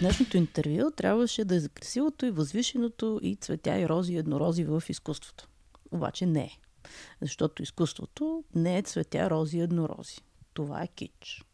Днешното 0.00 0.36
интервю 0.36 0.90
трябваше 0.90 1.44
да 1.44 1.54
е 1.54 1.60
за 1.60 1.68
красивото 1.68 2.26
и 2.26 2.30
възвишеното 2.30 3.20
и 3.22 3.36
цветя 3.36 3.78
и 3.78 3.88
рози 3.88 4.12
и 4.12 4.16
еднорози 4.16 4.64
в 4.64 4.82
изкуството. 4.88 5.48
Обаче 5.90 6.26
не 6.26 6.44
е. 6.44 6.58
Защото 7.22 7.62
изкуството 7.62 8.44
не 8.54 8.78
е 8.78 8.82
цветя, 8.82 9.30
рози 9.30 9.58
и 9.58 9.60
еднорози. 9.60 10.16
Това 10.54 10.82
е 10.82 10.88
кич. 10.88 11.44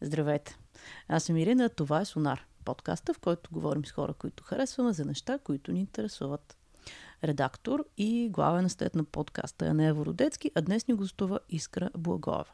Здравейте! 0.00 0.58
Аз 1.08 1.24
съм 1.24 1.36
Ирина, 1.36 1.68
това 1.68 2.00
е 2.00 2.04
Сонар. 2.04 2.46
Подкаста, 2.64 3.14
в 3.14 3.18
който 3.18 3.50
говорим 3.52 3.84
с 3.84 3.92
хора, 3.92 4.14
които 4.14 4.44
харесваме 4.44 4.92
за 4.92 5.04
неща, 5.04 5.38
които 5.38 5.72
ни 5.72 5.80
интересуват. 5.80 6.56
Редактор 7.24 7.84
и 7.96 8.28
главен 8.30 8.64
естет 8.64 8.94
на 8.94 9.04
подкаста 9.04 9.66
е 9.66 9.74
Нея 9.74 9.94
Вородецки, 9.94 10.50
а 10.54 10.62
днес 10.62 10.88
ни 10.88 10.94
гостува 10.94 11.40
Искра 11.48 11.90
Благова. 11.98 12.44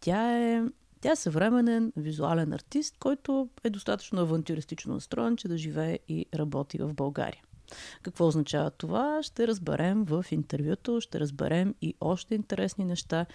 Тя 0.00 0.38
е 0.38 0.64
тя 1.00 1.12
е 1.12 1.16
съвременен 1.16 1.92
визуален 1.96 2.52
артист, 2.52 2.96
който 2.98 3.48
е 3.64 3.70
достатъчно 3.70 4.20
авантюристично 4.20 4.94
настроен, 4.94 5.36
че 5.36 5.48
да 5.48 5.58
живее 5.58 5.98
и 6.08 6.26
работи 6.34 6.78
в 6.78 6.94
България. 6.94 7.42
Какво 8.02 8.26
означава 8.26 8.70
това? 8.70 9.22
Ще 9.22 9.46
разберем 9.46 10.04
в 10.04 10.24
интервюто, 10.30 11.00
ще 11.00 11.20
разберем 11.20 11.74
и 11.82 11.94
още 12.00 12.34
интересни 12.34 12.84
неща 12.84 13.26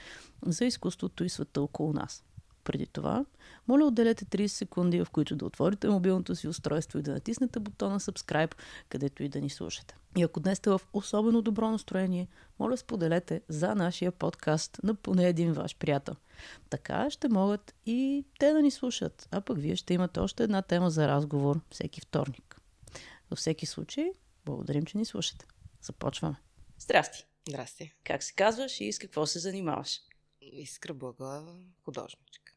за 0.45 0.65
изкуството 0.65 1.23
и 1.23 1.29
света 1.29 1.61
около 1.61 1.93
нас. 1.93 2.23
Преди 2.65 2.85
това, 2.85 3.25
моля 3.67 3.85
отделете 3.85 4.25
30 4.25 4.47
секунди, 4.47 5.05
в 5.05 5.07
които 5.11 5.35
да 5.35 5.45
отворите 5.45 5.87
мобилното 5.87 6.35
си 6.35 6.47
устройство 6.47 6.99
и 6.99 7.01
да 7.01 7.11
натиснете 7.11 7.59
бутона 7.59 7.99
Subscribe, 7.99 8.55
където 8.89 9.23
и 9.23 9.29
да 9.29 9.41
ни 9.41 9.49
слушате. 9.49 9.95
И 10.17 10.23
ако 10.23 10.39
днес 10.39 10.57
сте 10.57 10.69
в 10.69 10.81
особено 10.93 11.41
добро 11.41 11.71
настроение, 11.71 12.27
моля 12.59 12.77
споделете 12.77 13.41
за 13.47 13.75
нашия 13.75 14.11
подкаст 14.11 14.79
на 14.83 14.95
поне 14.95 15.27
един 15.27 15.53
ваш 15.53 15.77
приятел. 15.77 16.15
Така 16.69 17.09
ще 17.09 17.29
могат 17.29 17.75
и 17.85 18.25
те 18.39 18.53
да 18.53 18.61
ни 18.61 18.71
слушат, 18.71 19.27
а 19.31 19.41
пък 19.41 19.57
вие 19.57 19.75
ще 19.75 19.93
имате 19.93 20.19
още 20.19 20.43
една 20.43 20.61
тема 20.61 20.89
за 20.89 21.07
разговор 21.07 21.59
всеки 21.71 22.01
вторник. 22.01 22.61
Във 23.29 23.39
всеки 23.39 23.65
случай, 23.65 24.11
благодарим, 24.45 24.85
че 24.85 24.97
ни 24.97 25.05
слушате. 25.05 25.45
Започваме. 25.81 26.35
Здрасти! 26.79 27.25
Здрасти. 27.49 27.93
Как 28.03 28.23
се 28.23 28.33
казваш 28.33 28.81
и 28.81 28.93
с 28.93 28.99
какво 28.99 29.25
се 29.25 29.39
занимаваш? 29.39 29.99
Искра 30.41 30.93
Благова, 30.93 31.55
художничка. 31.83 32.54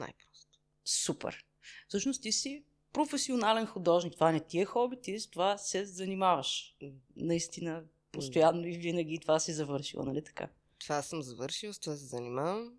Най-просто. 0.00 0.58
Супер! 0.84 1.44
Всъщност 1.88 2.22
ти 2.22 2.32
си 2.32 2.64
професионален 2.92 3.66
художник. 3.66 4.14
Това 4.14 4.32
не 4.32 4.40
ти 4.40 4.60
е 4.60 4.64
хоби, 4.64 5.00
ти 5.02 5.20
с 5.20 5.26
това 5.30 5.58
се 5.58 5.84
занимаваш. 5.84 6.76
Наистина, 7.16 7.84
постоянно 8.12 8.66
и 8.66 8.78
винаги 8.78 9.18
това 9.18 9.40
си 9.40 9.52
завършила, 9.52 10.04
нали 10.04 10.24
така? 10.24 10.48
Това 10.78 11.02
съм 11.02 11.22
завършила, 11.22 11.74
с 11.74 11.78
това 11.78 11.96
се 11.96 12.04
занимавам 12.04 12.78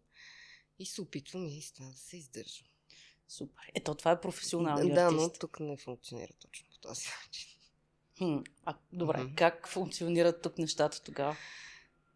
и 0.79 0.85
се 0.85 1.01
опитвам 1.01 1.47
и 1.47 1.61
с 1.61 1.71
това 1.71 1.85
да 1.89 1.97
се 1.97 2.17
издържам. 2.17 2.67
Супер. 3.27 3.71
Ето, 3.75 3.95
това 3.95 4.11
е 4.11 4.21
професионалният 4.21 4.95
Да, 4.95 5.01
артист. 5.01 5.21
но 5.21 5.29
тук 5.39 5.59
не 5.59 5.77
функционира 5.77 6.33
точно 6.39 6.67
по 6.69 6.77
този 6.77 7.07
начин. 7.25 7.49
Хм, 8.17 8.37
а, 8.65 8.77
добре, 8.93 9.23
Мгм. 9.23 9.35
как 9.35 9.67
функционират 9.67 10.41
тук 10.41 10.57
нещата 10.57 11.01
тогава? 11.01 11.37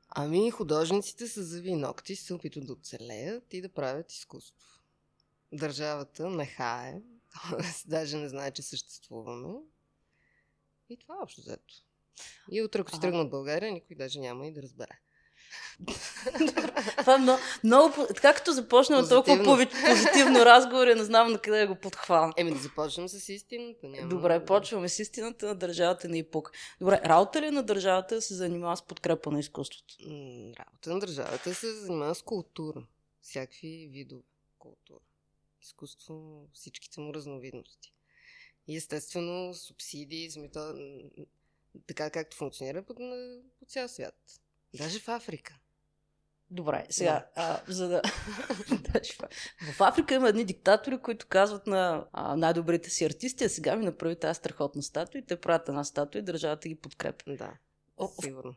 Ами, 0.10 0.52
художниците 0.52 1.28
с 1.28 1.44
зъби 1.44 1.70
и 1.70 1.76
ногти 1.76 2.16
се 2.16 2.34
опитват 2.34 2.66
да 2.66 2.74
оцелеят 2.74 3.54
и 3.54 3.62
да 3.62 3.70
правят 3.70 4.12
изкуство. 4.12 4.75
Държавата 5.56 6.30
не 6.30 6.46
хае, 6.46 7.02
т.е. 7.50 7.90
даже 7.90 8.18
не 8.18 8.30
знае, 8.30 8.52
че 8.52 8.62
съществуваме. 8.62 9.54
И 10.90 10.98
това 10.98 11.16
е 11.16 11.24
общо 11.24 11.42
взето. 11.42 11.74
И 12.52 12.64
утре, 12.64 12.82
ако 12.82 12.92
си 12.92 13.02
тръгна 13.02 13.22
от 13.22 13.30
България, 13.30 13.72
никой 13.72 13.96
даже 13.96 14.20
няма 14.20 14.48
и 14.48 14.54
да 14.54 14.62
разбере. 14.62 15.00
Това 16.98 17.16
е 17.16 17.18
много, 17.18 17.40
много 17.64 17.94
като 18.22 18.52
започнем 18.52 19.00
толкова 19.10 19.24
Позитивно. 19.24 19.46
пови- 19.46 19.86
позитивно 19.86 20.46
разговор, 20.46 20.88
не 20.88 21.04
знам 21.04 21.32
на 21.32 21.40
къде 21.42 21.60
да 21.60 21.68
го 21.68 21.76
подхвана. 21.76 22.34
Еми 22.38 22.52
да 22.52 22.60
започнем 22.60 23.10
с 23.10 23.30
истината. 23.30 23.88
Няма... 23.88 24.10
Добре, 24.10 24.46
почваме 24.46 24.90
с 24.90 25.00
истината 25.00 25.48
на 25.48 25.56
държавата 25.56 26.10
на 26.10 26.18
ИПУК. 26.18 26.52
Добре, 26.80 27.02
работа 27.06 27.42
ли 27.42 27.46
е 27.46 27.52
на 27.52 27.64
държавата 27.64 28.16
да 28.16 28.22
се 28.22 28.34
занимава 28.34 28.78
с 28.78 28.82
подкрепа 28.82 29.32
на 29.32 29.40
изкуството? 29.40 29.96
Работа 30.60 30.90
на 30.90 31.00
държавата 31.00 31.54
се 31.54 31.74
занимава 31.74 32.16
с 32.16 32.22
култура. 32.22 32.86
Всякакви 33.22 33.90
видове 33.92 34.24
култура. 34.60 35.00
Изкуство, 35.66 36.48
всичките 36.54 37.02
му 37.02 37.14
разновидности. 37.14 37.94
И 38.68 38.78
естествено 38.78 39.54
субсидии, 39.54 40.30
м, 40.38 41.26
така 41.88 42.10
както 42.10 42.38
функционира 42.38 42.84
по, 42.84 42.94
по 43.60 43.66
цял 43.68 43.88
свят. 43.88 44.16
Даже 44.78 45.00
в 45.00 45.10
Африка. 45.10 45.60
Добре, 46.52 46.86
сега, 46.90 47.28
а, 47.36 47.62
за 47.68 47.88
да... 47.88 48.02
В 49.78 49.82
Африка 49.82 50.16
има 50.16 50.30
едни 50.30 50.46
диктатори, 50.46 50.98
които 50.98 51.28
казват 51.28 51.68
на 51.68 52.08
а, 52.14 52.36
най-добрите 52.36 52.90
си 52.90 53.06
артисти, 53.06 53.44
а 53.44 53.50
сега 53.50 53.76
ми 53.76 53.86
направи 53.86 54.20
тази 54.20 54.38
страхотна 54.38 54.84
статуя 54.84 55.20
и 55.20 55.26
те 55.26 55.36
правят 55.36 55.70
една 55.70 55.84
статуя 55.84 56.20
и 56.20 56.24
държавата 56.24 56.70
ги 56.70 56.76
подкрепя. 56.76 57.36
Да, 57.36 57.54
О, 57.98 58.10
сигурно. 58.22 58.56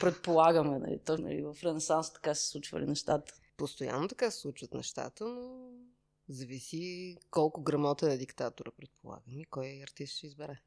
Предполагаме, 0.00 0.78
нали, 0.78 0.98
то, 1.04 1.18
нали, 1.18 1.42
в 1.42 1.56
Ренесанс 1.64 2.12
така 2.12 2.34
се 2.34 2.48
случвали 2.48 2.86
нещата. 2.86 3.34
Постоянно 3.56 4.08
така 4.08 4.30
се 4.30 4.40
случват 4.40 4.74
нещата, 4.74 5.24
но 5.24 5.70
зависи 6.28 7.16
колко 7.30 7.62
грамотен 7.62 8.10
е 8.10 8.18
диктатора, 8.18 8.70
предполагам, 8.70 9.38
и 9.38 9.44
кой 9.44 9.82
артист 9.82 10.16
ще 10.16 10.26
избере. 10.26 10.60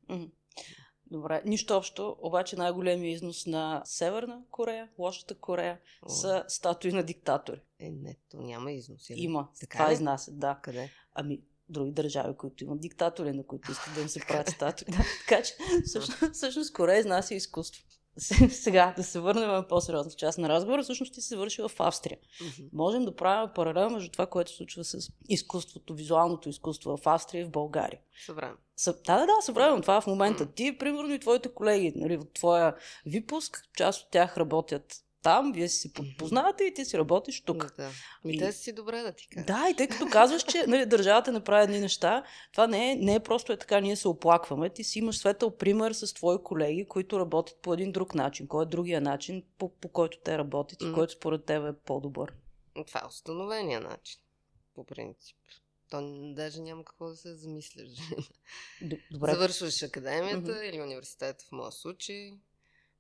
Добре, 1.12 1.42
нищо 1.46 1.78
общо, 1.78 2.18
обаче 2.22 2.56
най-големият 2.56 3.16
износ 3.16 3.46
на 3.46 3.82
Северна 3.86 4.42
Корея, 4.52 4.90
лошата 5.00 5.36
Корея, 5.36 5.80
О. 6.02 6.10
са 6.10 6.46
статуи 6.48 6.92
на 6.92 7.04
диктатори. 7.04 7.62
Е, 7.80 7.90
не, 7.92 8.18
то 8.30 8.42
няма 8.42 8.72
износ. 8.72 9.10
или? 9.10 9.20
Има. 9.20 9.50
Така 9.60 9.78
това 9.78 9.90
ли? 9.90 9.94
изнасят, 9.94 10.40
да. 10.40 10.60
Къде? 10.64 10.92
Ами, 11.14 11.42
други 11.70 11.92
държави, 11.92 12.38
които 12.38 12.64
имат 12.64 12.80
диктатори, 12.80 13.34
на 13.34 13.44
които 13.44 13.72
искат 13.72 13.94
да 13.96 14.02
им 14.02 14.08
се 14.08 14.20
правят 14.28 14.50
статуи. 14.50 14.86
Да, 14.92 15.06
така 15.28 15.44
че, 15.44 15.54
всъщност, 15.86 16.34
всъщност 16.34 16.74
Корея 16.74 17.00
изнася 17.00 17.36
изкуство. 17.36 17.84
Се- 18.18 18.50
Сега, 18.64 18.94
да 18.98 19.04
се 19.04 19.20
върнем 19.20 19.50
на 19.50 19.68
по-сериозна 19.68 20.12
част 20.12 20.38
на 20.38 20.50
разговора, 20.50 20.84
всъщност 20.84 21.14
ти 21.14 21.22
се 21.22 21.28
завършила 21.28 21.70
в 21.70 21.80
Австрия. 21.80 22.18
Мгм. 22.42 22.68
Можем 22.74 23.06
да 23.06 23.16
правим 23.16 23.50
паралел 23.56 23.90
между 23.90 24.12
това, 24.12 24.26
което 24.26 24.52
се 24.52 24.58
случва 24.58 24.84
с 24.84 25.12
изкуството, 25.30 25.94
визуалното 25.94 26.50
изкуство 26.50 26.98
в 26.98 27.08
Австрия 27.08 27.42
и 27.42 27.46
в 27.46 27.52
България. 27.52 28.00
Събран. 28.26 28.58
Съ... 28.76 28.94
Да, 28.94 29.20
да, 29.20 29.26
да, 29.26 29.42
събравям 29.42 29.82
това 29.82 30.02
в 30.02 30.08
момента. 30.08 30.46
Ти, 30.46 30.78
примерно, 30.78 31.14
и 31.14 31.20
твоите 31.20 31.50
колеги, 31.50 31.94
нали, 31.96 32.18
от 32.18 32.34
твоя 32.34 32.76
випуск, 33.06 33.64
част 33.78 34.02
от 34.02 34.12
тях 34.12 34.38
работят 34.38 34.96
там, 35.24 35.52
вие 35.54 35.70
си 35.70 35.78
се 35.80 35.94
познавате 36.18 36.64
и 36.64 36.74
ти 36.74 36.86
си 36.86 36.98
работиш 36.98 37.42
тук. 37.42 37.76
Да. 37.78 37.90
Ми 38.26 38.34
И- 38.34 38.40
те 38.40 38.52
си 38.52 38.74
добре 38.74 39.02
да 39.02 39.12
ти 39.12 39.28
кажа. 39.28 39.46
Да, 39.46 39.68
и 39.72 39.76
тъй 39.76 39.88
като 39.88 40.08
казваш, 40.12 40.44
че 40.44 40.66
нали, 40.68 40.86
държавата 40.86 41.32
не 41.32 41.44
прави 41.44 41.64
едни 41.64 41.80
неща, 41.80 42.24
това 42.52 42.68
не 42.68 42.92
е, 42.92 42.96
не 42.96 43.16
е 43.16 43.20
просто 43.20 43.54
е 43.54 43.58
така, 43.58 43.80
ние 43.80 43.96
се 43.96 44.08
оплакваме. 44.08 44.70
Ти 44.70 44.84
си 44.84 45.00
имаш 45.00 45.18
светъл 45.18 45.58
пример 45.58 45.92
с 45.92 46.14
твои 46.14 46.38
колеги, 46.44 46.86
които 46.86 47.20
работят 47.20 47.58
по 47.58 47.74
един 47.74 47.92
друг 47.92 48.16
начин. 48.16 48.48
Кой 48.48 48.64
е 48.64 48.68
другия 48.68 49.02
начин, 49.02 49.44
по, 49.58 49.70
по 49.70 49.88
който 49.90 50.18
те 50.20 50.38
работят 50.38 50.82
и 50.82 50.86
М. 50.86 50.94
който 50.94 51.14
според 51.14 51.46
теб 51.46 51.64
е 51.66 51.80
по-добър? 51.86 52.34
Това 52.88 53.02
е 53.04 53.08
установения 53.08 53.82
начин, 53.82 54.20
по 54.76 54.84
принцип. 54.84 55.38
То 55.90 56.02
даже 56.34 56.62
няма 56.62 56.86
какво 56.86 57.08
да 57.08 57.16
се 57.16 57.36
замисляш. 57.36 57.88
Добре. 59.12 59.32
Завършваш 59.32 59.84
академията 59.84 60.38
Мгм. 60.52 60.64
или 60.64 60.82
университета 60.82 61.46
в 61.46 61.52
моя 61.52 61.72
случай. 61.72 62.34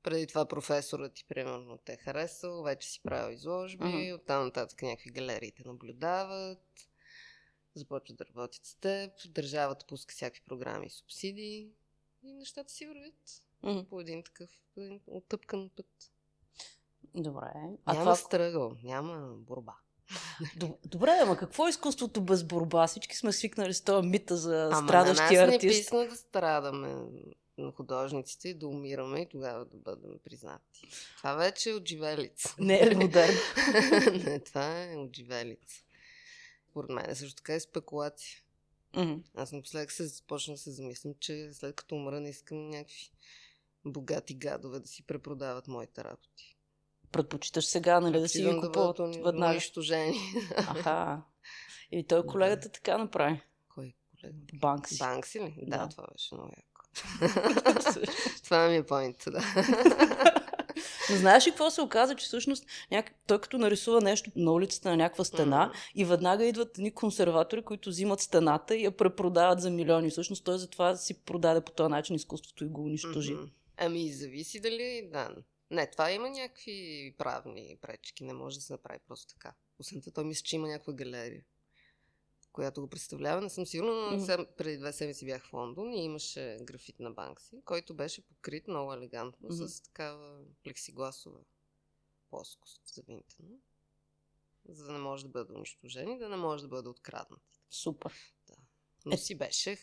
Преди 0.03 0.28
това 0.28 0.45
професорът 0.45 1.13
ти, 1.13 1.25
примерно, 1.28 1.78
те 1.85 1.94
е 1.94 1.97
харесал, 1.97 2.63
вече 2.63 2.89
си 2.89 3.01
правил 3.03 3.34
изложби, 3.35 3.84
Мгм. 3.85 4.16
оттам 4.16 4.44
нататък 4.45 4.81
някакви 4.81 5.12
галерии 5.12 5.51
те 5.51 5.63
наблюдават, 5.66 6.88
започват 7.75 8.17
да 8.17 8.25
работят 8.25 8.66
с 8.66 8.75
теб, 8.75 9.12
държавата 9.29 9.85
пуска 9.85 10.13
всякакви 10.13 10.41
програми 10.45 10.85
и 10.88 10.89
субсидии 10.89 11.69
и 12.23 12.34
нещата 12.34 12.73
си 12.73 12.88
вървят 12.88 13.41
Мгм. 13.63 13.79
по 13.89 14.00
един 14.01 14.23
такъв 14.23 14.50
по 14.75 14.81
един 14.81 15.00
оттъпкан 15.07 15.69
път. 15.75 16.12
Добре. 17.16 17.51
А 17.85 17.94
няма 17.94 18.03
това... 18.03 18.16
стръгъл, 18.16 18.72
няма 18.83 19.33
борба. 19.38 19.73
Добре, 20.85 21.19
ама 21.22 21.38
какво 21.38 21.68
е 21.68 21.69
изкуството 21.69 22.22
без 22.22 22.44
борба? 22.44 22.88
Всички 22.88 23.18
сме 23.18 23.31
свикнали 23.31 23.74
с 23.74 23.81
този 23.81 24.07
мита 24.07 24.38
за 24.38 24.63
Ама 24.71 24.81
на 24.81 24.88
страдащия 24.88 25.42
нас 25.42 25.50
не 25.50 25.56
артист. 25.56 25.80
писна 25.80 26.07
да 26.07 26.15
страдаме 26.15 26.95
на 27.57 27.71
художниците 27.71 28.50
и 28.50 28.53
да 28.53 28.68
умираме 28.68 29.19
и 29.19 29.30
тогава 29.30 29.65
да 29.65 29.77
бъдем 29.77 30.19
признати. 30.19 30.88
Това 31.18 31.33
вече 31.33 31.69
е 31.69 31.74
отживелица. 31.74 32.56
Не 32.59 32.80
е 32.81 32.95
модерно? 32.95 33.39
не, 34.24 34.39
това 34.39 34.83
е 34.83 34.95
отживелица. 34.95 35.83
Според 36.69 36.89
мен 36.89 37.09
е 37.09 37.15
също 37.15 37.36
така 37.36 37.56
и 37.56 37.59
спекулация. 37.59 38.39
Мгм. 38.95 39.13
Аз 39.36 39.51
напоследък 39.51 39.92
се 39.92 40.06
започна 40.06 40.53
да 40.53 40.57
се 40.57 40.71
замислям, 40.71 41.13
че 41.19 41.50
след 41.53 41.75
като 41.75 41.95
умра 41.95 42.19
не 42.19 42.30
искам 42.30 42.69
някакви 42.69 43.12
богати 43.86 44.33
гадове 44.33 44.80
да 44.80 44.88
си 44.88 45.03
препродават 45.03 45.68
моите 45.68 46.03
работи. 46.03 46.57
Предпочиташ 47.12 47.65
сега, 47.65 48.00
нали, 48.00 48.19
да 48.19 48.30
си 48.30 48.39
ги 48.39 48.45
да 48.45 48.62
купуват 48.62 49.00
уни- 49.00 49.24
веднага. 49.24 49.51
унищожени. 49.51 50.18
Аха. 50.57 51.21
И 51.92 52.03
той 52.03 52.25
колегата 52.25 52.69
така 52.69 52.98
направи. 52.98 53.42
Кой 53.69 53.94
колега? 54.12 54.38
Банкси. 54.53 54.98
Банкси 54.98 55.39
ли? 55.39 55.56
Да, 55.62 55.77
Да. 55.77 55.89
това 55.89 56.07
беше 56.12 56.36
много 56.36 56.50
яко. 56.57 56.70
това 58.43 58.67
ми 58.67 58.75
е 58.75 58.83
поинт, 58.83 59.23
да. 59.27 59.43
Но 61.09 61.17
знаеш 61.17 61.47
ли 61.47 61.51
какво 61.51 61.69
се 61.69 61.81
оказа, 61.81 62.15
че 62.15 62.25
всъщност 62.25 62.65
няк... 62.91 63.11
той 63.27 63.41
като 63.41 63.57
нарисува 63.57 64.01
нещо 64.01 64.31
на 64.35 64.51
улицата 64.51 64.89
на 64.89 64.97
някаква 64.97 65.23
стена 65.23 65.71
mm-hmm. 65.73 65.91
и 65.95 66.05
веднага 66.05 66.45
идват 66.45 66.77
едни 66.77 66.91
консерватори, 66.91 67.61
които 67.61 67.89
взимат 67.89 68.19
стената 68.19 68.75
и 68.75 68.83
я 68.83 68.91
препродават 68.91 69.61
за 69.61 69.69
милиони. 69.69 70.09
Всъщност 70.09 70.43
той 70.43 70.57
затова 70.57 70.95
си 70.95 71.13
продаде 71.13 71.61
по 71.61 71.71
този 71.71 71.89
начин 71.89 72.15
изкуството 72.15 72.63
и 72.63 72.67
го 72.67 72.83
унищожи. 72.83 73.35
Mm-hmm. 73.35 73.49
Ами, 73.77 74.13
зависи 74.13 74.59
дали, 74.59 75.09
да. 75.11 75.35
Не, 75.71 75.91
това 75.91 76.11
има 76.11 76.29
някакви 76.29 77.13
правни 77.17 77.77
пречки. 77.81 78.23
Не 78.23 78.33
може 78.33 78.55
да 78.55 78.61
се 78.61 78.73
направи 78.73 78.99
просто 79.07 79.33
така. 79.33 79.53
Освен 79.79 80.01
това, 80.01 80.11
той 80.11 80.23
мисля, 80.23 80.43
че 80.43 80.55
има 80.55 80.67
някаква 80.67 80.93
галерия 80.93 81.41
която 82.51 82.81
го 82.81 82.89
представлява. 82.89 83.42
Не 83.42 83.50
съм 83.50 83.65
сигурна, 83.65 83.94
но 83.94 84.18
mm-hmm. 84.18 84.56
преди 84.56 84.77
две 84.77 84.94
седмици 84.94 85.25
бях 85.25 85.45
в 85.45 85.53
Лондон 85.53 85.94
и 85.94 86.03
имаше 86.03 86.57
графит 86.62 87.00
на 87.00 87.12
Банкси, 87.12 87.62
който 87.65 87.95
беше 87.95 88.27
покрит 88.27 88.68
много 88.68 88.94
елегантно 88.94 89.50
mm-hmm. 89.50 89.68
с 89.68 89.81
такава 89.81 90.45
плексигласова 90.63 91.39
плоскост 92.30 92.81
завинтена, 92.95 93.57
за 94.69 94.86
да 94.86 94.92
не 94.92 95.00
може 95.00 95.24
да 95.24 95.30
бъде 95.30 95.53
унищожен 95.53 96.12
и 96.12 96.19
да 96.19 96.30
не 96.30 96.36
може 96.36 96.63
да 96.63 96.69
бъде 96.69 96.89
откраднат. 96.89 97.44
Супер. 97.69 98.13
Да. 98.48 98.56
Но 99.06 99.13
е... 99.13 99.18
си 99.18 99.38
беше. 99.38 99.77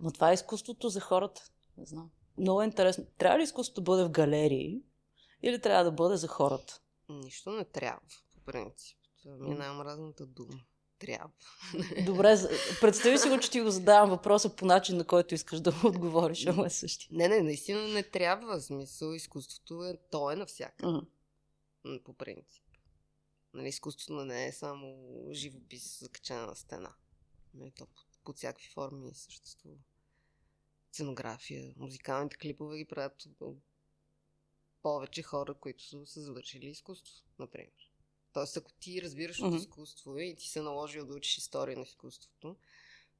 Но 0.00 0.12
това 0.12 0.30
е 0.30 0.34
изкуството 0.34 0.88
за 0.88 1.00
хората. 1.00 1.42
Не 1.76 1.86
знам. 1.86 2.10
Много 2.38 2.62
е 2.62 2.64
интересно. 2.64 3.06
Трябва 3.18 3.38
ли 3.38 3.42
изкуството 3.42 3.80
да 3.80 3.84
бъде 3.84 4.04
в 4.04 4.10
галерии 4.10 4.82
или 5.42 5.60
трябва 5.60 5.84
да 5.84 5.92
бъде 5.92 6.16
за 6.16 6.28
хората? 6.28 6.80
Нищо 7.08 7.50
не 7.50 7.64
трябва, 7.64 8.00
по 8.34 8.40
принцип. 8.40 8.98
Това 9.22 9.36
ми 9.36 9.52
е 9.52 9.54
най-омразната 9.54 10.26
дума 10.26 10.60
трябва. 10.98 11.30
Добре, 12.06 12.36
представи 12.80 13.18
си 13.18 13.28
го, 13.28 13.40
че 13.40 13.50
ти 13.50 13.60
го 13.60 13.70
задавам 13.70 14.10
въпроса 14.10 14.56
по 14.56 14.66
начин, 14.66 14.96
на 14.96 15.04
който 15.04 15.34
искаш 15.34 15.60
да 15.60 15.72
му 15.72 15.88
отговориш, 15.88 16.46
ама 16.46 16.66
е 16.66 16.70
същи. 16.70 17.08
Не, 17.10 17.28
не, 17.28 17.42
наистина 17.42 17.88
не 17.88 18.02
трябва. 18.02 18.60
Смисъл, 18.60 19.12
изкуството 19.12 19.84
е, 19.84 19.98
то 20.10 20.30
е 20.30 20.36
навсякъде. 20.36 20.92
Uh-huh. 20.92 22.02
По 22.04 22.12
принцип. 22.12 22.64
Нали, 23.54 23.68
изкуството 23.68 24.24
не 24.24 24.46
е 24.46 24.52
само 24.52 24.96
живопис 25.32 26.00
закачена 26.00 26.46
на 26.46 26.56
стена. 26.56 26.94
Нали, 27.54 27.70
то 27.70 27.86
под, 27.86 28.06
под 28.24 28.36
всякакви 28.36 28.68
форми 28.68 29.14
съществува. 29.14 29.76
Сценография, 30.92 31.74
музикалните 31.76 32.36
клипове 32.36 32.78
ги 32.78 32.84
правят 32.84 33.28
повече 34.82 35.22
хора, 35.22 35.54
които 35.54 36.06
са 36.06 36.20
завършили 36.20 36.66
изкуство, 36.66 37.24
например. 37.38 37.85
Тоест, 38.36 38.56
ако 38.56 38.72
ти 38.72 39.02
разбираш 39.02 39.40
mm-hmm. 39.40 39.54
от 39.54 39.60
изкуство 39.60 40.18
и 40.18 40.34
ти 40.34 40.48
се 40.48 40.62
наложил 40.62 41.06
да 41.06 41.14
учиш 41.14 41.38
история 41.38 41.76
на 41.76 41.82
изкуството, 41.82 42.56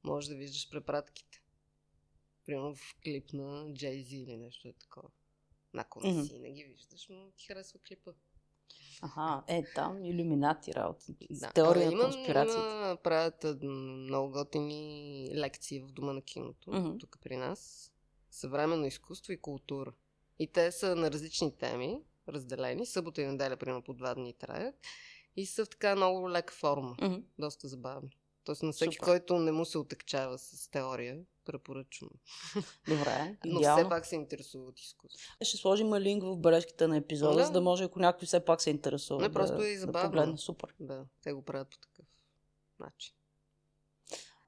може 0.03 0.29
да 0.29 0.35
виждаш 0.35 0.69
препратките. 0.69 1.41
Примерно 2.45 2.75
в 2.75 2.95
клип 3.03 3.33
на 3.33 3.73
Джейзи 3.73 4.17
или 4.17 4.37
нещо 4.37 4.67
е 4.67 4.73
такова. 4.73 5.09
Ако 5.73 5.99
не 5.99 6.13
mm-hmm. 6.13 6.27
си 6.27 6.39
не 6.39 6.51
ги 6.51 6.63
виждаш, 6.63 7.07
но 7.09 7.31
ти 7.31 7.45
харесва 7.45 7.79
клипа. 7.87 8.11
Ага, 9.01 9.43
е 9.47 9.63
там 9.75 10.05
иллюминати 10.05 10.73
работа. 10.73 11.05
Да. 11.29 11.51
Теория 11.51 11.91
на 11.91 12.03
конспирацията. 12.03 12.87
Има, 12.87 12.97
правят 13.03 13.45
много 13.63 14.31
готини 14.31 15.31
лекции 15.35 15.79
в 15.79 15.91
Дома 15.91 16.13
на 16.13 16.21
киното, 16.21 16.71
mm-hmm. 16.71 16.99
тук 16.99 17.17
при 17.23 17.37
нас. 17.37 17.91
Съвременно 18.31 18.85
изкуство 18.85 19.33
и 19.33 19.41
култура. 19.41 19.93
И 20.39 20.47
те 20.47 20.71
са 20.71 20.95
на 20.95 21.11
различни 21.11 21.57
теми 21.57 22.01
разделени. 22.27 22.85
Събота 22.85 23.21
и 23.21 23.25
неделя, 23.25 23.57
примерно, 23.57 23.81
по 23.81 23.93
два 23.93 24.15
дни 24.15 24.33
траят. 24.33 24.75
И 25.35 25.45
са 25.45 25.65
в 25.65 25.69
така 25.69 25.95
много 25.95 26.31
лека 26.31 26.53
форма. 26.53 26.95
Mm-hmm. 26.99 27.23
Доста 27.39 27.67
забавни. 27.67 28.17
Тоест 28.43 28.63
на 28.63 28.71
всеки, 28.71 28.95
Супер. 28.95 29.05
който 29.05 29.39
не 29.39 29.51
му 29.51 29.65
се 29.65 29.77
отекчава 29.77 30.37
с 30.37 30.69
теория, 30.71 31.19
препоръчвам. 31.45 32.09
Добре, 32.87 33.37
Но 33.45 33.59
идеално. 33.59 33.83
все 33.83 33.89
пак 33.89 34.05
се 34.05 34.15
интересува 34.15 34.65
от 34.65 34.79
изкуство. 34.79 35.33
Ще 35.41 35.57
сложим 35.57 35.95
линк 35.95 36.23
в 36.23 36.37
бележките 36.37 36.87
на 36.87 36.97
епизода, 36.97 37.35
да. 37.35 37.45
за 37.45 37.51
да 37.51 37.61
може, 37.61 37.83
ако 37.83 37.99
някой 37.99 38.25
все 38.25 38.45
пак 38.45 38.61
се 38.61 38.69
интересува. 38.69 39.21
Не, 39.21 39.31
просто 39.31 39.57
да, 39.57 39.67
е 39.67 39.71
и 39.71 39.77
забавно. 39.77 40.31
Да 40.31 40.37
Супер. 40.37 40.73
Да, 40.79 41.05
те 41.21 41.33
го 41.33 41.41
правят 41.41 41.69
по 41.69 41.77
такъв 41.77 42.05
начин. 42.79 43.13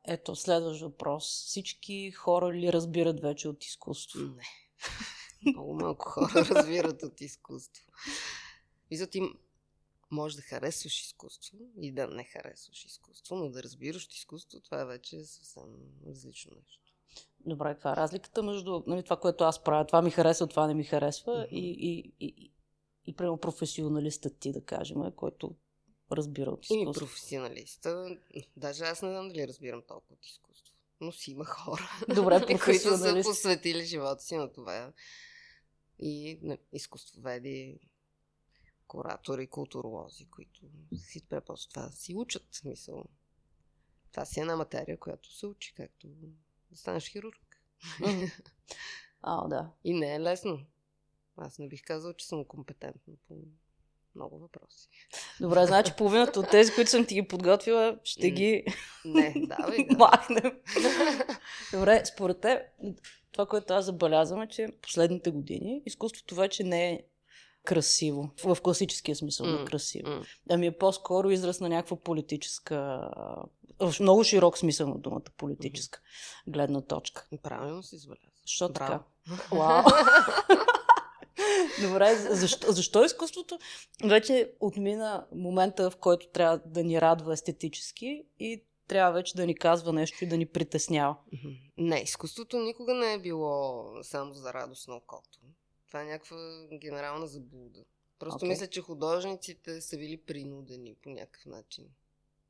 Ето, 0.07 0.35
следващ 0.35 0.81
въпрос. 0.81 1.45
Всички 1.47 2.11
хора 2.11 2.53
ли 2.53 2.73
разбират 2.73 3.19
вече 3.19 3.49
от 3.49 3.63
изкуство? 3.63 4.19
Не. 4.19 4.43
Много 5.45 5.73
малко 5.73 6.09
хора 6.09 6.31
разбират 6.49 7.03
от 7.03 7.21
изкуство. 7.21 7.85
Виждат 8.89 9.15
им, 9.15 9.33
може 10.11 10.35
да 10.35 10.41
харесваш 10.41 11.01
изкуство 11.01 11.57
и 11.81 11.91
да 11.91 12.07
не 12.07 12.23
харесваш 12.23 12.85
изкуство, 12.85 13.35
но 13.35 13.49
да 13.49 13.63
разбираш 13.63 14.07
изкуство, 14.15 14.59
това 14.59 14.81
е 14.81 14.85
вече 14.85 15.23
съвсем 15.23 15.63
различно 16.07 16.51
нещо. 16.55 16.79
Добре, 17.45 17.73
каква 17.73 17.91
е 17.91 17.95
разликата 17.95 18.43
между 18.43 18.83
нали, 18.87 19.03
това, 19.03 19.17
което 19.17 19.43
аз 19.43 19.63
правя, 19.63 19.85
това 19.85 20.01
ми 20.01 20.11
харесва, 20.11 20.47
това 20.47 20.67
не 20.67 20.73
ми 20.73 20.83
харесва 20.83 21.31
mm-hmm. 21.31 21.49
и, 21.49 21.69
и, 21.69 22.13
и, 22.19 22.51
и 23.05 23.15
прямо 23.15 23.37
професионалистът 23.37 24.39
ти, 24.39 24.51
да 24.51 24.61
кажем, 24.61 25.11
който 25.15 25.55
разбира 26.11 26.51
от 26.51 26.65
изкуство. 26.65 26.91
И 26.91 26.93
професионалиста, 26.93 28.17
даже 28.57 28.83
аз 28.83 29.01
не 29.01 29.09
знам 29.09 29.27
дали 29.27 29.47
разбирам 29.47 29.81
толкова 29.87 30.13
от 30.13 30.25
изкуство. 30.25 30.75
Но 31.01 31.11
си 31.11 31.31
има 31.31 31.45
хора, 31.45 31.89
Добре, 32.15 32.45
които 32.63 32.97
са 32.97 33.21
посветили 33.23 33.85
живота 33.85 34.23
си 34.23 34.35
на 34.35 34.51
това 34.51 34.93
и 35.99 36.39
на 36.41 36.57
изкуствоведи, 36.73 37.79
куратори, 38.87 39.47
културолози, 39.47 40.29
които 40.29 40.61
си 40.97 41.25
просто 41.29 41.69
това 41.69 41.89
си 41.89 42.15
учат. 42.15 42.47
Смисъл. 42.51 43.05
Това 44.11 44.25
си 44.25 44.39
е 44.39 44.41
една 44.41 44.55
материя, 44.55 44.99
която 44.99 45.33
се 45.33 45.45
учи, 45.47 45.73
както 45.73 46.07
да 46.07 46.77
станеш 46.77 47.11
хирург. 47.11 47.61
А, 49.21 49.47
да. 49.47 49.71
И 49.83 49.93
не 49.93 50.15
е 50.15 50.19
лесно. 50.19 50.65
Аз 51.37 51.59
не 51.59 51.67
бих 51.67 51.83
казал, 51.83 52.13
че 52.13 52.27
съм 52.27 52.45
компетентна 52.45 53.13
по 53.27 53.35
много 54.19 54.39
въпроси. 54.39 54.89
Добре, 55.41 55.65
значи 55.65 55.93
половината 55.97 56.39
от 56.39 56.49
тези, 56.49 56.73
които 56.73 56.91
съм 56.91 57.05
ти 57.05 57.15
ги 57.15 57.27
подготвила, 57.27 57.97
ще 58.03 58.31
ги 58.31 58.63
не, 59.05 59.33
давай, 59.35 59.85
да. 59.89 59.97
махнем. 59.97 60.59
Добре, 61.73 62.05
според 62.05 62.41
те, 62.41 62.65
това, 63.31 63.45
което 63.45 63.73
аз 63.73 63.85
забелязвам 63.85 64.41
е, 64.41 64.47
че 64.47 64.67
последните 64.81 65.31
години 65.31 65.81
изкуството 65.85 66.35
вече 66.35 66.63
не 66.63 66.91
е 66.91 67.01
красиво. 67.63 68.29
В 68.45 68.57
класическия 68.63 69.15
смисъл 69.15 69.45
mm. 69.45 69.59
на 69.59 69.65
красиво. 69.65 70.07
Mm. 70.07 70.25
Ами 70.49 70.67
е 70.67 70.77
по-скоро 70.77 71.29
израз 71.29 71.59
на 71.59 71.69
някаква 71.69 71.97
политическа 71.97 73.09
в 73.79 73.99
много 73.99 74.23
широк 74.23 74.57
смисъл 74.57 74.87
на 74.87 74.97
думата 74.97 75.21
политическа 75.37 75.99
mm-hmm. 75.99 76.51
гледна 76.51 76.81
точка. 76.81 77.25
Правилно 77.43 77.83
си 77.83 77.97
забелязва. 77.97 78.29
Защо 78.41 78.69
така? 78.69 79.03
Вау! 79.51 79.83
Добре, 81.81 82.15
защо, 82.15 82.71
защо 82.71 83.03
изкуството 83.03 83.59
вече 84.03 84.53
отмина 84.59 85.27
момента, 85.31 85.91
в 85.91 85.97
който 85.97 86.27
трябва 86.27 86.61
да 86.65 86.83
ни 86.83 87.01
радва 87.01 87.33
естетически 87.33 88.25
и 88.39 88.63
трябва 88.87 89.11
вече 89.11 89.35
да 89.35 89.45
ни 89.45 89.55
казва 89.55 89.93
нещо 89.93 90.23
и 90.23 90.27
да 90.27 90.37
ни 90.37 90.45
притеснява? 90.45 91.15
Не, 91.77 91.99
изкуството 91.99 92.59
никога 92.59 92.93
не 92.93 93.13
е 93.13 93.19
било 93.19 93.85
само 94.03 94.33
за 94.33 94.53
радост 94.53 94.87
на 94.87 94.95
окото. 94.95 95.39
Това 95.87 96.01
е 96.01 96.05
някаква 96.05 96.37
генерална 96.73 97.27
заблуда. 97.27 97.83
Просто 98.19 98.45
okay. 98.45 98.47
мисля, 98.47 98.67
че 98.67 98.81
художниците 98.81 99.81
са 99.81 99.97
били 99.97 100.17
принудени 100.17 100.95
по 100.95 101.09
някакъв 101.09 101.45
начин. 101.45 101.85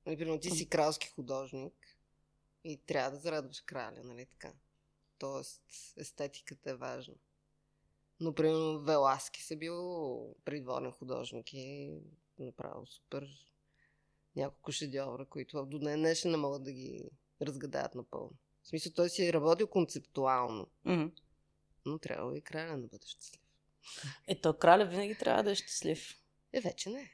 Например, 0.06 0.32
нали, 0.32 0.40
ти 0.40 0.50
си 0.50 0.70
кралски 0.70 1.08
художник 1.08 1.74
и 2.64 2.78
трябва 2.78 3.12
да 3.12 3.18
зарадваш 3.18 3.62
краля, 3.62 4.02
нали 4.04 4.26
така? 4.26 4.54
Тоест, 5.18 5.62
естетиката 5.98 6.70
е 6.70 6.76
важна. 6.76 7.16
Но, 8.20 8.34
примерно, 8.36 8.80
Веласки 8.80 9.44
са 9.44 9.56
бил 9.56 9.76
придворен 10.46 10.92
художник 10.92 11.54
и 11.54 11.94
направил 12.40 12.86
супер 12.86 13.28
няколко 14.36 14.72
шедьовра, 14.72 15.26
които 15.26 15.66
до 15.66 15.80
ден 15.80 16.00
днешен 16.00 16.32
не 16.32 16.38
могат 16.38 16.64
да 16.64 16.72
ги 16.72 17.10
разгадаят 17.42 17.96
напълно. 17.96 18.32
В 18.64 18.68
смисъл, 18.68 18.92
той 18.96 19.10
си 19.10 19.26
е 19.26 19.34
работил 19.34 19.68
концептуално. 19.68 20.68
Mm-hmm. 20.86 21.12
Но 21.86 22.00
трябва 22.00 22.38
и 22.38 22.42
краля 22.42 22.78
да 22.78 22.88
бъде 22.88 23.08
щастлив. 23.08 23.42
Ето, 24.28 24.58
краля 24.58 24.86
винаги 24.86 25.18
трябва 25.18 25.44
да 25.44 25.52
е 25.52 25.56
щастлив. 25.56 26.18
Е, 26.54 26.62
вече 26.62 26.90
не. 26.90 27.12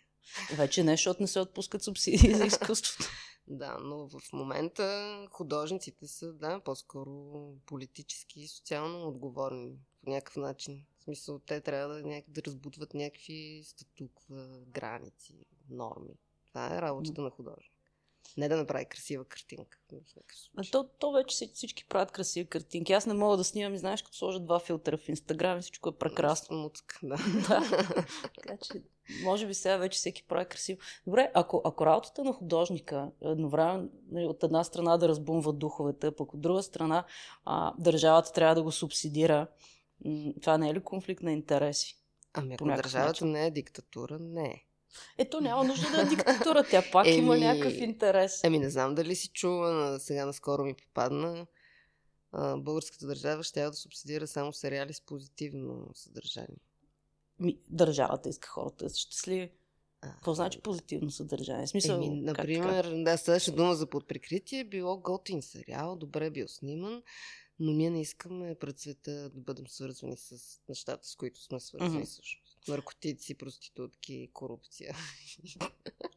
Вече 0.55 0.83
не, 0.83 0.91
защото 0.91 1.21
не 1.21 1.27
се 1.27 1.39
отпускат 1.39 1.83
субсидии 1.83 2.35
за 2.35 2.45
изкуството. 2.45 3.09
да, 3.47 3.77
но 3.81 4.09
в 4.09 4.33
момента 4.33 5.27
художниците 5.31 6.07
са, 6.07 6.33
да, 6.33 6.59
по-скоро 6.59 7.53
политически 7.65 8.41
и 8.41 8.47
социално 8.47 9.07
отговорни 9.07 9.77
по 10.03 10.09
някакъв 10.09 10.35
начин. 10.35 10.85
Смисъл, 11.05 11.39
те 11.39 11.61
трябва 11.61 11.93
да, 11.93 12.01
няк... 12.01 12.25
да 12.27 12.41
разбутват 12.45 12.93
някакви 12.93 13.61
статуква, 13.65 14.59
граници, 14.67 15.45
норми. 15.69 16.13
Това 16.47 16.75
е 16.77 16.81
работата 16.81 17.21
на 17.21 17.29
художник. 17.29 17.71
Не 18.37 18.49
да 18.49 18.57
направи 18.57 18.85
красива 18.85 19.25
картинка. 19.25 19.77
А 20.57 20.63
то, 20.71 20.89
то 20.99 21.11
вече 21.11 21.47
всички 21.53 21.85
правят 21.85 22.11
красиви 22.11 22.49
картинки. 22.49 22.93
Аз 22.93 23.05
не 23.05 23.13
мога 23.13 23.37
да 23.37 23.43
снимам 23.43 23.73
и 23.73 23.77
знаеш, 23.77 24.01
като 24.01 24.17
сложа 24.17 24.39
два 24.39 24.59
филтъра 24.59 24.97
в 24.97 25.09
Инстаграм 25.09 25.57
и 25.57 25.61
всичко 25.61 25.89
е 25.89 25.97
прекрасно. 25.97 26.57
Муцка, 26.57 26.99
да. 27.03 27.15
да. 27.47 27.81
така 28.35 28.57
че, 28.57 28.83
може 29.23 29.47
би 29.47 29.53
сега 29.53 29.77
вече 29.77 29.97
всеки 29.97 30.23
прави 30.23 30.45
красиво. 30.45 30.79
Добре, 31.07 31.31
ако, 31.33 31.61
ако 31.65 31.85
работата 31.85 32.23
на 32.23 32.33
художника 32.33 33.11
едновременно 33.21 33.89
нали, 34.11 34.25
от 34.25 34.43
една 34.43 34.63
страна 34.63 34.97
да 34.97 35.07
разбумва 35.07 35.53
духовете, 35.53 36.15
пък 36.15 36.33
от 36.33 36.41
друга 36.41 36.63
страна 36.63 37.05
а, 37.45 37.73
държавата 37.79 38.33
трябва 38.33 38.55
да 38.55 38.63
го 38.63 38.71
субсидира, 38.71 39.47
това 40.41 40.57
не 40.57 40.69
е 40.69 40.73
ли 40.73 40.79
конфликт 40.79 41.23
на 41.23 41.31
интереси? 41.31 41.97
Ами 42.33 42.53
ако 42.53 42.65
държавата 42.65 43.07
начин. 43.07 43.31
не 43.31 43.45
е 43.45 43.51
диктатура, 43.51 44.19
не 44.19 44.45
е. 44.45 44.63
Ето 45.17 45.41
няма 45.41 45.63
нужда 45.63 45.91
да 45.91 46.01
е 46.01 46.05
диктатура, 46.05 46.63
тя 46.69 46.83
пак 46.91 47.07
има 47.07 47.35
Еми, 47.35 47.45
някакъв 47.45 47.73
интерес. 47.73 48.43
Еми 48.43 48.59
не 48.59 48.69
знам 48.69 48.95
дали 48.95 49.15
си 49.15 49.29
чува, 49.29 49.99
сега 49.99 50.25
наскоро 50.25 50.63
ми 50.63 50.73
попадна. 50.73 51.47
А, 52.31 52.57
българската 52.57 53.07
държава 53.07 53.43
ще 53.43 53.61
да 53.61 53.73
субсидира 53.73 54.27
само 54.27 54.53
сериали 54.53 54.93
с 54.93 55.01
позитивно 55.01 55.89
съдържание. 55.93 56.57
Ми, 57.39 57.57
държавата 57.69 58.29
иска 58.29 58.49
хората 58.49 58.85
да 58.85 58.89
са 58.89 58.99
щастливи. 58.99 59.51
Какво 60.01 60.33
значи 60.33 60.61
позитивно 60.61 61.11
съдържание? 61.11 61.67
Смисъл, 61.67 61.95
Еми, 61.95 62.25
как 62.25 62.37
така? 62.37 62.41
например, 62.41 63.03
да, 63.03 63.17
ставаше 63.17 63.51
дума 63.51 63.75
за 63.75 63.87
подприкритие, 63.87 64.63
било 64.63 64.97
готин 64.97 65.41
сериал, 65.41 65.95
добре 65.95 66.29
бил 66.29 66.47
сниман, 66.47 67.03
но 67.59 67.71
ние 67.71 67.89
не 67.89 68.01
искаме 68.01 68.55
пред 68.55 68.79
света 68.79 69.29
да 69.29 69.41
бъдем 69.41 69.67
свързвани 69.67 70.17
с 70.17 70.59
нещата, 70.69 71.07
с 71.07 71.15
които 71.15 71.43
сме 71.43 71.59
свързани 71.59 71.97
Мгм. 71.97 72.05
всъщност. 72.05 72.67
Наркотици, 72.67 73.33
проститутки, 73.33 74.29
корупция. 74.33 74.95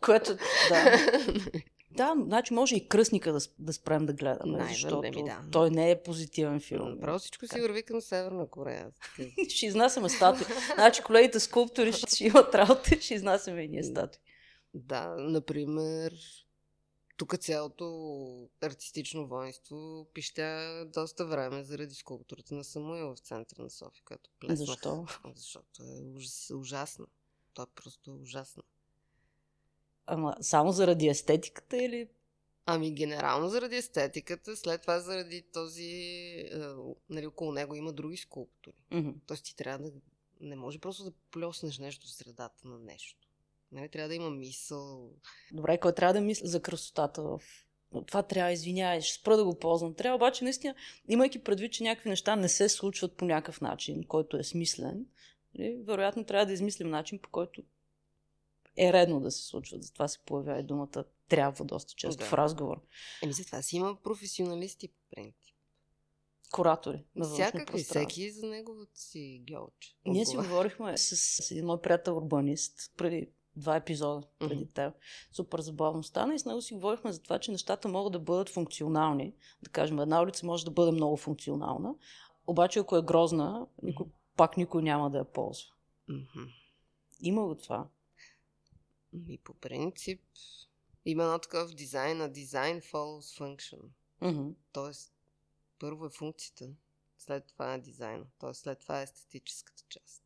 Което, 0.01 0.37
да. 0.69 0.99
Да, 1.91 2.15
значи 2.25 2.55
може 2.55 2.77
и 2.77 2.89
кръстника 2.89 3.33
да, 3.33 3.39
да 3.59 3.73
спрем 3.73 4.07
да 4.07 4.13
гледаме, 4.13 4.53
Най-вероятно, 4.53 4.75
защото 4.75 5.07
еми 5.07 5.25
да. 5.25 5.45
той 5.53 5.71
не 5.71 5.91
е 5.91 6.03
позитивен 6.03 6.61
филм. 6.61 6.91
Направо 6.91 7.19
всичко 7.19 7.47
си 7.47 7.61
върви 7.61 7.83
към 7.83 8.01
Северна 8.01 8.49
Корея. 8.49 8.91
ще 9.49 9.67
изнасяме 9.67 10.09
статуи. 10.09 10.47
Значи 10.75 11.03
колегите 11.03 11.41
скулптори 11.41 11.93
ще, 11.93 12.15
ще 12.15 12.25
имат 12.25 12.55
работа, 12.55 13.01
ще 13.01 13.15
изнасяме 13.15 13.63
и 13.63 13.69
ние 13.69 13.83
статуи. 13.83 14.21
Да, 14.75 15.15
например, 15.19 16.15
тук 17.19 17.39
цялото 17.39 18.49
артистично 18.61 19.27
воинство 19.27 20.07
пищя 20.15 20.85
доста 20.95 21.27
време 21.27 21.65
заради 21.65 21.95
скулптурата 21.95 22.55
на 22.55 22.65
Самуил 22.65 23.15
в 23.15 23.19
центъра 23.19 23.63
на 23.63 23.71
София, 23.71 24.03
която 24.05 24.31
плеснах. 24.41 24.59
Защо? 24.59 25.07
Защото 25.35 25.83
е 25.83 26.03
ужас, 26.17 26.51
ужасна. 26.55 27.07
То 27.55 27.63
е 27.63 27.67
просто 27.75 28.19
ужасно. 28.23 28.63
Ама 30.07 30.37
само 30.41 30.73
заради 30.73 31.09
естетиката 31.09 31.85
или... 31.85 32.09
Ами 32.67 32.95
генерално 32.95 33.49
заради 33.49 33.77
естетиката, 33.77 34.57
след 34.57 34.83
това 34.83 35.01
заради 35.01 35.43
този... 35.43 35.91
Е, 36.53 36.59
нали, 37.11 37.27
около 37.27 37.53
него 37.53 37.75
има 37.75 37.93
други 37.93 38.17
скулптури. 38.17 38.77
Мгм. 38.91 39.11
Тоест 39.27 39.45
ти 39.45 39.57
трябва 39.57 39.91
да... 39.91 39.93
Не 40.41 40.57
може 40.57 40.79
просто 40.79 41.05
да 41.05 41.13
плеснеш 41.31 41.79
нещо 41.79 42.07
в 42.07 42.11
средата 42.11 42.69
на 42.69 42.79
нещо. 42.79 43.28
Нали, 43.73 43.89
трябва 43.89 44.09
да 44.09 44.15
има 44.15 44.31
мисъл. 44.31 45.11
Добре, 45.53 45.79
кой 45.79 45.95
трябва 45.95 46.13
да 46.13 46.21
мисли 46.21 46.47
за 46.47 46.63
красотата 46.63 47.23
в... 47.23 47.41
Това 48.07 48.23
трябва, 48.23 48.53
извинявай, 48.53 49.01
ще 49.01 49.21
спра 49.21 49.37
да 49.37 49.45
го 49.45 49.59
ползвам. 49.59 49.95
Трябва 49.95 50.17
обаче, 50.17 50.45
наистина, 50.45 50.75
имайки 51.09 51.45
предвид, 51.45 51.73
че 51.73 51.83
някакви 51.83 52.11
неща 52.11 52.37
не 52.37 52.49
се 52.49 52.69
случват 52.69 53.17
по 53.17 53.25
някакъв 53.25 53.61
начин, 53.61 54.05
който 54.05 54.37
е 54.37 54.45
смислен, 54.45 55.07
нали, 55.55 55.83
вероятно 55.87 56.25
трябва 56.25 56.47
да 56.47 56.53
измислим 56.53 56.91
начин, 56.91 57.19
по 57.19 57.31
който 57.31 57.63
е 58.77 58.93
редно 58.93 59.21
да 59.21 59.31
се 59.31 59.47
случват. 59.47 59.83
Затова 59.83 60.09
се 60.09 60.19
появява 60.19 60.61
и 60.61 60.63
думата 60.63 61.05
трябва 61.29 61.65
доста 61.65 61.95
често 61.95 62.19
Да. 62.19 62.25
в 62.25 62.33
разговор. 62.33 62.81
Еми 63.23 63.33
затова 63.33 63.63
си 63.63 63.77
има 63.77 63.97
професионалисти 64.03 64.89
по 64.89 65.01
принцип. 65.11 65.55
Куратори 66.53 67.05
Всякакви, 67.23 67.83
всеки 67.83 68.31
за 68.31 68.47
неговото 68.47 68.93
си 68.95 69.43
гьолче. 69.51 69.97
Ние 70.07 70.27
си 70.27 70.37
говорихме 70.37 70.99
с, 70.99 71.17
с 71.17 71.51
един 71.51 71.67
мой 71.67 71.81
приятел 71.81 72.17
урбанист 72.17 72.93
преди 72.97 73.29
два 73.59 73.77
епизода 73.77 74.27
преди 74.39 74.55
Мгм. 74.55 74.73
теб. 74.75 74.95
Супер 75.33 75.61
забавно 75.61 76.03
стана 76.03 76.35
и 76.35 76.39
с 76.39 76.45
него 76.45 76.63
си 76.63 76.75
говорихме 76.75 77.13
за 77.13 77.23
това, 77.23 77.39
че 77.39 77.53
нещата 77.53 77.89
могат 77.89 78.13
да 78.13 78.19
бъдат 78.19 78.49
функционални. 78.49 79.35
Да 79.63 79.71
кажем, 79.71 79.99
една 79.99 80.23
улица 80.23 80.47
може 80.47 80.65
да 80.65 80.71
бъде 80.71 80.93
много 80.93 81.17
функционална, 81.17 81.95
обаче 82.47 82.79
ако 82.79 82.97
е 82.97 83.03
грозна, 83.03 83.67
никой, 83.83 84.07
пак 84.37 84.57
никой 84.57 84.83
няма 84.83 85.11
да 85.11 85.19
я 85.19 85.25
ползва. 85.25 85.73
Мгм. 86.09 86.45
Има 87.21 87.47
го 87.47 87.55
това. 87.55 87.89
Ми 89.13 89.39
по 89.39 89.55
принцип 89.55 90.21
има 91.05 91.23
едно 91.23 91.39
такова 91.39 91.69
в 91.69 91.75
дизайна. 91.75 92.31
Design 92.31 92.83
follows 92.93 93.41
function. 93.41 93.81
Мгм. 94.21 94.51
Тоест, 94.73 95.13
първо 95.79 96.07
е 96.07 96.11
функцията, 96.11 96.69
след 97.19 97.47
това 97.47 97.75
е 97.75 97.79
дизайна. 97.79 98.25
Тоест, 98.39 98.61
след 98.61 98.81
това 98.81 99.01
е 99.01 99.03
естетическата 99.03 99.83
част. 99.89 100.23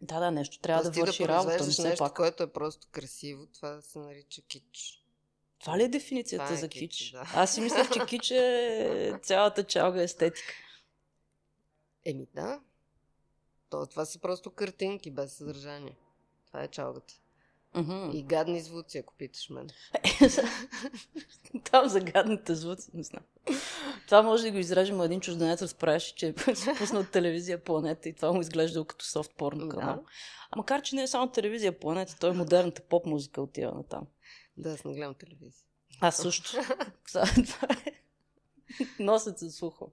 Да, 0.00 0.20
да, 0.20 0.30
нещо 0.30 0.58
трябва 0.58 0.82
Тоест, 0.82 0.94
да 0.94 1.00
върши 1.00 1.22
да 1.22 1.28
работа, 1.28 1.64
все 1.64 1.82
нещо, 1.82 2.04
пак. 2.04 2.16
което 2.16 2.42
е 2.42 2.52
просто 2.52 2.88
красиво, 2.90 3.46
това 3.46 3.80
се 3.80 3.98
нарича 3.98 4.42
кич. 4.42 5.04
Това 5.60 5.78
ли 5.78 5.82
е 5.82 5.88
дефиницията 5.88 6.44
Това 6.44 6.56
е 6.56 6.60
за 6.60 6.68
кич, 6.68 6.80
кич? 6.80 7.10
да. 7.10 7.30
Аз 7.34 7.54
си 7.54 7.60
мислех, 7.60 7.90
че 7.90 8.06
кич 8.06 8.30
е 8.30 9.18
цялата 9.22 9.64
чалга 9.64 10.02
естетика. 10.02 10.54
Еми 12.04 12.26
да. 12.34 12.60
То, 13.70 13.86
това 13.86 14.04
са 14.04 14.18
просто 14.18 14.50
картинки 14.50 15.10
без 15.10 15.32
съдържание. 15.32 15.96
Това 16.46 16.62
е 16.62 16.68
чалгата. 16.68 17.14
Мгм. 17.74 18.10
И 18.14 18.22
гадни 18.22 18.60
звуци, 18.60 18.98
ако 18.98 19.14
питаш 19.14 19.50
мен. 19.50 19.68
Там 21.70 21.88
за 21.88 22.00
гадните 22.00 22.54
звуци, 22.54 22.90
не 22.94 23.02
знам. 23.02 23.22
Това 24.10 24.22
може 24.22 24.42
да 24.42 24.50
го 24.50 24.58
изрежем, 24.58 25.00
един 25.00 25.20
чужденец 25.20 25.62
разправяше, 25.62 26.14
че 26.14 26.28
е 26.28 26.34
пуснал 26.78 27.04
телевизия 27.04 27.64
Планета 27.64 28.08
и 28.08 28.12
това 28.12 28.32
му 28.32 28.40
изглеждало 28.40 28.84
като 28.84 29.04
софт 29.04 29.34
порно 29.36 29.68
канал. 29.68 29.94
Да. 29.94 30.02
А 30.50 30.56
макар, 30.56 30.82
че 30.82 30.96
не 30.96 31.02
е 31.02 31.06
само 31.06 31.30
телевизия 31.30 31.78
Планета, 31.78 32.16
той 32.20 32.30
е 32.30 32.32
модерната 32.32 32.82
поп 32.82 33.06
музика 33.06 33.42
отива 33.42 33.72
на 33.72 33.82
там. 33.82 34.06
Да, 34.56 34.72
аз 34.72 34.84
не 34.84 34.94
гледам 34.94 35.14
телевизия. 35.14 35.66
Аз 36.00 36.16
също. 36.16 36.50
Това 37.08 37.24
това 37.24 37.68
е. 37.86 37.92
Носят 38.98 39.38
се 39.38 39.50
слуха. 39.50 39.84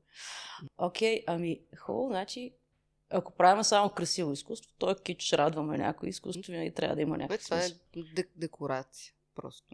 Окей, 0.77 1.23
ами 1.27 1.61
хубаво, 1.77 2.07
значи 2.07 2.53
ако 3.09 3.31
правим 3.31 3.63
само 3.63 3.89
красиво 3.89 4.31
изкуство, 4.31 4.71
то 4.77 4.91
е 4.91 4.95
кич, 5.03 5.33
радваме 5.33 5.77
някой 5.77 6.09
изкуство, 6.09 6.51
винаги 6.51 6.73
трябва 6.73 6.95
да 6.95 7.01
има 7.01 7.15
Бе, 7.15 7.23
някакъв 7.23 7.45
това 7.45 7.63
е 7.63 7.69
дек- 7.95 8.31
декорация. 8.35 9.13
Просто. 9.35 9.67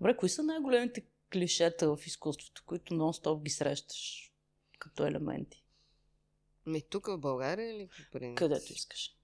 Добре, 0.00 0.16
кои 0.16 0.28
са 0.28 0.42
най-големите 0.42 1.04
клишета 1.32 1.96
в 1.96 2.06
изкуството, 2.06 2.62
които 2.66 2.94
нон-стоп 2.94 3.42
ги 3.42 3.50
срещаш 3.50 4.32
като 4.78 5.06
елементи? 5.06 5.64
Ми 6.66 6.82
тук 6.82 7.06
в 7.06 7.18
България 7.18 7.70
или 7.70 7.86
по 7.88 8.12
принцип? 8.12 8.38
Където 8.38 8.72
искаш. 8.72 9.14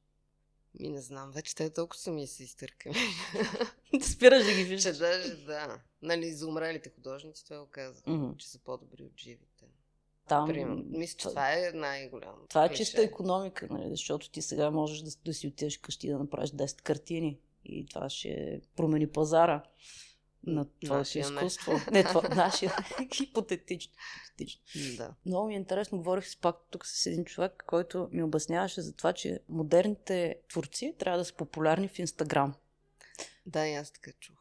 Ми 0.81 0.89
не 0.89 1.01
знам, 1.01 1.31
вече 1.31 1.55
те 1.55 1.73
толкова 1.73 1.99
са 1.99 2.11
ми 2.11 2.27
се 2.27 2.43
изтъркали. 2.45 2.95
Да 3.95 4.05
спираш 4.05 4.45
да 4.45 4.51
ги 4.51 4.59
че 4.59 4.65
виждаш. 4.65 4.99
даже, 4.99 5.37
да. 5.37 5.81
Нали, 6.03 6.33
за 6.33 6.47
умрелите 6.47 6.91
художници 6.91 7.45
това 7.45 7.61
го 7.61 7.67
казах, 7.67 8.07
Мгм. 8.07 8.37
че 8.37 8.49
са 8.49 8.59
по-добри 8.59 9.03
от 9.03 9.21
живите. 9.21 9.65
Там, 10.29 10.49
Примерно. 10.49 10.85
Мисля, 10.87 11.17
че 11.19 11.29
това- 11.29 11.53
е 11.53 11.71
най-голямо. 11.75 12.47
Това 12.49 12.65
е 12.65 12.69
клише. 12.69 12.85
чиста 12.85 13.03
економика, 13.03 13.67
нали? 13.71 13.91
защото 13.91 14.31
ти 14.31 14.43
сега 14.43 14.71
можеш 14.71 15.01
да, 15.01 15.11
да 15.25 15.35
си 15.35 15.47
отидеш 15.49 15.79
къщи 15.79 16.09
да 16.09 16.19
направиш 16.19 16.51
10 16.51 16.83
картини 16.83 17.39
и 17.65 17.87
това 17.87 18.09
ще 18.11 18.61
промени 18.77 19.07
пазара 19.09 19.63
на 20.47 20.67
Нашия 20.83 21.31
не. 21.31 21.47
изкуство. 21.47 21.73
Не, 21.93 22.05
това, 22.05 22.29
нашия. 22.29 22.73
Хипотетично. 23.15 23.93
хипотетично. 24.37 24.97
Да. 24.97 25.15
Много 25.27 25.47
ми 25.47 25.55
е 25.55 25.57
интересно, 25.57 25.99
говорих 25.99 26.29
с 26.29 26.37
пак 26.37 26.57
тук 26.71 26.87
с 26.87 27.07
един 27.07 27.25
човек, 27.25 27.65
който 27.67 28.09
ми 28.13 28.23
обясняваше 28.23 28.81
за 28.81 28.93
това, 28.93 29.13
че 29.13 29.41
модерните 29.49 30.37
творци 30.49 30.95
трябва 30.99 31.19
да 31.19 31.25
са 31.25 31.35
популярни 31.35 31.89
в 31.89 31.99
Инстаграм. 31.99 32.55
Да, 33.47 33.69
и 33.69 33.75
аз 33.75 33.91
така 33.91 34.13
чух. 34.13 34.37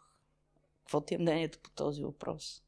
Какво 0.79 1.01
ти 1.01 1.15
е 1.15 1.17
мнението 1.17 1.59
по 1.59 1.69
този 1.69 2.03
въпрос? 2.03 2.63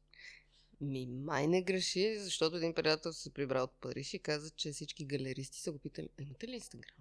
Ми, 0.80 1.06
май 1.06 1.46
не 1.46 1.62
греши, 1.62 2.18
защото 2.18 2.56
един 2.56 2.74
приятел 2.74 3.12
се 3.12 3.32
прибрал 3.32 3.64
от 3.64 3.80
Париж 3.80 4.14
и 4.14 4.18
каза, 4.18 4.50
че 4.50 4.72
всички 4.72 5.04
галеристи 5.04 5.60
са 5.60 5.72
го 5.72 5.78
питали, 5.78 6.08
«А 6.18 6.22
имате 6.22 6.48
ли 6.48 6.54
Инстаграм? 6.54 6.96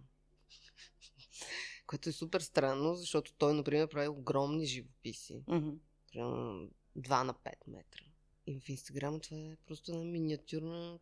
Което 1.87 2.09
е 2.09 2.11
супер 2.11 2.41
странно, 2.41 2.95
защото 2.95 3.33
той, 3.33 3.53
например, 3.53 3.87
прави 3.87 4.07
огромни 4.07 4.65
живописи. 4.65 5.43
Мгм. 5.47 5.69
Примерно 6.15 6.69
2 6.97 7.23
на 7.23 7.33
5 7.33 7.53
метра. 7.67 8.03
И 8.47 8.59
в 8.59 8.69
Инстаграм 8.69 9.19
това 9.19 9.37
е 9.37 9.57
просто 9.67 9.91
една 9.91 10.03
миниатюрна 10.03 10.99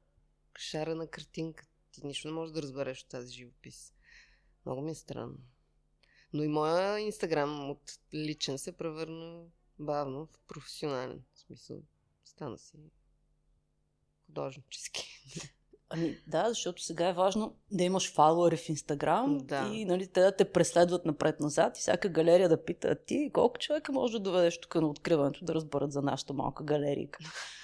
шарена 0.57 1.07
картинка. 1.07 1.65
Ти 1.91 2.05
нищо 2.07 2.27
не 2.27 2.33
можеш 2.33 2.53
да 2.53 2.61
разбереш 2.61 3.01
от 3.01 3.09
тази 3.09 3.33
живопис. 3.33 3.93
Много 4.65 4.81
ми 4.81 4.91
е 4.91 4.95
странно. 4.95 5.37
Но 6.33 6.43
и 6.43 6.47
моя 6.47 6.99
Инстаграм 6.99 7.69
от 7.69 7.99
личен 8.13 8.57
се 8.57 8.77
превърна 8.77 9.45
бавно 9.79 10.25
в 10.25 10.39
професионален. 10.47 11.23
В 11.33 11.39
смисъл, 11.39 11.83
стана 12.25 12.57
си 12.57 12.77
художнически. 14.25 15.03
Ами 15.95 16.17
да, 16.27 16.49
защото 16.49 16.83
сега 16.83 17.07
е 17.07 17.13
важно 17.13 17.55
да 17.71 17.83
имаш 17.83 18.13
фалуари 18.13 18.57
в 18.57 18.69
Инстаграм 18.69 19.37
Да. 19.37 19.69
и 19.73 19.85
нали, 19.85 20.07
те 20.07 20.21
да 20.21 20.35
те 20.35 20.51
преследват 20.51 21.05
напред-назад 21.05 21.77
и 21.77 21.81
всяка 21.81 22.09
галерия 22.09 22.49
да 22.49 22.63
пита 22.65 22.87
«А 22.87 22.95
ти 22.95 23.31
колко 23.33 23.59
човека 23.59 23.91
може 23.91 24.13
да 24.13 24.19
доведеш 24.19 24.61
тук 24.61 24.75
на 24.75 24.87
откриването 24.87 25.45
да 25.45 25.55
разберат 25.55 25.91
за 25.91 26.01
нашата 26.01 26.33
малка 26.33 26.63
галерия. 26.63 27.09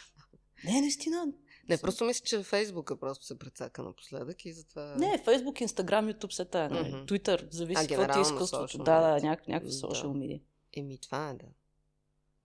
Не, 0.66 0.82
наистина. 0.82 1.28
Не, 1.70 1.78
просто 1.78 2.06
мисля, 2.06 2.24
че 2.26 2.44
Фейсбука 2.44 3.00
просто 3.00 3.26
се 3.26 3.40
прецака 3.40 3.84
напоследък 3.84 4.46
и 4.46 4.54
затова... 4.54 4.96
Не, 4.98 5.22
Фейсбук, 5.26 5.62
Инстаграм, 5.62 6.10
Ютуб 6.10 6.34
се 6.34 6.46
тая. 6.46 6.70
Нали? 6.70 6.94
Мгм. 6.94 7.06
Твитър, 7.06 7.48
зависи 7.52 7.88
какво 7.88 8.14
ти 8.14 8.20
е 8.20 8.22
изкуството. 8.22 8.78
Да, 8.78 9.02
да, 9.02 9.28
няк- 9.28 9.48
някакви 9.48 9.72
социал 9.72 10.14
медии. 10.14 10.42
Еми, 10.78 10.98
това 10.98 11.30
е, 11.30 11.34
да. 11.34 11.46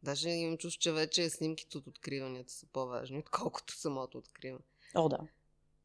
Даже 0.03 0.29
имам 0.29 0.59
чувство, 0.59 0.81
че 0.81 0.93
вече 0.93 1.31
снимките 1.31 1.79
от 1.79 1.87
откриванията 1.87 2.53
са 2.53 2.67
по-важни, 2.73 3.19
отколкото 3.19 3.79
самото 3.79 4.19
откриване. 4.19 4.65
О, 4.95 5.09
да. 5.09 5.19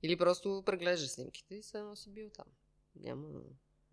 Или 0.03 0.18
просто 0.18 0.63
преглеждаш 0.65 1.10
снимките 1.10 1.56
и 1.56 1.63
само 1.63 1.96
си 1.96 2.10
бил 2.10 2.29
там. 2.29 2.46
Няма... 2.96 3.27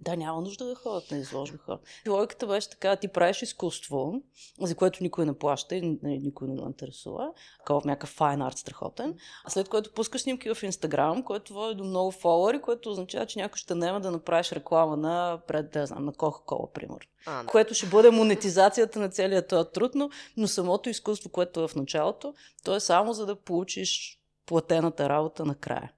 Да, 0.00 0.16
няма 0.16 0.40
нужда 0.40 0.64
да 0.64 0.74
ходят 0.74 1.10
на 1.10 1.18
изложби 1.18 1.58
хора. 1.58 1.78
Логиката 2.08 2.46
беше 2.46 2.70
така, 2.70 2.96
ти 2.96 3.08
правиш 3.08 3.42
изкуство, 3.42 4.22
за 4.60 4.74
което 4.74 5.02
никой 5.02 5.26
не 5.26 5.38
плаща 5.38 5.76
и 5.76 5.98
никой 6.02 6.48
не 6.48 6.54
го 6.54 6.66
интересува. 6.66 7.32
Такова 7.58 7.82
някакъв 7.84 8.10
файн 8.10 8.42
арт 8.42 8.58
страхотен. 8.58 9.18
А 9.44 9.50
след 9.50 9.68
което 9.68 9.92
пускаш 9.92 10.20
снимки 10.22 10.54
в 10.54 10.62
Инстаграм, 10.62 11.22
което 11.22 11.54
води 11.54 11.74
до 11.74 11.84
много 11.84 12.10
фолуари, 12.10 12.62
което 12.62 12.90
означава, 12.90 13.26
че 13.26 13.38
някой 13.38 13.58
ще 13.58 13.74
нема 13.74 14.00
да 14.00 14.10
направиш 14.10 14.52
реклама 14.52 14.96
на, 14.96 15.40
пред, 15.46 15.70
да 15.70 15.86
знам, 15.86 16.04
на 16.04 16.12
Кока-Кола, 16.12 16.72
пример. 16.72 17.08
А, 17.26 17.42
да. 17.42 17.48
Което 17.48 17.74
ще 17.74 17.86
бъде 17.86 18.10
монетизацията 18.10 18.98
на 18.98 19.08
целия 19.08 19.46
този 19.46 19.68
труд, 19.74 19.92
но, 19.94 20.10
но 20.36 20.48
самото 20.48 20.88
изкуство, 20.88 21.30
което 21.30 21.62
е 21.62 21.68
в 21.68 21.74
началото, 21.74 22.34
то 22.64 22.76
е 22.76 22.80
само 22.80 23.12
за 23.12 23.26
да 23.26 23.36
получиш 23.36 24.20
платената 24.46 25.08
работа 25.08 25.44
накрая. 25.44 25.92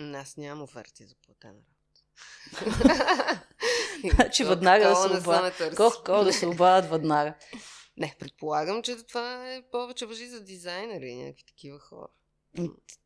Аз 0.00 0.36
нямам 0.36 0.62
оферти 0.62 1.06
за 1.06 1.14
платена 1.14 1.52
работа. 1.52 1.70
Значи 4.14 4.44
веднага 4.44 4.88
да 4.88 4.96
се 4.96 5.18
обадят. 5.18 5.76
Кока-кола 5.76 6.24
да 6.24 6.32
се 6.32 6.46
обадят 6.46 6.90
веднага. 6.90 7.34
Не, 7.96 8.16
предполагам, 8.18 8.82
че 8.82 8.96
това 8.96 9.54
е 9.54 9.62
повече 9.70 10.06
въжи 10.06 10.26
за 10.26 10.44
дизайнери 10.44 11.08
и 11.08 11.22
някакви 11.22 11.44
такива 11.44 11.78
хора. 11.78 12.08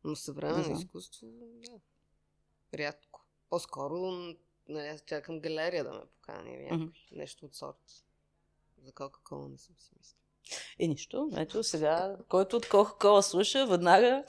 Но 0.05 0.17
съвременно 0.17 0.79
изкуство, 0.79 1.27
да. 1.31 1.81
Рядко. 2.79 3.27
По-скоро, 3.51 3.97
нали, 4.69 4.87
аз 4.87 5.01
чакам 5.07 5.41
галерия 5.41 5.85
да 5.85 5.93
ме 5.93 6.07
покани 6.07 6.55
или. 6.55 6.93
Нещо 7.13 7.47
от 7.47 7.55
сорта. 7.55 7.93
За 8.83 8.93
Кока-кола 8.93 9.49
не 9.49 9.59
съм 9.59 9.75
си 9.79 9.91
мислила. 9.99 10.24
И 10.79 10.89
нищо. 10.89 11.31
Ето 11.37 11.63
сега, 11.63 12.17
който 12.29 12.57
от 12.57 12.69
Кока-Кола 12.69 13.23
слуша, 13.23 13.67
веднага. 13.67 14.25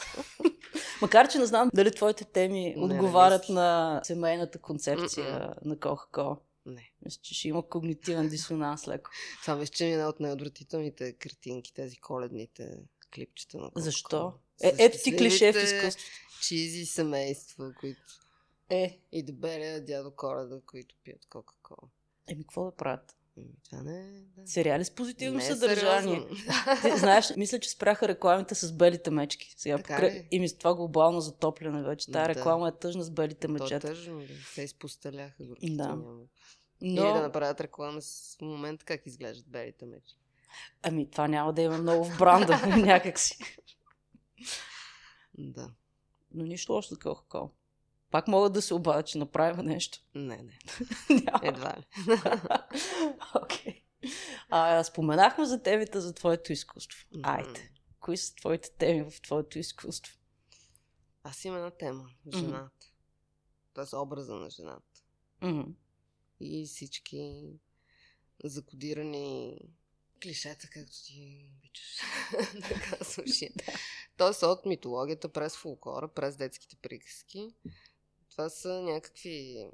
Макар, 1.01 1.27
че 1.27 1.37
не 1.37 1.45
знам 1.45 1.69
дали 1.73 1.91
твоите 1.91 2.25
теми 2.25 2.63
Не, 2.65 2.87
не 2.87 2.93
отговарят 2.93 3.41
мисля. 3.41 3.53
на 3.53 4.01
семейната 4.03 4.59
концепция 4.59 5.31
М-м. 5.31 5.53
на 5.65 5.79
Кока-Кола. 5.79 6.37
Не. 6.65 6.91
Мисля, 7.05 7.19
че 7.21 7.35
ще 7.35 7.47
има 7.47 7.69
когнитивен 7.69 8.29
дисонанс 8.29 8.87
леко. 8.87 9.09
Това 9.41 9.55
мисля, 9.55 9.73
че 9.73 9.83
ми 9.83 9.89
е 9.89 9.93
една 9.93 10.09
от 10.09 10.19
най-отвратителните 10.19 11.13
картинки, 11.13 11.73
тези 11.73 11.97
коледните 11.97 12.77
клипчета 13.15 13.57
на 13.57 13.63
Coca-Cola. 13.63 13.79
Защо? 13.79 14.33
Е, 14.63 14.73
ето 14.77 14.97
ти 15.03 15.17
клише 15.17 15.53
в 15.53 15.63
изкуството. 15.63 16.09
Чизи 16.41 16.85
семейства, 16.85 17.73
които... 17.79 18.01
Е, 18.69 18.99
И 19.11 19.23
дебелия 19.23 19.85
дядо 19.85 20.11
Коледа, 20.11 20.59
които 20.65 20.95
пият 21.03 21.25
Кока-Кола. 21.29 21.89
еми, 22.27 22.43
какво 22.43 22.65
да 22.65 22.71
правят? 22.71 23.15
Това 23.69 23.83
не 23.83 23.99
е... 23.99 24.11
Да. 24.37 24.47
Сериали 24.47 24.85
с 24.85 24.91
позитивно 24.91 25.37
Не 25.37 25.43
е 25.45 25.47
съдържание. 25.47 26.27
Ти, 26.81 26.97
знаеш, 26.97 27.33
мисля, 27.37 27.59
че 27.59 27.69
спряха 27.69 28.07
рекламите 28.07 28.55
с 28.55 28.73
белите 28.73 29.11
мечки. 29.11 29.53
Сега 29.57 29.77
Така 29.77 29.95
покра... 29.95 30.23
и 30.31 30.39
ми 30.39 30.49
с 30.49 30.57
това 30.57 30.75
глобално 30.75 31.21
затопляне 31.21 31.83
вече. 31.83 32.11
Тая 32.11 32.27
Да. 32.27 32.35
реклама 32.35 32.67
е 32.67 32.79
тъжна 32.79 33.03
с 33.03 33.11
белите 33.11 33.47
То 33.47 33.51
е 33.51 33.53
мечета. 33.53 33.87
тъжно. 33.87 34.21
Те 34.55 34.61
изпостеляха 34.61 35.43
горките. 35.43 35.73
Да. 35.75 35.87
Няма. 35.87 36.13
Или 36.81 36.95
да 36.95 37.03
Но, 37.15 37.21
направят 37.21 37.61
реклама 37.61 38.01
с 38.01 38.37
момента 38.41 38.85
как 38.85 39.05
изглеждат 39.05 39.47
белите 39.47 39.85
мечи. 39.85 40.15
ами, 40.81 41.11
това 41.11 41.27
няма 41.27 41.53
да 41.53 41.61
има 41.61 41.77
много 41.77 42.03
в 42.05 42.17
бранда, 42.17 42.67
някакси. 42.77 43.37
Да. 45.37 45.71
Но 46.33 46.43
нищо 46.45 46.73
още 46.73 46.93
за 46.93 46.99
Кока-Кола. 46.99 47.49
Пак 48.15 48.27
могат 48.27 48.53
да 48.53 48.61
се 48.61 48.73
обадят, 48.73 49.07
че 49.07 49.17
направим 49.17 49.65
нещо. 49.65 49.99
Не, 50.15 50.37
не. 50.37 50.59
Едва 51.43 51.75
ли. 51.77 51.85
Окей. 53.43 53.83
А, 54.49 54.83
споменахме 54.83 55.45
за 55.45 55.63
темите 55.63 55.99
за 55.99 56.13
твоето 56.13 56.53
изкуство. 56.53 57.07
Айде. 57.23 57.71
Кои 57.99 58.17
са 58.17 58.35
твоите 58.35 58.71
теми 58.71 59.11
в 59.11 59.21
твоето 59.21 59.59
изкуство? 59.59 60.17
Аз 61.23 61.45
имам 61.45 61.57
една 61.57 61.71
тема. 61.71 62.09
Жената. 62.33 62.87
Тоест 63.73 63.93
образа 63.93 64.35
на 64.35 64.49
жената. 64.49 65.01
Мгм. 65.41 65.71
И 66.39 66.65
всички 66.65 67.53
закодирани 68.43 69.59
клишета, 70.23 70.67
както 70.71 71.03
ти 71.05 71.49
обичаш 71.57 71.99
да 72.69 72.81
казваш. 72.81 73.39
Тоест 74.17 74.43
от 74.43 74.65
митологията 74.65 75.29
през 75.29 75.57
фолклора, 75.57 76.07
през 76.07 76.37
детските 76.37 76.75
приказки. 76.75 77.55
Това 78.35 78.49
са 78.49 78.81
някакви 78.81 79.67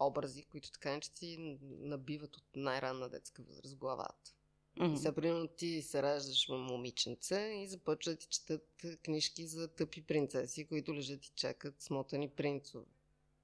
образи, 0.00 0.42
които 0.42 0.72
така 0.72 0.92
не 0.92 1.00
че 1.00 1.12
ти 1.12 1.58
набиват 1.62 2.36
от 2.36 2.44
най-ранна 2.56 3.08
детска 3.08 3.42
възраст 3.42 3.76
главата. 3.76 4.34
Мгм. 4.76 4.96
Сега, 4.96 5.12
примерно, 5.12 5.48
ти 5.48 5.82
се 5.82 6.02
раждаш 6.02 6.48
момиченце 6.48 7.40
и 7.40 7.68
започват 7.68 8.14
да 8.14 8.18
ти 8.18 8.26
четат 8.26 8.84
книжки 9.02 9.46
за 9.46 9.68
тъпи 9.68 10.02
принцеси, 10.02 10.66
които 10.66 10.94
лежат 10.94 11.26
и 11.26 11.32
чакат 11.34 11.82
смотани 11.82 12.30
принцове. 12.30 12.86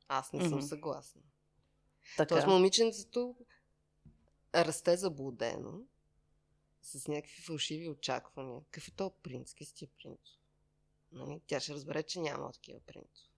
Аз 0.09 0.33
не 0.33 0.41
съм 0.41 0.59
Мгм. 0.59 0.67
съгласна. 0.67 1.23
Така. 2.17 2.29
Тоест, 2.29 2.47
момиченцето 2.47 3.37
расте 4.55 4.97
заблудено 4.97 5.81
с 6.83 7.09
някакви 7.09 7.43
фалшиви 7.43 7.89
очаквания. 7.89 8.61
Какъв 8.71 8.89
е 8.89 8.91
то 8.91 9.11
принц? 9.11 9.51
Какви 9.51 9.65
са 9.65 9.75
тия 9.75 9.89
принцове? 9.89 10.41
Нали? 11.13 11.41
Тя 11.47 11.61
ще 11.61 11.75
разбере, 11.75 12.03
че 12.03 12.21
няма 12.21 12.53
такива 12.53 12.81
принцове. 12.81 13.36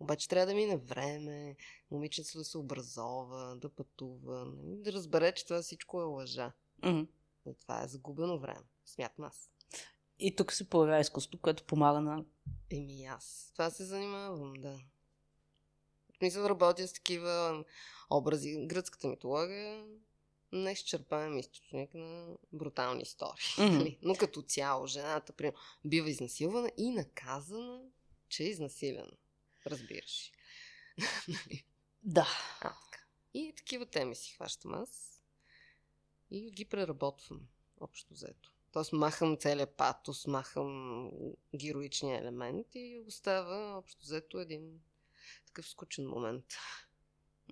Обаче 0.00 0.28
трябва 0.28 0.46
да 0.46 0.54
мине 0.54 0.76
време, 0.76 1.56
момиченцето 1.90 2.38
да 2.38 2.44
се 2.44 2.58
образова, 2.58 3.56
да 3.56 3.68
пътува, 3.68 4.44
нали? 4.44 4.82
да 4.82 4.92
разбере, 4.92 5.32
че 5.32 5.44
това 5.44 5.62
всичко 5.62 6.00
е 6.00 6.04
лъжа. 6.04 6.52
Мгм. 6.84 7.02
И 7.46 7.54
това 7.60 7.82
е 7.82 7.88
загубено 7.88 8.38
време. 8.38 8.64
Смятам 8.86 9.24
аз. 9.24 9.50
И 10.18 10.36
тук 10.36 10.52
се 10.52 10.70
появява 10.70 11.00
изкуството, 11.00 11.40
което 11.40 11.64
помага 11.64 12.00
на... 12.00 12.24
Еми 12.70 13.04
аз. 13.04 13.50
Това 13.52 13.70
се 13.70 13.84
занимавам, 13.84 14.52
да. 14.52 14.80
Мисля, 16.22 16.48
работя 16.48 16.88
с 16.88 16.92
такива 16.92 17.64
образи. 18.10 18.66
Гръцката 18.66 19.08
митология 19.08 19.84
не 20.52 20.72
изчерпаем 20.72 21.38
източник 21.38 21.94
на 21.94 22.36
брутални 22.52 23.02
истории. 23.02 23.70
Нали? 23.72 23.98
Но 24.02 24.14
като 24.14 24.42
цяло, 24.42 24.86
жената 24.86 25.32
примерно, 25.32 25.58
бива 25.84 26.10
изнасилвана 26.10 26.70
и 26.76 26.90
наказана, 26.90 27.82
че 28.28 28.42
е 28.42 28.46
изнасилена. 28.46 29.12
Разбираш. 29.66 30.32
Нали? 31.28 31.64
Да. 32.02 32.28
а, 32.60 32.68
така. 32.68 33.04
И 33.34 33.52
такива 33.56 33.86
теми 33.86 34.14
си 34.14 34.32
хващам 34.34 34.74
аз 34.74 35.22
и 36.30 36.50
ги 36.50 36.64
преработвам, 36.64 37.40
общо 37.80 38.14
взето. 38.14 38.52
Тоест 38.72 38.92
махам 38.92 39.36
целият 39.36 39.76
патос, 39.76 40.26
махам 40.26 41.10
героичния 41.56 42.18
елемент 42.18 42.66
и 42.74 43.02
остава 43.06 43.78
общо 43.78 44.02
взето 44.02 44.38
един 44.38 44.80
такъв 45.46 45.68
скучен 45.68 46.08
момент. 46.08 46.44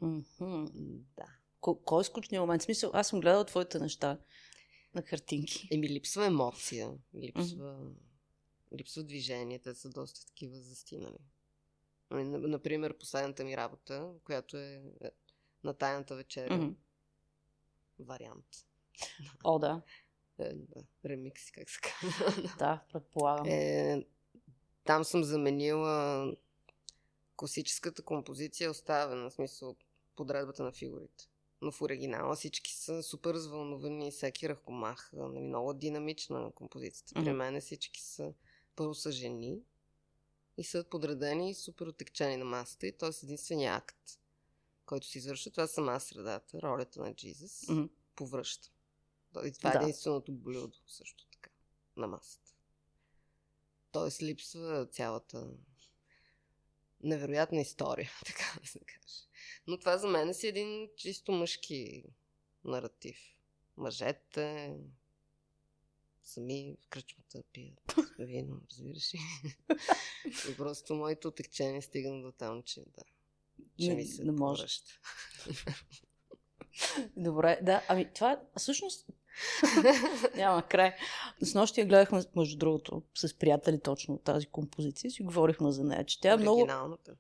Мгм. 0.03 0.67
Да. 1.17 1.37
Ко- 1.61 1.85
Кой 1.85 2.01
е 2.01 2.05
скучният 2.05 2.41
момент? 2.43 2.63
В 2.63 2.65
смисъл, 2.65 2.91
аз 2.95 3.09
съм 3.09 3.21
гледала 3.21 3.45
твоите 3.45 3.79
неща 3.79 4.19
на 4.95 5.03
картинки. 5.05 5.69
Еми, 5.71 5.89
липсва 5.89 6.27
емоция, 6.27 6.91
липсва, 7.15 7.91
липсва 8.79 9.03
движение, 9.05 9.59
те 9.59 9.75
са 9.75 9.91
доста 9.91 10.27
такива 10.27 10.57
застинали. 10.61 11.19
Ами, 12.13 12.25
на- 12.25 12.39
Например, 12.39 12.99
последната 12.99 13.45
ми 13.45 13.57
работа, 13.57 14.11
която 14.25 14.57
е 14.57 14.83
е, 15.01 15.11
на 15.65 15.75
тайната 15.75 16.17
вечеря, 16.17 16.57
Мгм. 16.57 16.69
вариант. 17.99 18.47
О, 19.45 19.59
да. 19.59 19.83
Е, 20.39 20.55
да, 20.55 20.81
ремикс, 21.05 21.51
как 21.51 21.71
се 21.71 21.79
казва. 21.81 22.25
Да, 22.59 22.85
предполагам. 22.93 23.47
е, 23.49 24.05
там 24.85 25.05
съм 25.05 25.25
заменила 25.25 26.27
класическата 27.37 28.03
композиция, 28.03 28.71
оставена, 28.71 29.31
в 29.31 29.35
смисъл 29.35 29.77
подредбата 30.17 30.63
на 30.63 30.73
фигурите. 30.73 31.29
Но 31.63 31.73
в 31.73 31.83
оригинала 31.83 32.35
всички 32.35 32.73
са 32.73 33.03
супер 33.03 33.35
развълнувани, 33.35 34.11
всеки 34.11 34.49
ръкомах, 34.49 35.11
нали, 35.13 35.41
много 35.41 35.75
динамична 35.75 36.51
композицията. 36.51 37.15
При 37.15 37.33
мен 37.33 37.61
всички 37.61 38.01
са 38.01 38.33
първо 38.77 38.95
са 38.95 39.13
жени 39.13 39.59
и 40.57 40.65
са 40.65 40.85
подредени 40.91 41.55
супер 41.55 41.87
отекчени 41.87 42.37
на 42.37 42.45
масата 42.45 42.87
и 42.87 42.97
т.е. 42.99 43.11
единствения 43.23 43.75
акт, 43.75 44.19
който 44.87 45.07
се 45.07 45.19
извършва, 45.19 45.51
това 45.51 45.63
е 45.63 45.69
сама 45.69 46.01
средата, 46.01 46.63
ролята 46.63 47.01
на 47.01 47.15
Джизус 47.15 47.69
Мгм. 47.69 47.85
повръща. 48.17 48.69
И 49.45 49.53
това 49.53 49.71
е 49.71 49.73
Да. 49.73 49.83
единственото 49.83 50.33
блюдо 50.33 50.79
също 50.87 51.27
така 51.27 51.51
на 51.97 52.07
масата. 52.07 52.53
Тоест 53.93 54.23
липсва 54.23 54.87
цялата 54.87 55.51
невероятна 57.03 57.61
история, 57.61 58.11
така 58.27 58.59
да 58.61 58.67
се 58.69 58.79
каже. 58.79 59.23
Но 59.67 59.79
това 59.79 59.99
за 59.99 60.09
мен 60.09 60.29
е 60.29 60.35
си 60.35 60.47
един 60.49 60.89
чисто 60.97 61.33
мъжки 61.33 62.05
наратив. 62.65 63.19
Мъжете 63.77 64.77
сами 66.23 66.77
в 66.81 66.89
кръчмата 66.89 67.43
пият 67.53 67.95
вино, 68.19 68.61
разбираш 68.71 69.15
ли? 69.15 69.19
Просто 70.57 70.95
моето 70.95 71.29
отекчение 71.29 71.83
стигна 71.83 72.23
до 72.23 72.33
там, 72.33 72.63
че 72.63 72.81
да. 72.81 73.03
Че 73.81 73.89
Не- 73.89 73.95
ми 73.95 74.05
се 74.05 74.25
не 74.25 74.33
може. 74.33 74.59
повръща. 74.59 74.91
Добре, 77.17 77.59
да. 77.63 77.83
Ами 77.89 78.13
това 78.15 78.41
всъщност 78.57 79.07
няма 80.37 80.63
край. 80.63 80.95
С 81.43 81.55
нощи 81.55 81.81
я 81.81 81.87
гледахме, 81.87 82.23
между 82.37 82.59
другото, 82.59 83.03
с 83.15 83.39
приятели 83.39 83.81
точно 83.81 84.19
тази 84.19 84.47
композиция. 84.47 85.11
Си 85.11 85.23
говорихме 85.23 85.73
за 85.73 85.85
нея, 85.85 86.05
че 86.05 86.21
тя 86.21 86.33
е 86.33 86.37
много... 86.37 86.61
Оригиналната. 86.61 87.15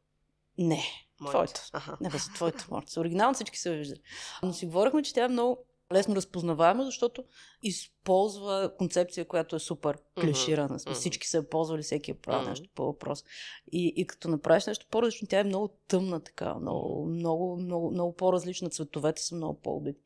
Не. 0.59 0.83
Твоята. 1.29 1.69
Ага. 1.73 1.97
Не, 2.01 2.09
без 2.11 2.29
твоята 2.35 2.67
моята. 2.71 3.01
Оригинално 3.01 3.35
всички 3.35 3.59
се 3.59 3.77
виждали. 3.77 4.01
Но 4.43 4.53
си 4.53 4.67
говорихме, 4.67 5.03
че 5.03 5.15
тя 5.15 5.25
е 5.25 5.29
много 5.29 5.65
лесно 5.93 6.17
разпознаваема, 6.17 6.85
защото 6.85 7.25
използва 7.63 8.73
концепция, 8.79 9.25
която 9.25 9.57
е 9.57 9.59
супер 9.59 9.99
клиширана. 10.21 10.79
Mm-hmm. 10.79 10.93
Всички 10.93 11.29
са 11.29 11.43
ползвали, 11.43 11.83
всеки 11.83 12.11
е 12.11 12.15
правил 12.15 12.47
mm-hmm. 12.47 12.51
нещо 12.51 12.69
по 12.75 12.85
въпрос. 12.85 13.25
И, 13.73 13.93
и 13.97 14.07
като 14.07 14.29
направиш 14.29 14.67
нещо 14.67 14.87
по-различно, 14.91 15.29
тя 15.29 15.41
е 15.41 15.45
много 15.45 15.69
тъмна, 15.89 16.21
така, 16.21 16.55
много, 16.55 17.07
много, 17.07 17.57
много, 17.57 17.91
много 17.91 18.17
по-различна. 18.17 18.71
Цветовете 18.71 19.23
са 19.23 19.35
много 19.35 19.61
по-убити. 19.61 20.01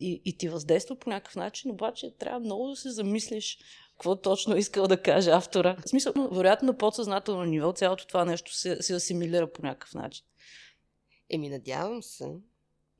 И, 0.00 0.22
и 0.24 0.38
ти 0.38 0.48
въздейства 0.48 0.96
по 0.96 1.10
някакъв 1.10 1.36
начин, 1.36 1.70
обаче 1.70 2.14
трябва 2.18 2.40
много 2.40 2.68
да 2.68 2.76
се 2.76 2.90
замислиш 2.90 3.58
какво 3.92 4.16
точно 4.16 4.56
искал 4.56 4.86
да 4.86 5.02
каже 5.02 5.30
автора. 5.30 5.76
В 5.86 5.88
смисъл, 5.88 6.12
вероятно 6.32 6.66
на 6.66 6.78
подсъзнателно 6.78 7.44
ниво 7.44 7.72
цялото 7.72 8.06
това 8.06 8.24
нещо 8.24 8.54
се, 8.54 8.82
се 8.82 8.94
асимилира 8.94 9.52
по 9.52 9.62
някакъв 9.62 9.94
начин. 9.94 10.24
Еми, 11.30 11.48
надявам 11.48 12.02
се. 12.02 12.36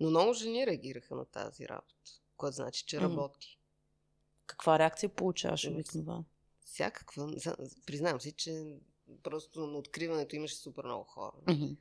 Но 0.00 0.10
много 0.10 0.32
жени 0.32 0.66
реагираха 0.66 1.14
на 1.14 1.24
тази 1.24 1.68
работа 1.68 2.21
което 2.42 2.54
значи, 2.54 2.84
че 2.86 3.00
работи. 3.00 3.58
Каква 4.46 4.78
реакция 4.78 5.08
получаваш 5.08 5.66
обикновено? 5.66 6.24
Всякаква. 6.64 7.34
Признавам 7.86 8.20
си, 8.20 8.32
че 8.32 8.76
просто 9.22 9.66
на 9.66 9.78
откриването 9.78 10.36
имаше 10.36 10.54
супер 10.54 10.84
много 10.84 11.04
хора. 11.04 11.36
Mm-hmm. 11.46 11.76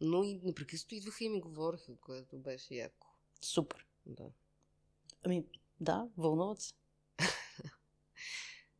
Но 0.00 0.24
и 0.24 0.40
непрекъснато 0.42 0.94
идваха 0.94 1.24
и 1.24 1.28
ми 1.28 1.40
говориха, 1.40 1.96
което 2.00 2.38
беше 2.38 2.74
яко. 2.74 3.08
Супер. 3.40 3.86
Да. 4.06 4.24
Ами, 5.22 5.44
да, 5.80 6.08
вълнуват 6.16 6.60
се. 6.60 6.74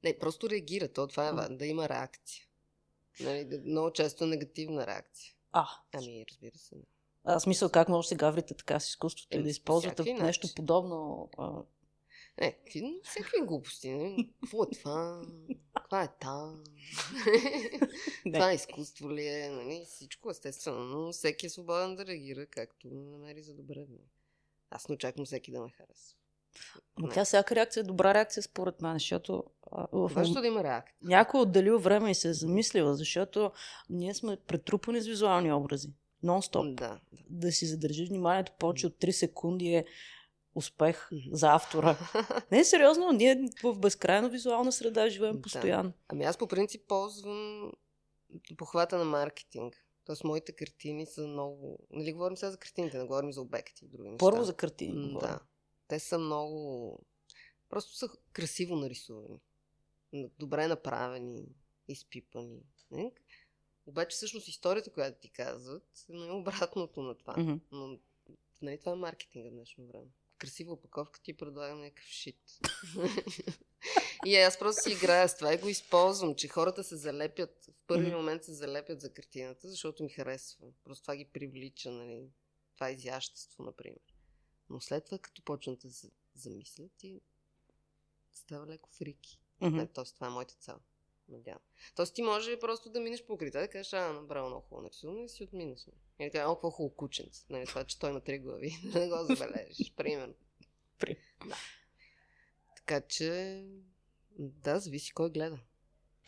Не, 0.05 0.19
просто 0.19 0.51
реагира. 0.51 0.93
То 0.93 1.07
това 1.07 1.29
е 1.29 1.33
mm. 1.33 1.57
да 1.57 1.67
има 1.67 1.89
реакция. 1.89 2.45
Нали, 3.21 3.61
много 3.65 3.93
често 3.93 4.27
негативна 4.27 4.87
реакция. 4.87 5.35
А. 5.53 5.67
Ами, 5.93 6.25
разбира 6.31 6.59
се. 6.59 6.77
А, 7.25 7.41
смисъл, 7.41 7.69
как 7.69 7.89
може 7.89 8.07
да 8.07 8.09
се 8.09 8.17
гаврите 8.17 8.55
така 8.55 8.81
с 8.81 8.89
изкуството 8.89 9.39
и 9.39 9.43
да 9.43 9.49
използвате 9.49 10.03
нещо 10.03 10.23
начин. 10.25 10.51
подобно? 10.57 11.31
А... 11.39 11.63
Не, 12.41 12.59
всякакви 13.05 13.47
глупости. 13.47 13.91
Не? 13.91 14.29
Какво 14.41 14.63
е 14.63 14.67
това? 14.73 15.23
Това 15.85 16.03
е 16.03 16.09
та? 16.21 16.55
това 18.33 18.51
е 18.51 18.55
изкуство 18.55 19.13
ли 19.13 19.27
е? 19.27 19.49
Нали? 19.49 19.85
Всичко 19.87 20.31
естествено, 20.31 20.85
но 20.85 21.13
всеки 21.13 21.47
е 21.47 21.51
свободен 21.51 21.97
да 21.97 22.07
реагира 22.07 22.47
както 22.47 22.89
намери 22.89 23.43
за 23.43 23.55
добре. 23.55 23.87
Аз 24.71 24.89
не 24.89 24.95
очаквам 24.95 25.27
всеки 25.27 25.53
да 25.53 25.61
ме 25.61 25.71
харесва. 25.71 26.17
Но 26.99 27.09
тя 27.09 27.25
всяка 27.25 27.55
реакция 27.55 27.81
е 27.81 27.85
добра 27.85 28.15
реакция 28.15 28.43
според 28.43 28.83
мен, 28.83 28.93
защото. 28.93 29.45
Защо 30.17 30.41
да 30.41 30.47
има 30.47 30.65
реакция? 30.65 30.97
Някой 31.03 31.41
отделил 31.41 31.79
време 31.79 32.11
и 32.11 32.15
се 32.15 32.29
е 32.29 32.33
замислила, 32.33 32.95
защото 32.95 33.53
ние 33.91 34.15
сме 34.15 34.37
претрупани 34.37 35.01
с 35.01 35.07
визуални 35.07 35.53
образи 35.53 35.89
нон-стоп. 36.25 36.75
Да, 36.75 36.89
да. 36.89 37.01
да 37.31 37.53
си 37.53 37.67
задържиш 37.67 38.09
вниманието 38.09 38.53
повече 38.59 38.87
от 38.87 38.95
3 38.95 39.11
секунди 39.11 39.75
е 39.75 39.85
успех 40.55 41.11
за 41.33 41.55
автора. 41.55 41.97
Не, 42.53 42.65
сериозно, 42.65 43.13
ние 43.13 43.49
в 43.63 43.79
безкрайно 43.79 44.31
визуална 44.31 44.73
среда 44.73 45.09
живеем 45.09 45.37
да. 45.37 45.43
постоянно. 45.43 45.93
Ами 46.09 46.25
аз 46.25 46.39
по 46.39 46.47
принцип 46.47 46.83
ползвам 46.89 47.73
похвата 48.57 48.99
на 48.99 49.05
маркетинг. 49.05 49.75
Тоест, 50.05 50.25
моите 50.25 50.53
картини 50.53 51.07
са 51.07 51.27
много... 51.27 51.79
Нали 51.91 52.13
говорим 52.13 52.37
сега 52.37 52.51
за 52.51 52.57
картините, 52.57 52.99
не 52.99 53.05
говорим 53.05 53.33
за 53.33 53.41
обекти 53.41 53.85
и 53.85 53.89
други 53.89 54.09
неща. 54.09 54.19
Първо 54.19 54.45
за 54.45 54.57
картини. 54.57 55.17
Да. 55.21 55.41
Те 55.89 55.99
са 55.99 56.19
много... 56.19 56.99
Просто 57.69 57.97
са 57.97 58.09
красиво 58.33 58.77
нарисувани. 58.77 59.41
Добре 60.39 60.67
направени, 60.67 61.47
изпипани. 61.89 62.63
Обаче 63.87 64.15
всъщност 64.15 64.49
историята, 64.49 64.93
която 64.93 65.21
ти 65.21 65.29
казват, 65.29 66.07
е 66.11 66.31
обратното 66.31 67.03
на 67.03 67.15
това. 67.15 67.35
Mm-hmm. 67.35 67.61
Но 67.73 67.99
нали, 68.63 68.79
това 68.79 68.93
е 68.93 68.97
маркетинга 68.97 69.49
в 69.49 69.53
днешно 69.53 69.87
време. 69.87 70.07
Красива 70.39 70.73
опаковка 70.73 71.21
ти 71.23 71.37
предлага 71.37 71.75
някакъв 71.75 72.05
шит. 72.05 72.59
и 74.27 74.37
аз 74.37 74.59
просто 74.59 74.83
си 74.83 74.93
играя 74.93 75.29
с 75.29 75.37
това 75.37 75.55
и 75.55 75.59
го 75.59 75.69
използвам, 75.69 76.35
че 76.35 76.49
хората 76.49 76.85
се 76.85 76.97
залепят, 76.97 77.65
в 77.65 77.87
първи 77.87 78.07
mm-hmm. 78.07 78.17
момент 78.17 78.45
се 78.45 78.53
залепят 78.53 79.01
за 79.01 79.13
картината, 79.13 79.69
защото 79.69 80.03
ми 80.03 80.09
харесва. 80.09 80.67
Просто 80.85 81.03
това 81.03 81.17
ги 81.17 81.25
привлича, 81.25 81.91
нали? 81.91 82.29
Това 82.75 82.91
изящество, 82.91 83.65
например. 83.65 84.15
Но 84.71 84.81
след 84.81 85.05
това, 85.05 85.19
като 85.19 85.43
почнат 85.43 85.81
да 85.81 85.93
се 85.93 86.11
замислят 86.35 87.03
и 87.03 87.21
става 88.33 88.67
леко 88.67 88.91
фрики. 88.93 89.41
Mm-hmm. 89.61 89.95
Тоест, 89.95 90.15
това 90.15 90.27
е 90.27 90.31
моята 90.31 90.55
цел. 90.55 90.81
Надявам. 91.29 91.61
Тоест 91.97 92.15
ти 92.15 92.23
може 92.23 92.59
просто 92.59 92.91
да 92.91 93.01
минеш 93.01 93.25
по 93.25 93.37
крита, 93.37 93.61
да 93.61 93.69
кажеш, 93.69 93.93
а, 93.93 94.13
направо 94.13 94.49
много 94.49 94.63
хубаво 94.63 94.83
нарисувано 94.83 95.25
и 95.25 95.29
си 95.29 95.45
отминеш. 95.45 95.87
Или 96.21 96.31
така, 96.31 96.45
много 96.45 96.71
хубаво 96.71 96.95
кученце. 96.95 97.45
Нали, 97.51 97.67
това, 97.67 97.85
че 97.85 97.99
той 97.99 98.11
има 98.11 98.21
три 98.21 98.39
глави. 98.39 98.79
не 98.95 99.09
го 99.09 99.25
забележиш, 99.25 99.93
примерно. 99.97 100.35
При. 100.99 101.17
Да. 101.47 101.57
Така 102.77 103.01
че, 103.01 103.63
да, 104.39 104.79
зависи 104.79 105.13
кой 105.13 105.31
гледа. 105.31 105.59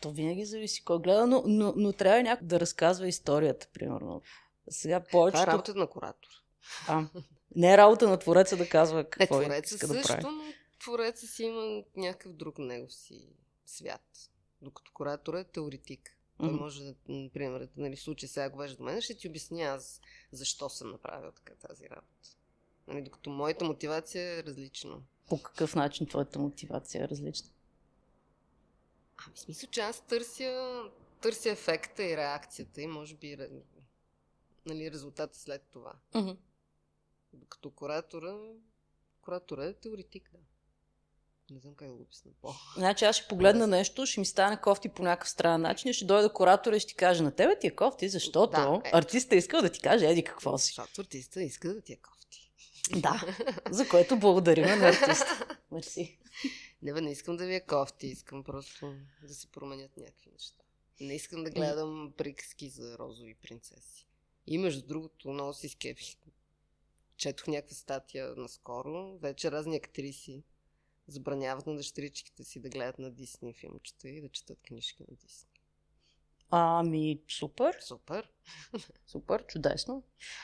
То 0.01 0.11
винаги 0.11 0.45
зависи 0.45 0.83
кой 0.83 0.99
гледа, 0.99 1.27
но, 1.27 1.43
но, 1.45 1.73
но 1.75 1.93
трябва 1.93 2.23
някой 2.23 2.47
да 2.47 2.59
разказва 2.59 3.07
историята, 3.07 3.67
примерно. 3.73 4.21
Сега 4.69 5.03
повечето... 5.11 5.41
Това 5.41 5.51
е 5.51 5.53
работа 5.53 5.75
на 5.75 5.87
куратор. 5.87 6.29
А, 6.87 7.09
не 7.55 7.73
е 7.73 7.77
работа 7.77 8.09
на 8.09 8.19
твореца 8.19 8.57
да 8.57 8.69
казва 8.69 9.09
какво 9.09 9.41
е, 9.41 9.43
твореца 9.43 9.75
иска 9.75 9.87
също, 9.87 10.01
да 10.01 10.07
прави. 10.07 10.35
но 10.35 10.53
твореца 10.79 11.27
си 11.27 11.43
има 11.43 11.83
някакъв 11.95 12.33
друг 12.33 12.57
негов 12.57 12.93
си 12.93 13.27
свят. 13.65 14.31
Докато 14.61 14.91
куратора 14.93 15.39
е 15.39 15.43
теоретик. 15.43 16.17
Той 16.39 16.49
mm-hmm. 16.49 16.59
може 16.59 16.83
да, 16.83 16.95
например, 17.07 17.69
нали, 17.77 17.95
в 17.95 18.01
случай 18.01 18.29
сега, 18.29 18.45
ако 18.45 18.75
до 18.77 18.83
мен, 18.83 19.01
ще 19.01 19.17
ти 19.17 19.27
обясня 19.27 19.61
аз 19.61 20.01
защо 20.31 20.69
съм 20.69 20.91
направил 20.91 21.31
така 21.31 21.55
тази 21.55 21.89
работа. 21.89 22.29
Нали, 22.87 23.01
докато 23.01 23.29
моята 23.29 23.65
мотивация 23.65 24.39
е 24.39 24.43
различна. 24.43 25.01
По 25.27 25.41
какъв 25.43 25.75
начин 25.75 26.07
твоята 26.07 26.39
мотивация 26.39 27.03
е 27.03 27.07
различна? 27.07 27.49
Ами, 29.25 29.35
в 29.35 29.39
смисъл, 29.39 29.69
че 29.69 29.81
аз 29.81 30.07
търся, 30.07 30.83
търся 31.21 31.49
ефекта 31.49 32.03
и 32.03 32.17
реакцията 32.17 32.81
и 32.81 32.87
може 32.87 33.15
би 33.15 33.37
нали, 34.65 34.91
резултата 34.91 35.39
след 35.39 35.63
това. 35.71 35.93
Mm-hmm. 36.13 36.37
Докато 37.33 37.71
куратора, 37.71 38.37
куратора 39.21 39.65
е 39.65 39.73
теоретик, 39.73 40.31
да. 40.31 40.39
Не 41.51 41.59
знам 41.59 41.75
как 41.75 41.87
да 41.87 41.93
го 41.93 42.01
обясня 42.01 42.31
по. 42.41 42.53
Значи 42.77 43.05
аз 43.05 43.15
ще 43.15 43.27
погледна 43.27 43.67
нещо, 43.67 44.05
ще 44.05 44.19
ми 44.19 44.25
стане 44.25 44.61
кофти 44.61 44.89
по 44.89 45.03
някакъв 45.03 45.29
странен 45.29 45.61
начин 45.61 45.93
ще 45.93 46.05
дойда 46.05 46.33
куратора 46.33 46.75
и 46.75 46.79
ще 46.79 46.89
ти 46.89 46.95
каже 46.95 47.23
на 47.23 47.31
тебе 47.31 47.59
ти 47.59 47.67
е 47.67 47.75
кофти, 47.75 48.09
защото 48.09 48.51
да, 48.51 48.81
е. 48.85 48.89
артиста 48.93 49.35
искал 49.35 49.61
да 49.61 49.69
ти 49.69 49.79
каже 49.79 50.07
еди 50.07 50.23
какво 50.23 50.57
си. 50.57 50.65
Защото 50.65 51.01
артиста 51.01 51.43
иска 51.43 51.73
да 51.73 51.81
ти 51.81 51.93
е 51.93 51.95
кофти. 51.95 52.51
Да, 52.95 53.23
за 53.69 53.89
което 53.89 54.19
благодарим 54.19 54.65
на 54.65 54.87
артиста. 54.87 55.57
Мерси. 55.71 56.19
Не, 56.81 57.01
не 57.01 57.11
искам 57.11 57.37
да 57.37 57.45
ви 57.45 57.55
е 57.55 57.65
кофти, 57.65 58.07
искам 58.07 58.43
просто 58.43 58.93
да 59.23 59.33
се 59.33 59.47
променят 59.47 59.97
някакви 59.97 60.29
неща. 60.31 60.63
Не 60.99 61.15
искам 61.15 61.43
да 61.43 61.49
гледам 61.49 62.13
приказки 62.17 62.69
за 62.69 62.97
розови 62.97 63.35
принцеси. 63.41 64.07
И 64.47 64.57
между 64.57 64.87
другото, 64.87 65.29
много 65.29 65.53
си 65.53 65.69
скепих. 65.69 66.15
Четох 67.17 67.47
някаква 67.47 67.75
статия 67.75 68.33
наскоро. 68.37 69.17
Вече 69.17 69.51
разни 69.51 69.75
актриси 69.75 70.43
забраняват 71.07 71.67
на 71.67 71.75
дъщеричките 71.75 72.43
си 72.43 72.59
да 72.59 72.69
гледат 72.69 72.99
на 72.99 73.11
Дисни 73.11 73.53
филмчета 73.53 74.09
и 74.09 74.21
да 74.21 74.29
четат 74.29 74.59
книжки 74.61 75.03
на 75.09 75.15
Дисни. 75.15 75.49
Ами, 76.49 77.21
супер. 77.29 77.77
Супер. 77.81 78.29
Супер, 79.07 79.45
чудесно. 79.45 80.03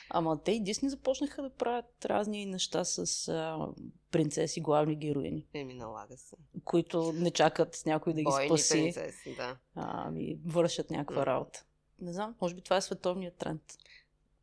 Ама 0.10 0.44
те 0.44 0.52
и 0.52 0.64
Дисни 0.64 0.90
започнаха 0.90 1.42
да 1.42 1.50
правят 1.50 2.06
разни 2.06 2.46
неща 2.46 2.86
с 2.86 3.28
а, 3.28 3.68
принцеси, 4.12 4.62
главни 4.62 4.96
героини. 4.96 5.48
Еми, 5.54 5.74
налага 5.74 6.18
се. 6.18 6.36
Които 6.64 7.14
не 7.14 7.32
чакат 7.32 7.84
някой 7.86 8.14
да 8.14 8.20
ги 8.20 8.24
Бойни 8.24 8.48
спаси. 8.48 8.74
принцеси, 8.74 9.36
да. 9.36 9.58
Ами, 9.76 10.40
вършат 10.46 10.90
някаква 10.90 11.22
mm. 11.22 11.26
работа. 11.26 11.66
Не 12.00 12.14
знам, 12.14 12.36
може 12.42 12.56
би 12.56 12.62
това 12.62 12.78
е 12.78 12.82
световният 12.82 13.38
тренд. 13.38 13.62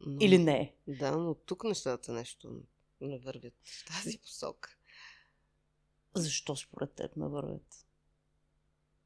Но, 0.00 0.18
Или 0.20 0.38
не. 0.38 0.74
Да, 0.86 1.16
но 1.16 1.34
тук 1.34 1.64
нещата 1.64 2.12
нещо 2.12 2.60
не 3.00 3.18
вървят 3.18 3.54
в 3.64 3.84
тази 3.86 4.18
посока. 4.18 4.76
Защо 6.14 6.56
според 6.56 6.92
теб 6.92 7.16
не 7.16 7.28
вървят? 7.28 7.86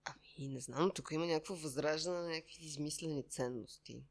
Ами, 0.04 0.48
не 0.48 0.60
знам, 0.60 0.90
тук 0.94 1.08
има 1.12 1.26
някакво 1.26 1.54
възраждане 1.54 2.20
на 2.20 2.28
някакви 2.28 2.64
измислени 2.64 3.28
ценности. 3.28 4.02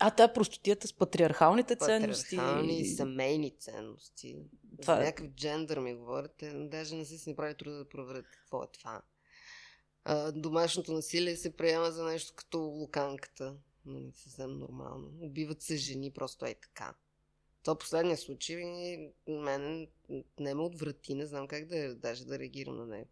А, 0.00 0.10
та 0.10 0.32
простотията 0.32 0.88
с 0.88 0.92
патриархалните 0.92 1.76
ценности. 1.76 2.36
Патриархални, 2.36 2.86
семейни 2.86 3.56
ценности. 3.58 4.38
Това 4.82 4.94
За 4.94 5.02
е... 5.02 5.04
някакъв 5.04 5.32
джендър 5.32 5.78
ми 5.78 5.94
говорите. 5.94 6.52
Даже 6.52 6.96
не 6.96 7.04
са 7.04 7.18
си 7.18 7.30
направили 7.30 7.56
труда 7.56 7.76
да 7.76 7.88
проверят 7.88 8.26
какво 8.30 8.62
е 8.62 8.66
това. 8.72 9.02
А, 10.04 10.32
домашното 10.32 10.92
насилие 10.92 11.36
се 11.36 11.56
приема 11.56 11.90
за 11.90 12.04
нещо 12.04 12.32
като 12.36 12.58
луканката. 12.58 13.56
Нали, 13.84 14.12
съвсем 14.14 14.58
нормално. 14.58 15.12
Убиват 15.20 15.62
се 15.62 15.76
жени, 15.76 16.10
просто 16.10 16.46
е 16.46 16.54
така. 16.54 16.94
То 17.62 17.78
последния 17.78 18.16
случай 18.16 18.56
мен 19.28 19.88
не 20.40 20.54
ме 20.54 20.62
отврати, 20.62 21.14
не 21.14 21.26
знам 21.26 21.48
как 21.48 21.66
да, 21.66 21.94
даже 21.94 22.26
да 22.26 22.38
реагирам 22.38 22.76
на 22.76 22.86
него. 22.86 23.10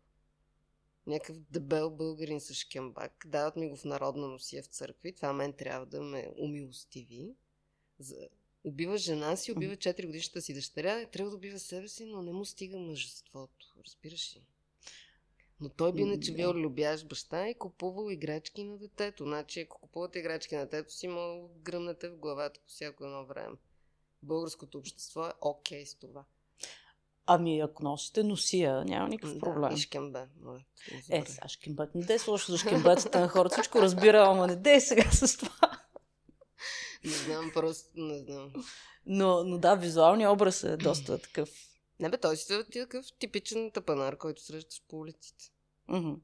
Някакъв 1.07 1.37
дебел 1.51 1.91
българин 1.91 2.41
с 2.41 2.55
шкембак, 2.55 3.27
дават 3.27 3.57
ми 3.57 3.69
го 3.69 3.77
в 3.77 3.85
народна 3.85 4.29
носия 4.29 4.63
в 4.63 4.67
църкви, 4.67 5.15
това 5.15 5.33
мен 5.33 5.53
трябва 5.53 5.87
да 5.87 6.03
ме 6.03 6.29
умилостиви. 6.39 7.35
За... 7.99 8.29
Убива 8.65 8.97
жена 8.97 9.37
си, 9.37 9.53
убива 9.53 9.77
4 9.77 10.07
годишната 10.07 10.41
си 10.43 10.55
дъщеря, 10.55 11.07
трябва 11.07 11.31
да 11.31 11.37
убива 11.37 11.59
себе 11.59 11.89
си, 11.89 12.05
но 12.05 12.23
не 12.23 12.33
му 12.33 12.45
стига 12.45 12.79
мъжеството. 12.79 13.75
Разбираш 13.87 14.37
ли? 14.37 14.43
Но 15.61 15.69
той 15.69 15.93
би 15.93 16.03
иначе 16.03 16.35
бил 16.35 16.51
любящ 16.51 17.09
баща 17.09 17.49
и 17.49 17.55
купувал 17.55 18.11
играчки 18.11 18.65
на 18.65 18.79
детето. 18.79 19.25
Значи, 19.25 19.61
ако 19.61 19.81
купувате 19.81 20.19
играчки 20.19 20.57
на 20.57 20.67
детето 20.67 20.93
си, 20.93 21.09
мога 21.09 21.49
да 21.49 21.59
гръмнете 21.59 22.09
в 22.09 22.17
главата 22.17 22.61
по 22.61 22.69
всяко 22.69 23.05
едно 23.05 23.27
време. 23.27 23.57
Българското 24.23 24.79
общество 24.79 25.27
е 25.27 25.33
окей 25.41 25.83
okay 25.83 25.85
с 25.85 25.95
това. 25.95 26.25
Ами, 27.27 27.61
ако 27.61 27.83
носите 27.83 28.23
носия, 28.23 28.85
няма 28.85 29.09
никакъв 29.09 29.39
проблем. 29.39 29.71
Да, 29.71 29.75
и 29.75 29.79
шкембе. 29.79 30.29
Е, 31.11 31.25
сега 31.27 31.49
шкембет. 31.49 31.95
Не 31.95 32.05
дей 32.05 32.19
лошо 32.29 32.53
за 32.53 32.59
шкембетата 32.59 33.21
на 33.21 33.29
хората. 33.29 33.55
Всичко 33.55 33.83
разбира, 33.83 34.27
ама 34.27 34.47
не 34.47 34.57
дей 34.57 34.81
сега 34.81 35.11
с 35.11 35.37
това. 35.37 35.81
Не 37.05 37.13
знам, 37.13 37.51
просто 37.55 37.91
не 37.95 38.19
знам. 38.19 38.53
Но, 39.07 39.45
но 39.45 39.59
да, 39.59 39.75
визуалният 39.75 40.33
образ 40.33 40.65
е 40.65 40.77
доста 40.77 41.19
такъв. 41.19 41.51
Не 42.01 42.09
бе, 42.09 42.19
той 42.19 42.37
си 42.37 42.55
е 42.55 42.65
такъв 42.65 43.07
типичен 43.19 43.71
тапанар, 43.71 44.17
който 44.17 44.43
срещаш 44.43 44.83
по 44.89 44.99
улиците. 44.99 45.51
Mm-hmm. 45.91 46.19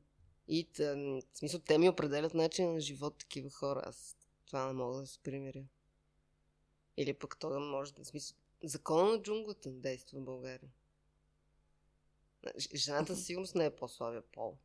И 0.48 0.64
тъ, 0.72 0.94
в 1.34 1.38
смисъл, 1.38 1.60
те 1.60 1.78
ми 1.78 1.88
определят 1.88 2.34
начин 2.34 2.72
на 2.72 2.80
живот 2.80 3.18
такива 3.18 3.50
хора. 3.50 3.82
Аз 3.84 4.16
това 4.46 4.66
не 4.66 4.72
мога 4.72 5.00
да 5.00 5.06
се 5.06 5.18
примиря. 5.18 5.62
Или 6.96 7.14
пък 7.14 7.36
то 7.38 7.48
да 7.48 7.60
може 7.60 7.94
да 7.94 8.04
смисъл. 8.04 8.36
Закона 8.64 9.12
на 9.12 9.22
джунглата 9.22 9.70
действа 9.70 10.20
в 10.20 10.24
България. 10.24 10.70
Жената 12.74 13.16
със 13.16 13.26
сигурност 13.26 13.54
не 13.54 13.64
е 13.64 13.76
по-слабия 13.76 14.22
пол. 14.22 14.56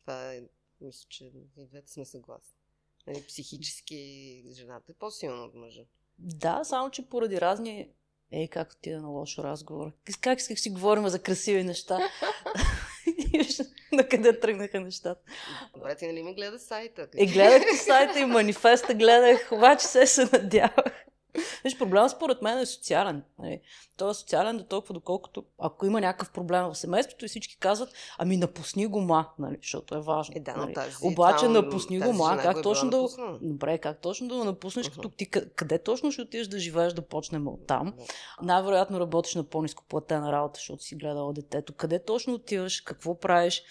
Това 0.00 0.34
е, 0.34 0.42
мисля, 0.80 1.06
че 1.08 1.24
и 1.24 1.66
двете 1.66 1.92
сме 1.92 2.04
съгласни. 2.04 2.56
Нали, 3.06 3.26
психически 3.26 4.42
жената 4.52 4.92
е 4.92 4.94
по-силна 4.94 5.44
от 5.44 5.54
мъжа. 5.54 5.84
Да, 6.18 6.64
само 6.64 6.90
че 6.90 7.08
поради 7.08 7.40
разни 7.40 7.94
Ей, 8.32 8.48
как 8.48 8.76
ти 8.76 8.90
е 8.90 8.98
на 8.98 9.08
лошо 9.08 9.44
разговор. 9.44 9.92
Как 10.20 10.40
исках 10.40 10.60
си 10.60 10.70
говорим 10.70 11.08
за 11.08 11.22
красиви 11.22 11.64
неща? 11.64 11.98
на 13.92 14.08
къде 14.08 14.40
тръгнаха 14.40 14.80
нещата. 14.80 15.20
Добре, 15.74 15.96
ти 15.96 16.06
нали 16.06 16.22
ми 16.22 16.34
гледа 16.34 16.58
сайта? 16.58 17.08
Е, 17.16 17.26
гледах 17.26 17.82
сайта 17.84 18.20
и 18.20 18.24
манифеста, 18.24 18.94
гледах, 18.94 19.52
обаче 19.52 19.86
се 19.86 20.06
се 20.06 20.28
надявах. 20.32 20.95
Виж, 21.66 21.78
проблемът 21.78 22.10
според 22.10 22.42
мен 22.42 22.58
е 22.58 22.66
социален. 22.66 23.22
Нали? 23.38 23.60
Той 23.96 24.10
е 24.10 24.14
социален 24.14 24.56
до 24.56 24.64
толкова, 24.64 24.94
доколкото 24.94 25.44
ако 25.58 25.86
има 25.86 26.00
някакъв 26.00 26.30
проблем 26.30 26.64
в 26.64 26.74
семейството 26.74 27.24
и 27.24 27.28
всички 27.28 27.56
казват, 27.58 27.88
ами 28.18 28.36
напусни 28.36 28.86
го 28.86 29.00
ма, 29.00 29.26
нали? 29.38 29.56
защото 29.62 29.94
е 29.94 30.00
важно. 30.00 30.34
Е, 30.36 30.40
да, 30.40 30.56
нали? 30.56 30.74
тази, 30.74 30.96
Обаче 31.02 31.44
там, 31.44 31.52
напусни 31.52 32.00
го 32.00 32.12
ма, 32.12 32.38
как 32.42 32.56
е 32.56 32.62
точно 32.62 32.90
да... 32.90 33.08
Добре, 33.42 33.78
как 33.78 34.00
точно 34.00 34.28
да 34.28 34.34
го 34.34 34.44
напуснеш, 34.44 34.86
Uh-huh. 34.86 34.94
като 34.94 35.08
ти 35.08 35.26
къде 35.30 35.78
точно 35.78 36.12
ще 36.12 36.22
отидеш 36.22 36.46
да 36.46 36.58
живееш, 36.58 36.92
да 36.92 37.02
почнем 37.02 37.48
от 37.48 37.66
там. 37.66 37.94
Най-вероятно 38.42 39.00
работиш 39.00 39.34
на 39.34 39.44
по-низко 39.44 39.84
платена 39.88 40.32
работа, 40.32 40.58
защото 40.58 40.82
си 40.82 40.94
гледала 40.94 41.32
детето. 41.32 41.72
Къде 41.72 42.04
точно 42.04 42.34
отиваш, 42.34 42.80
какво 42.80 43.18
правиш? 43.20 43.62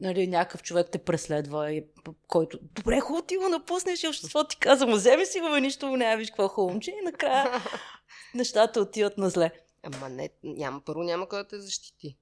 Нали, 0.00 0.26
някакъв 0.26 0.62
човек 0.62 0.88
те 0.92 0.98
преследва, 0.98 1.72
и, 1.72 1.84
който, 2.26 2.58
добре, 2.62 3.00
хубаво 3.00 3.26
ти 3.26 3.36
го 3.36 3.48
напуснеш 3.48 4.02
и 4.02 4.08
обществото 4.08 4.48
ти 4.48 4.56
казва, 4.56 4.86
му 4.86 4.96
вземи 4.96 5.26
си 5.26 5.40
го, 5.40 5.50
бе, 5.50 5.60
нищо 5.60 5.86
му 5.86 5.96
няма, 5.96 6.16
виж 6.16 6.28
какво 6.28 6.48
хубаво 6.48 6.72
момче 6.72 6.90
и 6.90 7.04
накрая 7.04 7.62
нещата 8.34 8.80
отиват 8.80 9.18
на 9.18 9.30
зле. 9.30 9.50
Ама 9.82 10.08
не, 10.08 10.30
няма, 10.42 10.80
първо 10.80 11.02
няма 11.02 11.28
кой 11.28 11.38
да 11.38 11.48
те 11.48 11.60
защити. 11.60 12.16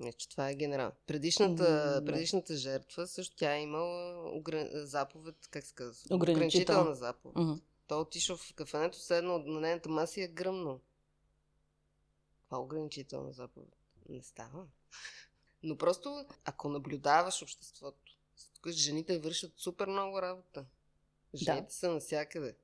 Не, 0.00 0.12
че 0.12 0.28
това 0.28 0.50
е 0.50 0.54
генерал. 0.54 0.92
Предишната, 1.06 2.02
предишната 2.06 2.56
жертва 2.56 3.06
също 3.06 3.36
тя 3.36 3.54
е 3.54 3.62
имала 3.62 4.24
огр... 4.32 4.68
заповед, 4.72 5.36
как 5.50 5.64
се 5.64 5.74
казва? 5.74 6.16
Ограничителна. 6.16 6.94
заповед. 6.94 7.36
Мгм. 7.36 7.52
Той 7.86 7.98
отишъл 7.98 8.36
в 8.36 8.54
кафенето, 8.54 8.98
седнал 8.98 9.38
на 9.38 9.60
нейната 9.60 9.88
маса 9.88 10.20
и 10.20 10.22
е 10.24 10.28
гръмнал. 10.28 10.80
Това 12.44 12.58
ограничителна 12.58 13.32
заповед. 13.32 13.76
Не 14.08 14.22
става. 14.22 14.66
Но 15.62 15.78
просто, 15.78 16.26
ако 16.44 16.68
наблюдаваш 16.68 17.42
обществото, 17.42 18.16
жените 18.68 19.18
вършат 19.18 19.52
супер 19.56 19.86
много 19.86 20.22
работа. 20.22 20.66
Жените 21.34 21.66
Да. 21.66 21.72
са 21.74 21.90
навсякъде. 21.92 22.56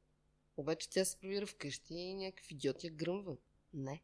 Обаче 0.56 0.90
тя 0.90 1.04
се 1.04 1.20
прибира 1.20 1.46
вкъщи 1.46 1.94
и 1.94 2.14
някакъв 2.14 2.50
идиот 2.50 2.84
я 2.84 2.90
гръмва. 2.90 3.36
Не, 3.74 4.02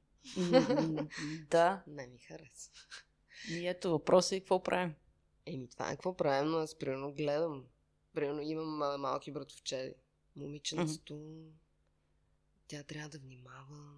да, 1.50 1.82
не 1.86 2.06
ми 2.06 2.18
харесва. 2.18 2.72
и 3.50 3.66
ето 3.66 3.90
въпросът 3.90 4.32
е 4.32 4.40
какво 4.40 4.62
правим. 4.62 4.94
Еми, 5.46 5.68
това 5.68 5.88
е 5.88 5.92
какво 5.92 6.16
правим, 6.16 6.50
но 6.50 6.58
аз 6.58 6.78
примерно 6.78 7.12
гледам. 7.12 7.66
Примерно 8.14 8.40
имам 8.40 9.00
малки 9.00 9.32
братовчеди. 9.32 9.94
Момиченцето, 10.36 11.44
тя 12.68 12.82
трябва 12.82 13.08
да 13.08 13.18
внимава 13.18 13.94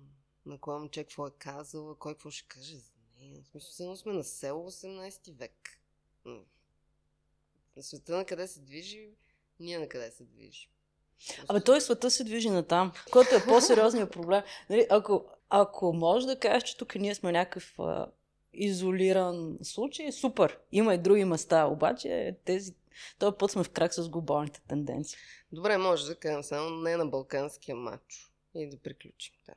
на 0.46 0.58
кой 0.58 0.78
момче 0.78 1.04
какво 1.04 1.26
е 1.26 1.30
казала, 1.38 1.98
кой 1.98 2.14
какво 2.14 2.30
ще 2.30 2.48
каже 2.48 2.76
за. 2.76 2.91
В 3.22 3.50
смисъл, 3.50 3.84
едно 3.84 3.96
сме 3.96 4.12
на 4.12 4.24
село 4.24 4.70
18 4.70 5.38
век. 5.38 5.80
На 7.76 7.82
света 7.82 8.16
на 8.16 8.24
къде 8.24 8.46
се 8.46 8.60
движи, 8.60 9.10
ние 9.60 9.78
на 9.78 9.88
къде 9.88 10.10
се 10.10 10.24
движи. 10.24 10.68
Абе, 11.48 11.60
той 11.60 11.80
света 11.80 12.10
се 12.10 12.24
движи 12.24 12.50
на 12.50 12.62
там, 12.62 12.92
който 13.12 13.34
е 13.34 13.44
по-сериозният 13.44 14.12
проблем. 14.12 14.42
Нали, 14.70 14.86
ако, 14.90 15.24
ако 15.48 15.92
можеш 15.92 16.26
да 16.26 16.38
кажеш, 16.38 16.62
че 16.62 16.76
тук 16.76 16.94
ние 16.94 17.14
сме 17.14 17.32
някакъв 17.32 17.78
а, 17.78 18.06
изолиран 18.52 19.58
случай, 19.62 20.12
супер. 20.12 20.58
Има 20.72 20.94
и 20.94 20.98
други 20.98 21.24
места, 21.24 21.66
обаче 21.66 22.36
тези, 22.44 22.74
този 23.18 23.36
път 23.38 23.50
сме 23.50 23.64
в 23.64 23.70
крак 23.70 23.94
с 23.94 24.08
глобалните 24.08 24.62
тенденции. 24.68 25.18
Добре, 25.52 25.78
може 25.78 26.06
да 26.06 26.14
кажем 26.14 26.42
само 26.42 26.70
не 26.70 26.96
на 26.96 27.06
балканския 27.06 27.76
матч. 27.76 28.32
И 28.54 28.70
да 28.70 28.76
приключим. 28.76 29.34
Да. 29.46 29.54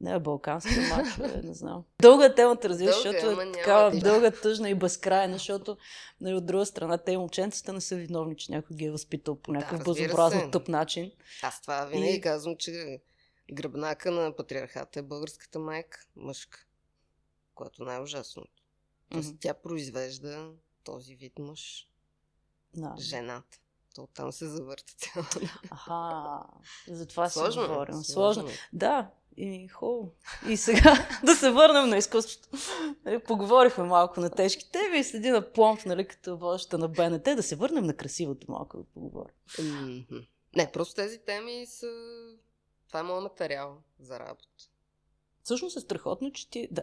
Не, 0.00 0.18
балкански 0.18 0.70
матч, 0.90 1.16
не 1.42 1.54
знам. 1.54 1.84
Дълга 2.00 2.24
е 2.24 2.34
темата, 2.34 2.68
разбираш, 2.68 2.94
Дълга 2.94 3.08
е, 3.08 3.20
защото 3.20 3.40
е 3.40 3.52
такава 3.52 3.90
да- 3.90 3.98
дълга, 4.00 4.30
тъжна 4.32 4.70
и 4.70 4.74
безкрайна, 4.74 5.34
защото 5.34 5.76
нали, 6.20 6.34
от 6.34 6.46
друга 6.46 6.66
страна 6.66 6.98
те 6.98 7.18
момченцата 7.18 7.72
не 7.72 7.80
са 7.80 7.96
виновни, 7.96 8.36
че 8.36 8.52
някой 8.52 8.76
ги 8.76 8.84
е 8.84 8.90
възпитал 8.90 9.36
по 9.36 9.52
някакъв 9.52 9.78
се. 9.86 10.02
безобразно 10.02 10.50
тъп 10.50 10.68
начин. 10.68 11.12
Аз 11.42 11.62
това 11.62 11.84
винаги 11.84 12.12
И- 12.12 12.20
казвам, 12.20 12.56
че 12.56 13.00
гръбнака 13.48 14.10
на 14.10 14.36
патриархата 14.36 14.98
е 14.98 15.02
българската 15.02 15.58
майка, 15.58 16.06
мъжка, 16.16 16.66
което 17.54 17.84
най-ужасното. 17.84 18.62
Тоест 19.10 19.28
Мгм. 19.28 19.36
тя 19.40 19.54
произвежда 19.54 20.50
този 20.84 21.16
вид 21.16 21.38
мъж, 21.38 21.88
Да. 22.74 22.94
жената. 22.98 23.58
То 23.94 24.06
там 24.14 24.32
се 24.32 24.46
завърта 24.46 24.92
цяло. 24.96 25.26
Аха, 25.70 26.46
за 26.88 27.06
това 27.06 27.28
си 27.28 27.38
е, 27.38 27.42
говорим. 27.42 27.94
Сложно. 27.94 28.04
сложно 28.04 28.48
е. 28.48 28.52
Да, 28.72 29.10
и 29.36 29.68
хубаво. 29.68 30.12
И 30.48 30.56
сега 30.56 31.08
да 31.24 31.34
се 31.34 31.50
върнем 31.50 31.88
на 31.88 31.96
изкуството. 31.96 32.58
Нали, 33.04 33.18
Поговорихме 33.18 33.84
малко 33.84 34.20
на 34.20 34.30
тежки 34.30 34.72
теми 34.72 34.98
и 34.98 35.04
следи 35.04 35.30
на 35.30 35.52
пломб, 35.52 35.86
нали, 35.86 36.08
като 36.08 36.36
водеща 36.36 36.78
на 36.78 36.88
БНТ, 36.88 37.24
да 37.24 37.42
се 37.42 37.56
върнем 37.56 37.84
на 37.84 37.94
красивото 37.94 38.50
малко 38.50 38.76
да 38.76 38.84
поговорим. 38.84 39.34
Не, 40.56 40.72
просто 40.72 40.94
тези 40.94 41.18
теми 41.18 41.66
са... 41.66 41.86
Това 42.88 43.00
е 43.00 43.02
моят 43.02 43.22
материал 43.22 43.76
за 44.00 44.20
работа. 44.20 44.48
Всъщност 45.42 45.76
е 45.76 45.80
страхотно, 45.80 46.32
че 46.32 46.50
ти... 46.50 46.68
Да, 46.70 46.82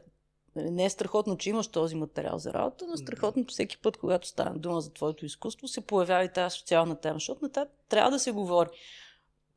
не 0.56 0.86
е 0.86 0.90
страхотно, 0.90 1.38
че 1.38 1.50
имаш 1.50 1.68
този 1.68 1.96
материал 1.96 2.38
за 2.38 2.54
работа, 2.54 2.86
но 2.88 2.94
е 2.94 2.98
страхотно, 2.98 3.46
че 3.46 3.54
всеки 3.54 3.78
път, 3.78 3.98
когато 3.98 4.28
стане 4.28 4.60
дума 4.60 4.82
за 4.82 4.94
твоето 4.94 5.26
изкуство, 5.26 5.68
се 5.68 5.82
появява 5.82 6.24
и 6.24 6.34
тази 6.34 6.58
социална 6.58 6.96
тема, 6.96 7.14
защото 7.14 7.46
на 7.46 7.52
тази 7.52 7.70
трябва 7.90 8.12
да 8.12 8.20
се 8.20 8.32
говори 8.32 8.70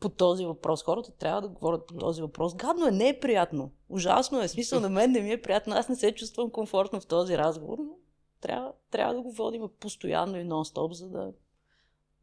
по 0.01 0.09
този 0.09 0.45
въпрос. 0.45 0.83
Хората 0.83 1.11
трябва 1.11 1.41
да 1.41 1.49
говорят 1.49 1.87
по 1.87 1.95
този 1.95 2.23
въпрос. 2.23 2.55
Гадно 2.55 2.87
е, 2.87 2.91
не 2.91 3.09
е 3.09 3.21
приятно. 3.21 3.71
Ужасно 3.89 4.43
е. 4.43 4.49
Смисъл 4.49 4.81
на 4.81 4.89
мен 4.89 5.13
не 5.13 5.21
ми 5.21 5.33
е 5.33 5.43
приятно. 5.43 5.75
Аз 5.75 5.89
не 5.89 5.97
се 5.97 6.15
чувствам 6.15 6.51
комфортно 6.51 7.01
в 7.01 7.07
този 7.07 7.39
разговор, 7.39 7.79
но 7.79 7.97
трябва, 8.41 8.73
трябва 8.91 9.15
да 9.15 9.21
го 9.21 9.33
водим 9.33 9.69
постоянно 9.81 10.37
и 10.37 10.45
нон-стоп, 10.45 10.93
за 10.93 11.09
да, 11.09 11.33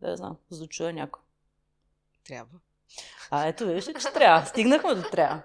да 0.01 0.17
знам, 0.17 0.37
за 0.49 0.59
да 0.59 0.67
чуя 0.67 0.93
някой. 0.93 1.21
Трябва. 2.25 2.59
А 3.31 3.47
ето, 3.47 3.67
виж, 3.67 3.87
ли, 3.87 3.93
че 3.93 4.13
трябва. 4.13 4.45
Стигнахме 4.45 4.95
до 4.95 5.01
трябва. 5.11 5.41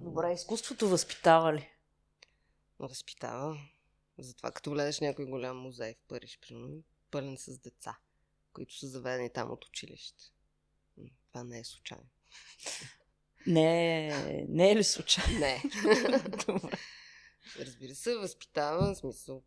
Добре, 0.00 0.32
изкуството 0.32 0.88
възпитава 0.88 1.52
ли? 1.52 1.70
Възпитава. 2.78 3.60
Затова 4.18 4.52
като 4.52 4.70
гледаш 4.70 5.00
някой 5.00 5.24
голям 5.24 5.56
музей 5.56 5.94
в 5.94 6.08
Париж, 6.08 6.38
примерно, 6.42 6.82
пълен 7.10 7.36
с 7.38 7.58
деца, 7.58 7.98
които 8.52 8.78
са 8.78 8.88
заведени 8.88 9.32
там 9.32 9.50
от 9.50 9.64
училище. 9.64 10.24
Това 11.28 11.44
не 11.44 11.58
е 11.58 11.64
случайно. 11.64 12.08
Не, 13.46 14.06
е- 14.08 14.46
не 14.48 14.70
е 14.70 14.76
ли 14.76 14.84
случай? 14.84 15.24
Не. 15.38 15.62
Добре. 16.46 16.78
Разбира 17.58 17.94
се, 17.94 18.16
възпитава, 18.16 18.94
в 18.94 18.96
смисъл, 18.96 19.42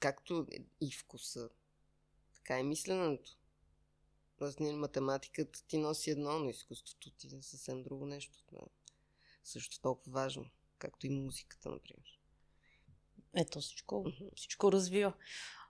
както 0.00 0.46
и 0.80 0.92
вкуса, 0.92 1.48
така 2.34 2.60
и 2.60 2.62
мисленето. 2.62 3.36
Тоест, 4.36 4.60
ние 4.60 4.72
математиката 4.72 5.64
ти 5.66 5.78
носи 5.78 6.10
едно, 6.10 6.38
но 6.38 6.50
изкуството 6.50 7.10
ти 7.10 7.26
е 7.36 7.42
съвсем 7.42 7.82
друго 7.82 8.06
нещо. 8.06 8.44
Това 8.46 8.60
е 8.62 8.70
също 9.44 9.80
толкова 9.80 10.12
важно, 10.12 10.50
както 10.78 11.06
и 11.06 11.10
музиката, 11.10 11.70
например. 11.70 12.20
Ето 13.36 13.60
всичко, 13.60 14.04
всичко 14.36 14.72
развива. 14.72 15.12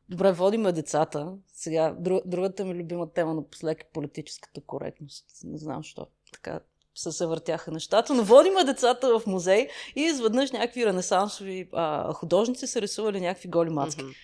Добре, 0.09 0.33
водиме 0.33 0.73
децата. 0.73 1.33
Сега, 1.53 1.97
друг, 1.99 2.23
другата 2.27 2.65
ми 2.65 2.75
любима 2.75 3.13
тема 3.13 3.35
напоследък 3.35 3.81
е 3.81 3.91
политическата 3.93 4.61
коректност. 4.61 5.27
Не 5.45 5.59
знам 5.59 5.83
защо. 5.83 6.07
Така, 6.33 6.61
се 6.95 7.13
съвъртяха 7.13 7.71
нещата, 7.71 8.15
но 8.15 8.25
водиме 8.25 8.65
децата 8.65 9.19
в 9.19 9.27
музей 9.27 9.69
и 9.97 10.01
изведнъж 10.01 10.53
някакви 10.53 10.87
ренесансови 10.87 11.69
а, 11.73 12.13
художници 12.13 12.67
са 12.67 12.81
рисували 12.81 13.21
някакви 13.21 13.49
голи 13.49 13.71
мацки. 13.71 14.03
Mm-hmm. 14.03 14.17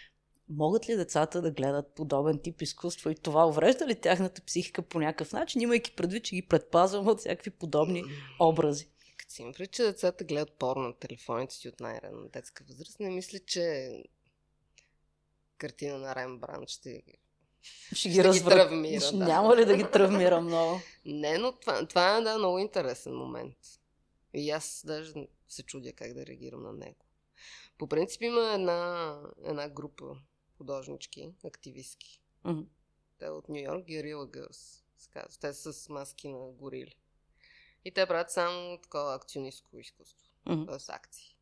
Могат 0.48 0.88
ли 0.88 0.96
децата 0.96 1.42
да 1.42 1.50
гледат 1.50 1.94
подобен 1.94 2.38
тип 2.38 2.62
изкуство 2.62 3.10
и 3.10 3.14
това 3.14 3.46
уврежда 3.46 3.86
ли 3.86 3.94
тяхната 3.94 4.42
психика 4.42 4.82
по 4.82 5.00
някакъв 5.00 5.32
начин, 5.32 5.60
имайки 5.60 5.96
предвид, 5.96 6.24
че 6.24 6.34
ги 6.34 6.42
предпазвам 6.42 7.08
от 7.08 7.18
всякакви 7.18 7.50
подобни 7.50 8.04
образи? 8.40 8.88
Като 9.36 9.56
си 9.56 9.66
че 9.66 9.82
децата 9.82 10.24
гледат 10.24 10.52
порно 10.52 10.82
на 10.82 10.94
телефоните 10.94 11.54
си 11.54 11.68
от 11.68 11.80
най-ранна 11.80 12.28
детска 12.28 12.64
възраст, 12.68 13.00
не 13.00 13.10
мисля, 13.10 13.38
че 13.38 13.94
картина 15.58 15.98
на 15.98 16.14
Рембрандт 16.14 16.68
ще 16.68 17.02
ще 17.92 18.08
ги 18.08 18.24
развра... 18.24 18.50
травмира. 18.50 19.12
Да. 19.12 19.24
Няма 19.24 19.56
ли 19.56 19.64
да 19.64 19.76
ги 19.76 19.90
травмира 19.92 20.40
много? 20.40 20.80
Не, 21.04 21.38
но 21.38 21.52
това, 21.52 21.86
това 21.86 22.16
е 22.16 22.20
да, 22.20 22.38
много 22.38 22.58
интересен 22.58 23.16
момент. 23.16 23.56
И 24.34 24.50
аз 24.50 24.82
даже 24.86 25.12
се 25.48 25.62
чудя 25.62 25.92
как 25.92 26.14
да 26.14 26.26
реагирам 26.26 26.62
на 26.62 26.72
него. 26.72 27.04
По 27.78 27.86
принцип 27.86 28.22
има 28.22 28.52
една, 28.54 29.20
една 29.44 29.68
група 29.68 30.04
художнички, 30.56 31.34
активистки. 31.44 32.22
Mm-hmm. 32.44 32.66
Те 33.18 33.28
от 33.28 33.48
Нью 33.48 33.62
Йорк, 33.62 33.86
Guerrilla 33.86 34.26
Girls. 34.26 34.82
Те 35.40 35.52
са 35.52 35.72
с 35.72 35.88
маски 35.88 36.28
на 36.28 36.50
горили. 36.52 36.96
И 37.84 37.94
те 37.94 38.06
правят 38.06 38.30
само 38.30 38.78
такова 38.78 39.14
акционистко 39.14 39.78
изкуство. 39.78 40.28
Mm-hmm. 40.46 40.78
С 40.78 40.88
акции. 40.88 41.36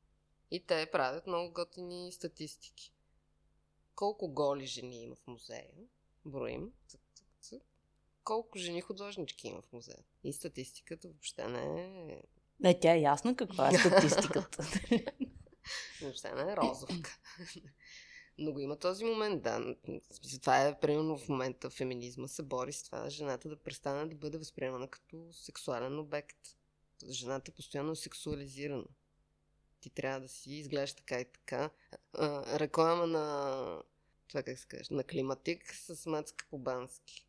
И 0.51 0.66
те 0.66 0.88
правят 0.92 1.27
много 1.27 1.53
готини 1.53 2.12
статистики. 2.12 2.92
Колко 3.94 4.29
голи 4.29 4.66
жени 4.66 5.03
има 5.03 5.14
в 5.14 5.27
музея? 5.27 5.68
Броим. 6.24 6.72
Цък, 6.87 7.01
цък, 7.14 7.27
цък. 7.40 7.62
Колко 8.24 8.59
жени 8.59 8.81
художнички 8.81 9.48
има 9.48 9.62
в 9.62 9.72
музея? 9.72 10.05
И 10.24 10.33
статистиката 10.33 11.09
въобще 11.09 11.48
не 11.48 11.83
е... 12.12 12.22
Не, 12.61 12.81
тя 12.81 12.94
е 12.94 13.01
ясна 13.01 13.37
каква 13.37 13.68
е 13.68 13.79
статистиката. 13.79 14.62
въобще 16.03 16.33
не 16.33 16.53
е 16.53 16.57
розовка. 16.57 17.18
Но 18.38 18.53
го 18.53 18.61
има 18.61 18.77
този 18.77 19.05
момент, 19.05 19.42
да. 19.42 19.74
Това 20.40 20.66
е, 20.66 20.81
примерно, 20.81 21.18
в 21.18 21.29
момента 21.29 21.70
феминизма 21.70 22.29
се 22.29 22.42
бори 22.42 22.72
с 22.72 22.83
това 22.83 23.11
жената 23.11 23.48
да 23.48 23.57
престане 23.57 24.07
да 24.07 24.14
бъде 24.14 24.38
възприемана 24.38 24.88
като 24.88 25.33
сексуален 25.33 25.98
обект. 25.98 26.38
Жената 27.11 27.51
е 27.51 27.55
постоянно 27.55 27.96
сексуализирана. 27.96 28.85
Ти 29.81 29.90
трябва 29.90 30.20
да 30.20 30.29
си 30.29 30.55
изглеждаш 30.55 30.92
така 30.92 31.20
и 31.20 31.24
така. 31.24 31.70
Реклама 32.59 33.07
на 33.07 33.83
това 34.29 34.42
как 34.42 34.59
се 34.59 34.66
каже, 34.66 34.94
на 34.94 35.05
климатик 35.05 35.74
с 35.74 36.07
мацка 36.07 36.46
по-бански. 36.51 37.29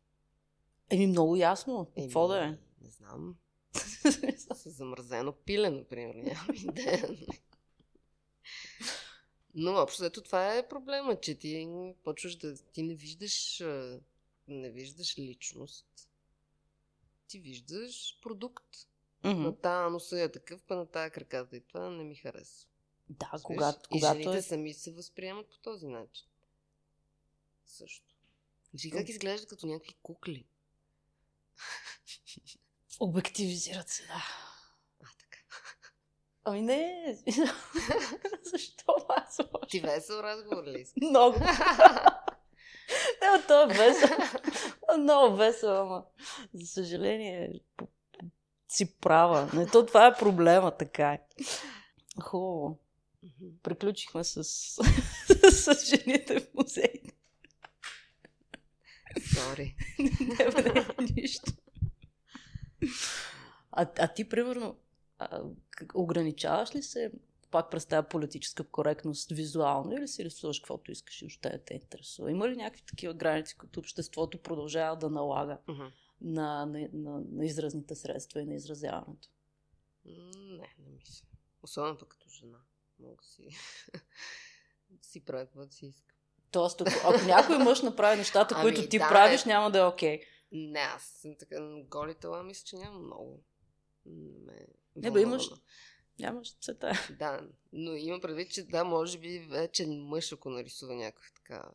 Еми, 0.90 1.06
много 1.06 1.36
ясно. 1.36 1.92
Какво 1.98 2.28
да 2.28 2.44
е? 2.44 2.48
Не 2.80 2.90
знам. 2.90 3.36
с 4.54 4.70
замразено 4.70 5.32
пиле, 5.32 5.70
например. 5.70 6.14
Нямам 6.14 6.56
идея. 6.56 7.08
Но 9.54 9.70
общо 9.70 10.04
ето 10.04 10.22
това 10.22 10.56
е 10.56 10.68
проблема, 10.68 11.20
че 11.20 11.34
ти 11.34 11.68
почваш 12.04 12.36
да... 12.36 12.56
Ти 12.56 12.82
не 12.82 12.94
виждаш... 12.94 13.62
Не 14.48 14.70
виждаш 14.70 15.18
личност. 15.18 15.86
Ти 17.28 17.40
виждаш 17.40 18.18
продукт. 18.22 18.76
Mm-hmm. 19.24 19.34
На 19.34 19.56
тази 19.56 19.92
носа 19.92 20.22
е 20.22 20.32
такъв, 20.32 20.62
па 20.62 20.76
на 20.76 20.86
тази 20.86 21.10
краката 21.10 21.56
и 21.56 21.60
това 21.60 21.90
не 21.90 22.04
ми 22.04 22.14
харесва. 22.14 22.68
Да, 23.08 23.30
когато, 23.42 23.88
и 23.90 23.98
когато 23.98 24.20
жените 24.20 24.38
е... 24.38 24.42
сами 24.42 24.74
се 24.74 24.92
възприемат 24.92 25.50
по 25.50 25.58
този 25.58 25.86
начин. 25.86 26.26
Също. 27.66 28.14
Вижи 28.72 28.90
как 28.90 29.08
изглеждат 29.08 29.48
като 29.48 29.66
някакви 29.66 29.94
кукли. 30.02 30.46
Обективизират 33.00 33.88
се, 33.88 34.06
да. 34.06 34.49
Ами 36.44 36.62
не, 36.62 37.16
защо 38.44 38.94
аз 39.08 39.40
Ти 39.68 39.80
весел 39.80 40.14
разговор 40.14 40.64
ли 40.64 40.84
си? 40.86 40.92
Много. 41.02 41.38
Не, 43.22 43.42
то 43.46 43.62
е 43.62 43.66
весел. 43.66 44.16
Много 44.98 45.36
весел, 45.36 45.80
ама 45.80 46.04
за 46.54 46.66
съжаление 46.66 47.60
си 48.68 48.94
права. 48.94 49.50
Не, 49.54 49.66
то 49.66 49.86
това 49.86 50.06
е 50.06 50.18
проблема, 50.18 50.76
така 50.76 51.12
е. 51.12 51.20
Хубаво. 52.22 52.78
Приключихме 53.62 54.24
с, 54.24 54.44
с 55.50 55.86
жените 55.86 56.40
в 56.40 56.46
музеите. 56.54 57.12
Сори. 59.34 59.76
не, 59.98 60.62
не, 60.62 60.86
нищо. 61.16 61.52
А, 63.72 63.86
а 63.98 64.08
ти, 64.08 64.28
примерно, 64.28 64.76
а, 65.18 65.40
ограничаваш 65.94 66.74
ли 66.74 66.82
се 66.82 67.12
пак 67.50 67.70
през 67.70 67.86
тази 67.86 68.08
политическа 68.08 68.64
коректност 68.64 69.30
визуално 69.30 69.92
или 69.92 70.08
си 70.08 70.24
рисуваш 70.24 70.60
каквото 70.60 70.92
искаш 70.92 71.22
и 71.22 71.26
още 71.26 71.58
те 71.66 71.74
интересува? 71.74 72.30
Има 72.30 72.48
ли 72.48 72.56
някакви 72.56 72.82
такива 72.86 73.14
граници, 73.14 73.56
които 73.56 73.80
обществото 73.80 74.42
продължава 74.42 74.96
да 74.96 75.10
налага 75.10 75.58
uh-huh. 75.68 75.92
на, 76.20 76.66
на, 76.66 76.88
на, 76.92 77.22
на 77.32 77.44
изразните 77.44 77.94
средства 77.94 78.40
и 78.40 78.44
на 78.44 78.54
изразяването? 78.54 79.28
Не, 80.04 80.74
не 80.78 80.90
мисля. 80.98 81.26
Особено 81.62 81.98
пък 81.98 82.08
като 82.08 82.28
жена. 82.28 82.58
Мога 82.98 83.24
си, 83.24 83.48
си 85.02 85.24
правя 85.24 85.46
каквото 85.46 85.74
си 85.74 85.86
иска. 85.86 86.14
Тоест, 86.50 86.80
ако, 86.80 86.90
ако 87.04 87.26
някой 87.26 87.58
мъж 87.58 87.82
направи 87.82 88.16
нещата, 88.16 88.54
ами, 88.58 88.62
които 88.62 88.88
ти 88.88 88.98
да, 88.98 89.08
правиш, 89.08 89.44
не. 89.44 89.52
няма 89.52 89.70
да 89.70 89.78
е 89.78 89.84
окей. 89.84 90.18
Okay. 90.18 90.24
Не, 90.52 90.80
аз 90.80 91.02
съм 91.02 91.36
така, 91.38 91.56
голи 91.84 92.14
тела 92.14 92.42
мисля, 92.42 92.64
че 92.64 92.76
няма 92.76 92.98
много. 92.98 93.42
Не, 94.06 94.66
не 95.00 95.10
бе, 95.10 95.20
имаш... 95.20 95.50
Нямаш 96.18 96.54
цвета. 96.54 96.92
Да, 97.18 97.48
но 97.72 97.94
има 97.94 98.20
предвид, 98.20 98.50
че 98.50 98.62
да, 98.62 98.84
може 98.84 99.18
би 99.18 99.38
вече 99.38 99.86
мъж, 99.86 100.32
ако 100.32 100.50
нарисува 100.50 100.94
някаква 100.94 101.28
така 101.34 101.70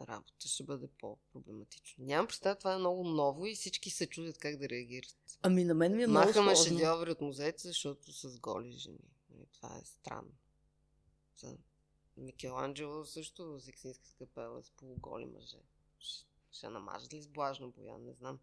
работа, 0.00 0.48
ще 0.48 0.64
бъде 0.64 0.86
по-проблематично. 0.98 2.04
Нямам 2.04 2.26
представа, 2.26 2.58
това 2.58 2.74
е 2.74 2.78
много 2.78 3.04
ново 3.04 3.46
и 3.46 3.54
всички 3.54 3.90
се 3.90 4.06
чудят 4.06 4.38
как 4.38 4.56
да 4.56 4.68
реагират. 4.68 5.38
Ами 5.42 5.64
на 5.64 5.74
мен 5.74 5.96
ми 5.96 6.02
е 6.02 6.06
много 6.06 6.26
Махаме 6.26 6.56
шедьоври 6.56 7.10
от 7.10 7.20
музеите, 7.20 7.68
защото 7.68 8.12
с 8.12 8.38
голи 8.38 8.72
жени. 8.72 9.10
Нали, 9.30 9.46
това 9.52 9.76
е 9.76 9.84
странно. 9.84 10.32
За 11.36 11.56
Микеланджело 12.16 13.04
също 13.04 13.60
сексинска 13.60 14.08
скапела 14.08 14.62
с 14.62 14.70
полуголи 14.70 15.26
мъже. 15.26 15.58
Ще, 16.50 16.68
намажат 16.68 17.12
ли 17.12 17.22
с 17.22 17.28
блажно 17.28 17.70
боян, 17.70 18.04
не 18.04 18.12
знам. 18.12 18.38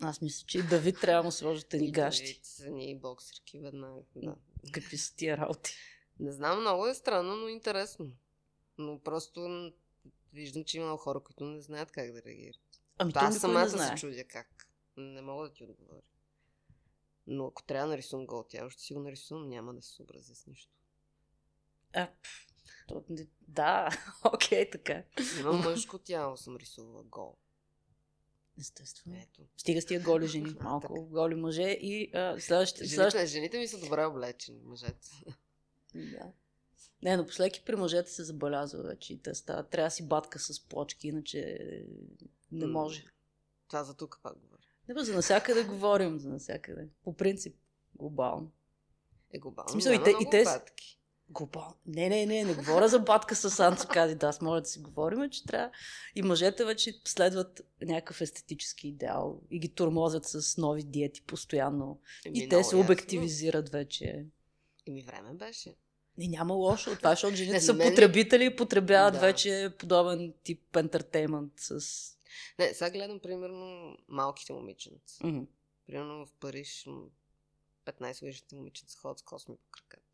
Аз 0.00 0.20
мисля, 0.20 0.46
че 0.46 0.58
и 0.58 0.62
Давид 0.62 1.00
трябва 1.00 1.22
да 1.22 1.24
му 1.24 1.32
сложите 1.32 1.78
ни 1.78 1.90
гащи. 1.90 2.40
Давид 2.58 2.74
ни 2.74 2.98
боксерки 2.98 3.58
веднага. 3.58 4.00
Да. 4.16 4.34
Какви 4.72 4.98
са 4.98 5.16
тия 5.16 5.36
работи? 5.36 5.74
Не 6.20 6.32
знам, 6.32 6.60
много 6.60 6.86
е 6.86 6.94
странно, 6.94 7.36
но 7.36 7.48
интересно. 7.48 8.12
Но 8.78 8.98
просто 8.98 9.70
виждам, 10.32 10.64
че 10.64 10.76
има 10.76 10.86
много 10.86 11.02
хора, 11.02 11.20
които 11.20 11.44
не 11.44 11.60
знаят 11.60 11.90
как 11.90 12.12
да 12.12 12.22
реагират. 12.22 12.60
Ами, 12.98 13.12
аз 13.14 13.38
самата 13.38 13.68
се 13.68 13.94
чудя 13.94 14.24
как. 14.24 14.68
Не 14.96 15.22
мога 15.22 15.48
да 15.48 15.54
ти 15.54 15.64
отговоря. 15.64 16.02
Но 17.26 17.46
ако 17.46 17.62
трябва 17.62 17.86
да 17.86 17.90
нарисувам 17.90 18.26
гол 18.26 18.44
тяло, 18.48 18.70
ще 18.70 18.82
си 18.82 18.94
го 18.94 19.00
нарисувам, 19.00 19.48
няма 19.48 19.74
да 19.74 19.82
се 19.82 19.92
съобразя 19.92 20.34
с 20.34 20.46
нищо. 20.46 20.72
А, 21.92 22.08
то, 22.88 23.04
да, 23.40 23.88
окей, 24.24 24.64
okay, 24.64 24.72
така. 24.72 25.04
Имам 25.40 25.60
мъжко 25.60 25.98
тяло, 25.98 26.36
съм 26.36 26.56
рисувала 26.56 27.02
гол. 27.02 27.36
Естествено. 28.60 29.16
Ето. 29.22 29.42
Стига 29.56 29.82
с 29.82 29.86
тия 29.86 30.00
голи 30.00 30.26
жени, 30.26 30.54
малко 30.60 30.94
така. 30.94 31.00
голи 31.00 31.34
мъже 31.34 31.70
и 31.80 32.10
а, 32.14 32.40
следващите... 32.40 32.84
Жените, 32.84 33.26
жените 33.26 33.58
ми 33.58 33.68
са 33.68 33.80
добре 33.80 34.04
облечени, 34.04 34.60
мъжете. 34.64 35.08
Да. 35.94 36.32
Не, 37.02 37.16
но 37.16 37.26
последки 37.26 37.64
при 37.64 37.76
мъжете 37.76 38.10
се 38.10 38.24
забелязва 38.24 38.82
вече 38.82 39.12
и 39.12 39.22
те 39.22 39.34
стават. 39.34 39.68
Трябва 39.68 39.86
да 39.86 39.90
си 39.90 40.08
батка 40.08 40.38
с 40.38 40.60
плочки, 40.60 41.08
иначе 41.08 41.58
не 42.52 42.66
може. 42.66 43.04
Това 43.68 43.84
за 43.84 43.94
тук 43.94 44.20
пак 44.22 44.38
говоря. 44.38 44.60
Не, 44.88 44.94
бе, 44.94 45.04
за 45.04 45.14
насякъде 45.14 45.64
говорим, 45.64 46.18
за 46.18 46.28
насякъде. 46.28 46.88
По 47.04 47.16
принцип, 47.16 47.56
глобално. 47.94 48.52
Е, 49.32 49.38
глобално. 49.38 49.68
В 49.68 49.72
смисъл, 49.72 49.92
и 49.92 50.02
те, 50.04 50.10
и 50.10 50.30
те, 50.30 50.44
Глупо. 51.32 51.62
Не, 51.86 52.08
не, 52.08 52.26
не, 52.26 52.44
не 52.44 52.54
говоря 52.54 52.88
за 52.88 52.98
батка 52.98 53.36
с 53.36 53.60
Анцо 53.60 53.88
Кази, 53.88 54.14
да, 54.14 54.26
аз 54.26 54.40
може 54.40 54.62
да 54.62 54.68
си 54.68 54.78
говорим, 54.78 55.30
че 55.30 55.44
трябва 55.44 55.70
и 56.14 56.22
мъжете 56.22 56.64
вече 56.64 57.00
следват 57.04 57.60
някакъв 57.82 58.20
естетически 58.20 58.88
идеал 58.88 59.40
и 59.50 59.58
ги 59.58 59.68
турмозят 59.68 60.24
с 60.24 60.56
нови 60.56 60.82
диети 60.82 61.22
постоянно. 61.22 62.00
Еми, 62.26 62.38
и 62.38 62.48
те 62.48 62.64
се 62.64 62.76
обективизират 62.76 63.66
ясно. 63.66 63.78
вече. 63.78 64.26
И 64.86 64.90
ми 64.90 65.02
време 65.02 65.34
беше. 65.34 65.74
Не, 66.18 66.28
няма 66.28 66.54
лошо. 66.54 66.96
Това, 66.96 67.10
защото 67.10 67.36
жените 67.36 67.60
са 67.60 67.74
мен... 67.74 67.88
потребители 67.88 68.44
и 68.44 68.56
потребяват 68.56 69.14
да. 69.14 69.20
вече 69.20 69.72
подобен 69.78 70.34
тип 70.42 70.76
ентертеймент 70.76 71.52
с... 71.56 71.80
Не, 72.58 72.74
сега 72.74 72.90
гледам 72.90 73.20
примерно 73.20 73.96
малките 74.08 74.52
момиченца. 74.52 75.24
Mm-hmm. 75.24 75.46
Примерно 75.86 76.26
в 76.26 76.32
Париж 76.40 76.86
15 77.86 78.20
годишните 78.20 78.54
момиченца 78.54 78.98
ходят 78.98 79.18
с 79.18 79.22
косми 79.22 79.56
по 79.56 79.70
краката. 79.70 80.09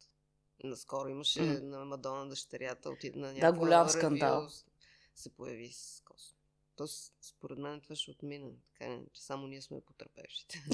Наскоро 0.67 1.09
имаше 1.09 1.41
mm. 1.41 1.63
на 1.63 1.85
Мадона 1.85 2.29
дъщерята, 2.29 2.91
отида 2.91 3.19
на 3.19 3.27
някаква 3.27 3.53
Да, 3.53 3.59
голям 3.59 3.89
скандал. 3.89 4.49
Се 5.15 5.31
появи 5.31 5.73
с 5.73 6.03
косо. 6.05 6.35
Тоест, 6.77 7.15
според 7.21 7.59
мен 7.59 7.81
това 7.81 7.97
ще 7.97 8.11
отмина. 8.11 8.51
Така 8.73 8.91
не, 8.91 9.03
че 9.13 9.23
само 9.23 9.47
ние 9.47 9.63
сме 9.63 9.81
потърпевшите. 9.81 10.65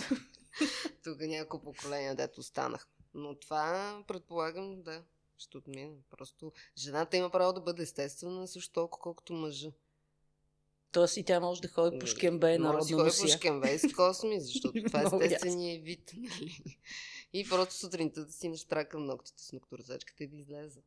Тук 1.05 1.21
няколко 1.21 1.73
поколения, 1.73 2.15
дето 2.15 2.41
останахме. 2.41 2.93
Но 3.15 3.35
това 3.35 3.99
предполагам, 4.09 4.83
да, 4.83 5.03
ще 5.39 5.59
отмине. 5.59 5.97
Просто 6.11 6.53
жената 6.79 7.17
има 7.17 7.31
право 7.31 7.53
да 7.53 7.61
бъде 7.61 7.83
естествена 7.83 8.49
също 8.49 8.73
толкова, 8.73 9.03
колкото 9.03 9.33
мъжа. 9.33 9.71
Тоест 10.93 11.17
и 11.17 11.25
тя 11.25 11.41
може 11.41 11.61
да 11.61 11.69
ходи 11.69 11.99
по 11.99 12.07
шкембе 12.07 12.59
на 12.59 12.73
Може 12.73 12.89
да 12.89 12.95
родна 12.95 13.11
ходи 13.11 13.23
по 13.23 13.29
шкембе 13.29 13.79
с 13.79 13.93
косми, 13.93 14.41
защото 14.41 14.83
това 14.87 15.01
е 15.01 15.25
естественият 15.25 15.85
вид. 15.85 16.13
Нали? 16.17 16.79
И 17.33 17.49
просто 17.49 17.75
сутринта 17.75 18.27
да 18.27 18.33
си 18.33 18.49
наштракам 18.49 19.07
ногтите 19.07 19.43
с 19.43 19.53
ногторезачката 19.53 20.25
и 20.25 20.29
да 20.29 20.37
излеза. 20.37 20.81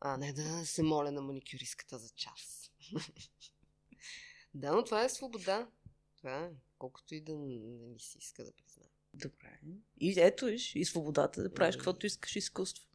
А 0.00 0.16
не 0.16 0.32
да 0.32 0.66
се 0.66 0.82
моля 0.82 1.12
на 1.12 1.22
маникюристката 1.22 1.98
за 1.98 2.08
час. 2.08 2.70
да, 4.54 4.72
но 4.72 4.84
това 4.84 5.04
е 5.04 5.08
свобода. 5.08 5.68
Това 6.16 6.44
е. 6.44 6.50
Колкото 6.78 7.14
и 7.14 7.20
да 7.20 7.36
не 7.36 7.56
ни 7.56 8.00
си 8.00 8.18
иска 8.18 8.44
да 8.44 8.52
признае. 8.52 8.88
Добре. 9.14 9.60
И 10.00 10.14
ето 10.20 10.44
виж, 10.44 10.74
и 10.74 10.84
свободата 10.84 11.42
да 11.42 11.54
правиш 11.54 11.76
каквото 11.76 12.06
искаш 12.06 12.36
изкуство. 12.36 12.86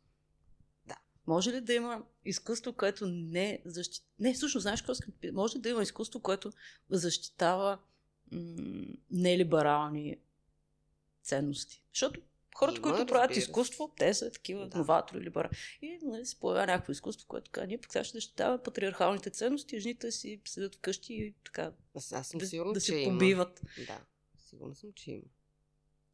Да. 0.86 0.98
Може 1.28 1.52
ли 1.52 1.62
да 1.62 1.74
има 1.74 2.06
изкуство, 2.26 2.74
което 2.74 3.08
не 3.08 3.62
защитава... 3.66 4.14
Не, 4.20 4.34
всъщност, 4.34 4.62
знаеш 4.62 4.82
какво 4.82 4.92
искам? 4.92 5.14
Може 5.34 5.58
ли 5.58 5.62
да 5.62 5.70
има 5.70 5.84
изкуство, 5.84 6.20
което 6.20 6.52
защитава 6.90 7.80
м- 8.32 8.86
нелиберални 9.12 10.18
ценности? 11.24 11.84
Защото 11.94 12.22
хората, 12.58 12.78
Има, 12.78 12.92
които 12.92 13.06
правят 13.06 13.36
изкуство, 13.36 13.94
те 13.98 14.14
са 14.14 14.32
такива 14.32 14.68
Да. 14.68 14.78
новатори, 14.78 15.22
либерали. 15.22 15.52
И 15.82 16.00
нали, 16.04 16.26
се 16.26 16.40
появява 16.40 16.68
някакво 16.68 16.92
изкуство, 16.92 17.28
което 17.28 17.52
казва, 17.52 17.68
ние 17.68 17.78
пък 17.78 17.92
сега 17.92 18.04
ще 18.04 18.18
защитаваме 18.18 18.64
патриархалните 18.64 19.30
ценности, 19.30 19.80
жените 19.80 20.12
си 20.12 20.42
седят 20.46 20.76
вкъщи 20.76 21.14
и 21.14 21.36
така 21.44 21.72
Аз, 21.96 22.14
аз 22.14 22.28
съм 22.28 22.38
да, 22.38 22.48
сигурна, 22.48 22.74
да 22.74 22.80
че 22.82 22.86
се 22.86 23.04
побиват. 23.10 23.62
Да, 23.88 24.00
сигурна 24.38 24.76
съм, 24.76 24.94
че 24.96 25.12
има. 25.12 25.24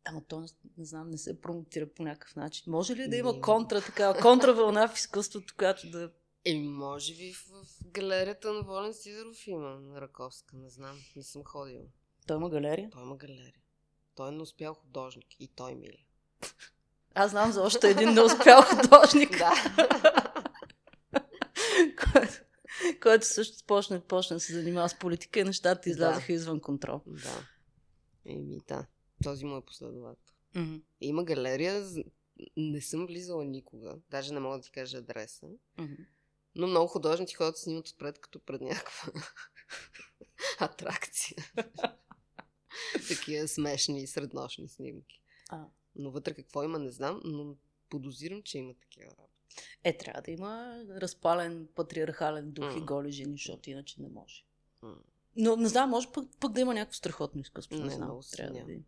Ама 0.06 0.22
то 0.28 0.40
не, 0.40 0.48
не 0.78 0.86
знам, 0.86 1.10
не 1.10 1.18
се 1.18 1.42
промотира 1.42 1.88
по 1.88 2.04
някакъв 2.04 2.36
начин. 2.36 2.64
Може 2.68 2.96
ли 2.96 3.08
да 3.08 3.16
има 3.16 3.34
Не. 3.34 3.42
контра, 3.42 3.82
такава, 3.82 4.22
контравълна 4.22 4.88
в 4.88 4.98
изкуството, 4.98 5.54
която 5.58 5.90
да... 5.90 6.12
Еми, 6.46 6.68
може 6.68 7.16
би 7.16 7.34
в, 7.34 7.38
в 7.64 7.92
галерията 7.92 8.54
на 8.54 8.62
Волен 8.64 8.94
Сидоров 8.94 9.48
има 9.48 9.70
на 9.80 10.02
Раковска, 10.02 10.58
не 10.58 10.70
знам, 10.70 11.00
не 11.16 11.24
съм 11.24 11.44
ходила. 11.44 11.84
Той 12.28 12.38
има 12.38 12.50
галерия? 12.50 12.90
Той 12.90 13.04
има 13.04 13.18
галерия. 13.18 13.54
Той 14.16 14.28
е 14.30 14.32
неуспял 14.32 14.74
художник 14.74 15.26
и 15.40 15.48
той 15.48 15.76
мили. 15.76 16.06
Аз 17.16 17.32
знам 17.32 17.52
за 17.52 17.62
още 17.62 17.90
един 17.90 18.14
неуспял 18.14 18.62
художник, 18.62 19.38
Да. 19.38 19.54
който, 22.04 22.34
който 23.02 23.26
също 23.28 23.64
почна, 23.68 24.02
почна 24.02 24.36
да 24.36 24.40
се 24.40 24.54
занимава 24.54 24.90
с 24.90 25.00
политика 25.00 25.40
и 25.40 25.44
нещата 25.44 25.90
излязаха 25.90 26.34
извън 26.34 26.60
контрол. 26.60 27.02
да. 27.08 27.48
Еми, 28.26 28.58
да. 28.68 28.86
Този 29.24 29.46
му 29.46 29.58
е 29.58 29.62
последовател. 29.62 30.34
Мгм. 30.56 30.76
Има 31.02 31.24
галерия, 31.24 31.86
не 32.58 32.82
съм 32.82 33.06
влизала 33.06 33.46
никога, 33.46 33.96
даже 34.10 34.34
не 34.34 34.40
мога 34.40 34.58
да 34.58 34.64
ти 34.64 34.72
кажа 34.72 34.98
адреса, 34.98 35.48
Мгм. 35.78 35.94
но 36.56 36.68
много 36.68 36.88
художници 36.88 37.36
ходят 37.36 37.54
да 37.54 37.60
снимат 37.60 37.88
отпред, 37.88 38.20
като 38.20 38.40
пред 38.40 38.62
някаква 38.62 39.12
атракция. 40.60 41.38
Такива 43.08 43.48
смешни 43.48 44.04
и 44.04 44.08
среднощни 44.08 44.70
снимки. 44.70 45.22
А. 45.50 45.66
Но 45.96 46.12
вътре 46.12 46.34
какво 46.34 46.64
има, 46.64 46.80
не 46.80 46.92
знам, 46.92 47.22
но 47.26 47.56
подозирам, 47.90 48.44
че 48.44 48.58
има 48.58 48.74
такива 48.74 49.06
работи. 49.06 49.34
Е, 49.84 49.98
трябва 49.98 50.22
да 50.22 50.32
има 50.32 50.84
разпален 50.90 51.68
патриархален 51.76 52.52
дух 52.52 52.74
и 52.76 52.80
М. 52.80 52.86
голи 52.86 53.12
жени, 53.12 53.32
защото 53.32 53.70
иначе 53.70 54.02
не 54.02 54.10
може. 54.10 54.44
М. 54.82 54.96
Но 55.36 55.56
не 55.56 55.70
знам, 55.70 55.90
може 55.90 56.12
пък, 56.12 56.30
пък 56.40 56.52
да 56.52 56.62
има 56.62 56.74
някакво 56.74 56.96
страхотно 56.96 57.42
изкуство. 57.42 57.78
Не, 57.78 57.84
Не, 57.84 57.90
знам. 57.90 58.08
много 58.08 58.24
Трябва 58.32 58.60
да 58.60 58.66
видим. 58.66 58.86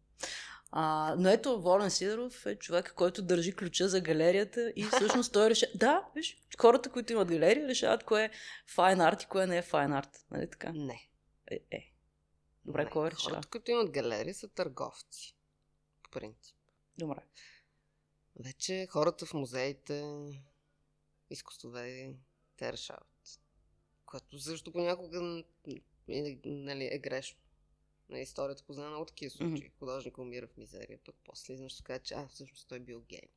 А, 0.72 1.16
но 1.20 1.30
ето, 1.30 1.62
Волен 1.62 1.92
Сидоров 1.92 2.46
е 2.46 2.56
човек, 2.56 2.94
който 2.96 3.22
държи 3.22 3.56
ключа 3.56 3.88
за 3.88 4.02
галерията 4.02 4.74
и 4.76 4.84
всъщност 4.84 5.34
той 5.34 5.50
решава... 5.50 5.72
Да, 5.76 6.08
виж, 6.16 6.38
хората, 6.60 6.92
които 6.92 7.14
имат 7.14 7.28
галерия, 7.28 7.68
решават 7.68 8.04
кое 8.04 8.24
е 8.24 8.32
файн 8.68 9.02
арт 9.02 9.24
и 9.24 9.26
кое 9.26 9.48
не 9.48 9.58
е 9.58 9.62
файн 9.62 9.94
арт. 9.94 10.26
Нали 10.32 10.50
така? 10.50 10.72
Не. 10.72 11.10
Е, 11.52 11.60
е. 11.72 11.94
Добре, 12.66 12.84
не. 12.84 12.90
кой 12.90 13.12
решава? 13.12 13.30
Хората, 13.30 13.48
които 13.48 13.72
имат 13.72 13.92
галерии, 13.92 14.34
са 14.34 14.48
търговци. 14.48 15.36
По 16.04 16.10
принцип. 16.10 16.56
Добре. 16.98 17.24
Вече 18.36 18.88
хората 18.90 19.26
в 19.26 19.34
музеите, 19.34 20.04
изкуствове, 21.30 22.16
те 22.58 22.74
решават. 22.74 23.40
Което 24.06 24.40
също 24.40 24.72
понякога 24.72 25.44
е, 26.10 26.40
нали, 26.46 26.90
е 26.92 27.00
грешно. 27.00 27.40
На 28.10 28.20
историята 28.20 28.64
позна 28.64 28.90
много 28.90 29.06
такива 29.06 29.32
случаи. 29.32 29.72
Художник 29.80 30.18
умира 30.18 30.48
в 30.48 30.58
мизерия, 30.58 31.00
пък 31.06 31.16
после 31.24 31.54
изнъж 31.54 31.82
каже, 31.82 32.00
че 32.04 32.14
а, 32.14 32.28
всъщност 32.28 32.68
той 32.68 32.80
бил 32.80 33.02
гений. 33.02 33.30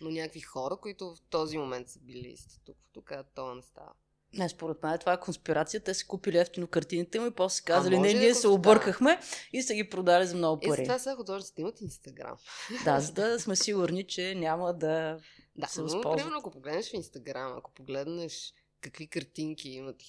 Но 0.00 0.10
някакви 0.10 0.40
хора, 0.40 0.76
които 0.76 1.14
в 1.14 1.20
този 1.30 1.58
момент 1.58 1.88
са 1.88 1.98
били 1.98 2.36
статуквото, 2.36 3.02
казват, 3.02 3.34
това 3.34 3.54
не 3.54 3.62
става. 3.62 3.94
Не, 4.38 4.48
според 4.48 4.82
мен 4.82 4.98
това 4.98 5.12
е 5.12 5.20
конспирация. 5.20 5.80
Те 5.80 5.94
са 5.94 6.06
купили 6.06 6.38
ефтино 6.38 6.66
картините 6.66 7.20
му 7.20 7.26
и 7.26 7.30
после 7.30 7.64
казали, 7.64 7.98
не, 7.98 8.12
да 8.12 8.18
ние 8.18 8.28
е 8.28 8.34
се 8.34 8.48
объркахме 8.48 9.20
и 9.52 9.62
са 9.62 9.74
ги 9.74 9.90
продали 9.90 10.26
за 10.26 10.36
много 10.36 10.60
Е, 10.64 10.68
пари. 10.68 10.76
затова 10.76 10.98
сега 10.98 11.16
художниците 11.16 11.60
имат 11.60 11.80
Инстаграм. 11.80 12.36
Да, 12.84 13.00
за 13.00 13.12
да 13.12 13.40
сме 13.40 13.56
сигурни, 13.56 14.06
че 14.06 14.34
няма 14.34 14.74
да... 14.74 15.18
Да, 15.56 15.66
се 15.66 15.80
но, 15.80 15.84
възползват. 15.84 16.16
примерно, 16.16 16.38
ако 16.38 16.50
погледнеш 16.50 16.90
в 16.90 16.94
Инстаграм, 16.94 17.54
ако 17.58 17.72
погледнеш 17.72 18.52
какви 18.80 19.06
картинки 19.06 19.68
имат 19.68 20.02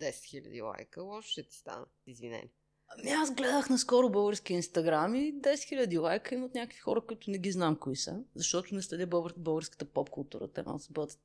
10 0.00 0.10
000 0.10 0.64
лайка, 0.64 1.02
лошо 1.02 1.28
ще 1.28 1.42
ти 1.42 1.56
стане. 1.56 1.84
Извинени. 2.06 2.50
Ами 2.98 3.10
аз 3.10 3.34
гледах 3.34 3.70
наскоро 3.70 4.10
български 4.10 4.52
инстаграм 4.52 5.14
и 5.14 5.34
10 5.34 5.40
000 5.40 6.00
лайка 6.00 6.34
имат 6.34 6.54
някакви 6.54 6.78
хора, 6.78 7.00
които 7.00 7.30
не 7.30 7.38
ги 7.38 7.52
знам 7.52 7.76
кои 7.76 7.96
са, 7.96 8.22
защото 8.34 8.74
не 8.74 8.82
следя 8.82 9.06
българ, 9.06 9.32
българската 9.36 9.84
поп 9.84 10.10
култура. 10.10 10.48
Те 10.48 10.62
може, 10.62 10.88
бъдат, 10.90 11.18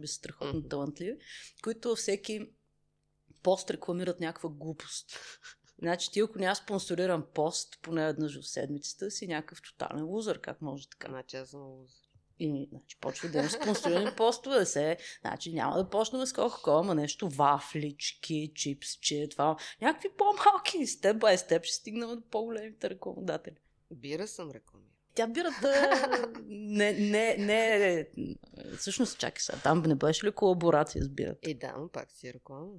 би 0.00 0.06
са 0.06 0.14
страхотно 0.14 0.58
Мгм. 0.58 0.68
талантливи, 0.68 1.16
които 1.62 1.94
всеки 1.94 2.50
пост 3.42 3.70
рекламират 3.70 4.20
някаква 4.20 4.48
глупост. 4.48 5.18
Значи 5.78 6.10
ти 6.10 6.20
ако 6.20 6.38
няма 6.38 6.56
спонсориран 6.56 7.26
пост, 7.34 7.78
поне 7.82 8.06
веднъж 8.06 8.40
в 8.40 8.48
седмицата, 8.48 9.10
си 9.10 9.26
някакъв 9.26 9.62
тотален 9.62 10.04
лузър, 10.04 10.40
как 10.40 10.62
може 10.62 10.88
така? 10.88 11.08
Значи 11.08 11.36
аз 11.36 11.48
съм 11.48 11.60
лузер. 11.60 12.01
И, 12.44 12.68
значи, 12.70 12.96
почва 13.00 13.28
да 13.28 13.38
имаш 13.38 13.52
спонсорирани 13.52 14.16
постове, 14.16 14.66
се... 14.66 14.96
Значи, 15.20 15.52
няма 15.52 15.76
да 15.76 15.90
почнем 15.90 16.26
с 16.26 16.32
кока 16.32 16.72
ама 16.72 16.94
нещо 16.94 17.28
вафлички, 17.28 18.52
чипсче, 18.54 19.28
това. 19.30 19.56
Някакви 19.80 20.08
по-малки, 20.18 20.86
степ 20.86 21.16
бай 21.16 21.38
степ, 21.38 21.64
ще 21.64 21.74
стигнем 21.74 22.08
до 22.08 22.22
по-големите 22.30 22.90
рекламодатели. 22.90 23.56
Бира 23.90 24.28
съм 24.28 24.50
рекламирал. 24.50 24.92
Тя 25.14 25.26
бирата 25.26 25.90
не, 26.46 26.92
не, 26.92 27.36
не, 27.36 28.06
всъщност, 28.78 29.18
чакай 29.18 29.40
сега, 29.40 29.58
там 29.58 29.82
не 29.82 29.94
беше 29.94 30.26
ли 30.26 30.32
колаборация 30.32 31.04
с 31.04 31.08
бирата? 31.08 31.50
Е, 31.50 31.54
да, 31.54 31.74
но 31.78 31.88
пак 31.88 32.10
си 32.10 32.28
е 32.28 32.32
реклама. 32.32 32.72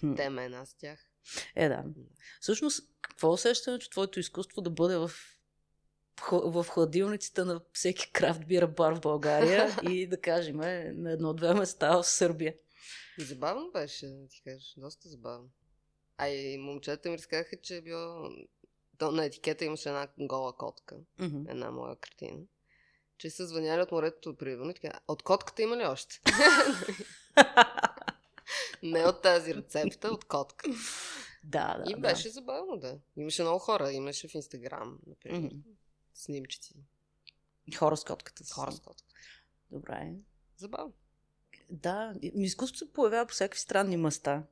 Хм. 0.00 0.14
Те 0.14 0.30
ме 0.30 0.44
една 0.44 0.66
с 0.66 0.74
тях. 0.74 0.98
Е, 1.56 1.68
да. 1.68 1.84
Всъщност, 2.40 2.88
какво 3.00 3.28
е 3.28 3.32
усещането 3.32 3.90
твоето 3.90 4.20
изкуство 4.20 4.60
да 4.60 4.70
бъде 4.70 4.96
в, 4.96 5.10
в 6.30 6.66
хладилниците 6.68 7.44
на 7.44 7.60
всеки 7.72 8.12
крафт 8.12 8.46
бира 8.46 8.66
бар 8.66 8.94
в 8.94 9.00
България 9.00 9.76
и 9.90 10.06
да 10.06 10.20
кажем 10.20 10.60
е, 10.62 10.92
на 10.96 11.12
едно-две 11.12 11.54
места 11.54 11.96
в 11.96 12.04
Сърбия? 12.04 12.54
И 13.18 13.22
забавно 13.22 13.70
беше, 13.72 14.06
да 14.06 14.28
ти 14.28 14.42
кажеш. 14.44 14.74
Доста 14.76 15.08
забавно. 15.08 15.48
А 16.18 16.28
и 16.28 16.58
момчета 16.58 17.10
ми 17.10 17.18
разказаха, 17.18 17.56
че 17.62 17.76
е 17.76 17.80
било... 17.80 18.30
То 18.98 19.10
на 19.10 19.24
етикета 19.24 19.64
имаше 19.64 19.88
една 19.88 20.08
гола 20.18 20.56
котка. 20.56 20.96
Мгм. 21.18 21.50
Една 21.50 21.70
моя 21.70 21.96
картина. 21.96 22.38
Че 23.18 23.30
са 23.30 23.46
звъняли 23.46 23.82
от 23.82 23.92
моретото 23.92 24.30
от 24.30 24.42
и 24.42 24.74
така, 24.74 25.00
от 25.08 25.22
котката 25.22 25.62
има 25.62 25.76
ли 25.76 25.84
още? 25.84 26.20
Не 28.82 29.06
от 29.06 29.22
тази 29.22 29.54
рецепта, 29.54 30.08
от 30.08 30.24
котка. 30.24 30.70
Да, 31.44 31.82
да. 31.84 31.90
И 31.90 31.96
беше 31.96 32.28
забавно, 32.28 32.76
да. 32.76 32.98
Имаше 33.16 33.42
много 33.42 33.58
хора. 33.58 33.92
Имаше 33.92 34.28
в 34.28 34.34
Инстаграм, 34.34 34.98
например. 35.06 35.38
Мгм. 35.38 35.56
Снимчици. 36.18 36.74
да. 37.68 37.76
Хора 37.76 37.96
с 37.96 38.04
котката. 38.04 38.44
си. 38.44 38.52
Хора 38.52 38.72
с 38.72 38.80
котка. 38.80 39.08
Добре. 39.70 40.12
Забавно. 40.56 40.92
Да, 41.70 42.14
и- 42.22 42.32
изкуството 42.34 42.78
се 42.78 42.92
появява 42.92 43.26
по 43.26 43.32
всякакви 43.32 43.60
странни 43.60 43.96
места. 43.96 44.44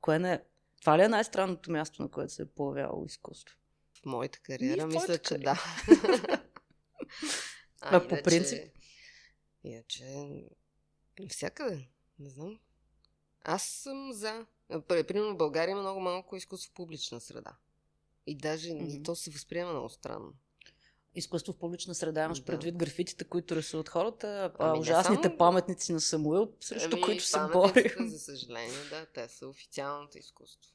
Кое 0.00 0.18
не 0.18 0.32
е? 0.32 0.42
Това 0.80 0.98
ли 0.98 1.02
е 1.02 1.08
най-странното 1.08 1.70
място, 1.70 2.02
на 2.02 2.08
което 2.10 2.32
се 2.32 2.42
е 2.42 2.46
появявало 2.46 3.04
изкуство? 3.04 3.56
В 3.94 4.04
моята 4.04 4.38
И 4.38 4.42
кариера 4.42 4.82
в 4.82 4.94
мисля, 4.94 5.18
че 5.18 5.38
да. 5.38 5.62
А 7.80 8.08
по 8.08 8.22
принцип? 8.24 8.72
Иначе, 9.64 10.04
навсякъде. 11.20 11.88
Не 12.18 12.30
знам. 12.30 12.58
Аз 13.42 13.62
съм 13.62 14.12
за. 14.12 14.46
А, 14.68 14.80
пр- 14.80 15.06
Примерно 15.06 15.34
в 15.34 15.36
България 15.36 15.72
има 15.72 15.80
много 15.80 16.00
малко 16.00 16.36
изкуство 16.36 16.70
в 16.70 16.74
публична 16.74 17.20
среда. 17.20 17.56
И 18.26 18.36
даже 18.36 18.68
и 18.68 19.02
то 19.02 19.16
се 19.16 19.30
възприема 19.30 19.70
много 19.70 19.88
странно. 19.88 20.32
Изкуство 21.14 21.52
в 21.52 21.58
публична 21.58 21.94
среда 21.94 22.24
имаш 22.24 22.38
Да. 22.38 22.44
предвид 22.44 22.76
графитите, 22.76 23.24
които 23.24 23.56
рисуват 23.56 23.88
хората, 23.88 24.52
Ами 24.58 24.78
ужасните 24.78 25.22
само- 25.22 25.38
паметници 25.38 25.92
на 25.92 26.00
Самуил, 26.00 26.52
срещу 26.60 26.90
Ами, 26.92 27.02
които 27.02 27.24
се 27.24 27.38
борим. 27.52 28.08
За 28.08 28.18
съжаление, 28.18 28.84
да, 28.90 29.06
те 29.06 29.28
са 29.28 29.48
официалното 29.48 30.18
изкуство. 30.18 30.72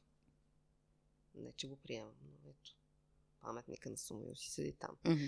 Не, 1.35 1.51
че 1.51 1.67
го 1.67 1.75
приемам, 1.77 2.13
но 2.23 2.49
ето. 2.49 2.75
паметника 3.41 3.89
на 3.89 3.97
Самуил 3.97 4.35
си 4.35 4.51
седи 4.51 4.73
там. 4.73 4.97
Мгм. 5.05 5.25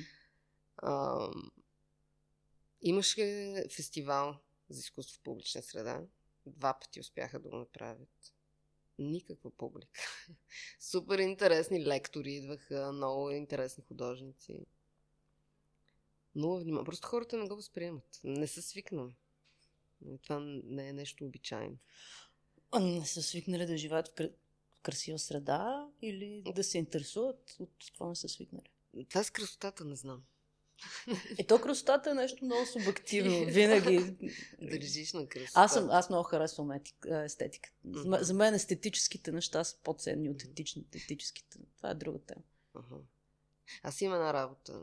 А, 0.77 1.17
имаше 2.81 3.53
фестивал 3.69 4.35
за 4.69 4.79
изкуство 4.79 5.17
в 5.17 5.23
публична 5.23 5.61
среда. 5.63 6.01
Два 6.45 6.73
пъти 6.73 6.99
успяха 6.99 7.39
да 7.39 7.49
го 7.49 7.55
направят. 7.55 8.33
Никаква 8.99 9.51
публика. 9.51 10.01
Супер 10.81 11.19
интересни 11.19 11.85
лектори 11.85 12.31
идваха, 12.31 12.91
много 12.91 13.31
интересни 13.31 13.83
художници. 13.83 14.65
Много 16.39 16.59
внимание. 16.59 16.85
Просто 16.85 17.07
хората 17.07 17.37
не 17.37 17.47
го 17.47 17.55
възприемат. 17.55 18.19
Не 18.23 18.47
са 18.47 18.61
свикнали. 18.61 19.11
Това 20.21 20.39
не 20.63 20.89
е 20.89 20.93
нещо 20.93 21.25
обичайно. 21.25 21.77
А 22.71 22.79
Не 22.79 23.05
са 23.05 23.23
свикнали 23.23 23.65
да 23.65 23.77
живеят 23.77 24.07
в 24.07 24.11
кра- 24.11 24.33
в 24.71 24.81
красива 24.81 25.19
среда 25.19 25.87
или 26.01 26.43
да 26.55 26.63
се 26.63 26.77
интересуват 26.77 27.55
от 27.59 27.93
това 27.93 28.09
не 28.09 28.15
са 28.15 28.29
свикнали. 28.29 28.69
Това 29.09 29.23
с 29.23 29.29
красотата 29.29 29.85
не 29.85 29.95
знам. 29.95 30.23
Е, 31.37 31.47
то 31.47 31.61
красотата 31.61 32.11
е 32.11 32.13
нещо 32.13 32.45
много 32.45 32.65
субективно. 32.65 33.45
Винаги. 33.45 34.15
Държиш 34.61 35.13
на 35.13 35.27
красота. 35.27 35.51
Аз, 35.61 35.73
съм, 35.73 35.89
аз 35.89 36.09
много 36.09 36.23
харесвам 36.23 36.71
естетиката. 37.25 37.75
Мгм. 37.85 38.15
за 38.21 38.33
мен 38.33 38.53
естетическите 38.53 39.31
неща 39.31 39.63
са 39.63 39.77
по-ценни 39.83 40.29
от 40.29 40.41
етичните. 40.43 40.97
Етическите. 40.97 41.59
Това 41.77 41.89
е 41.89 41.95
друга 41.95 42.19
тема. 42.19 42.41
Ага. 42.73 42.95
Аз 43.83 44.01
имам 44.01 44.15
една 44.15 44.33
работа. 44.33 44.81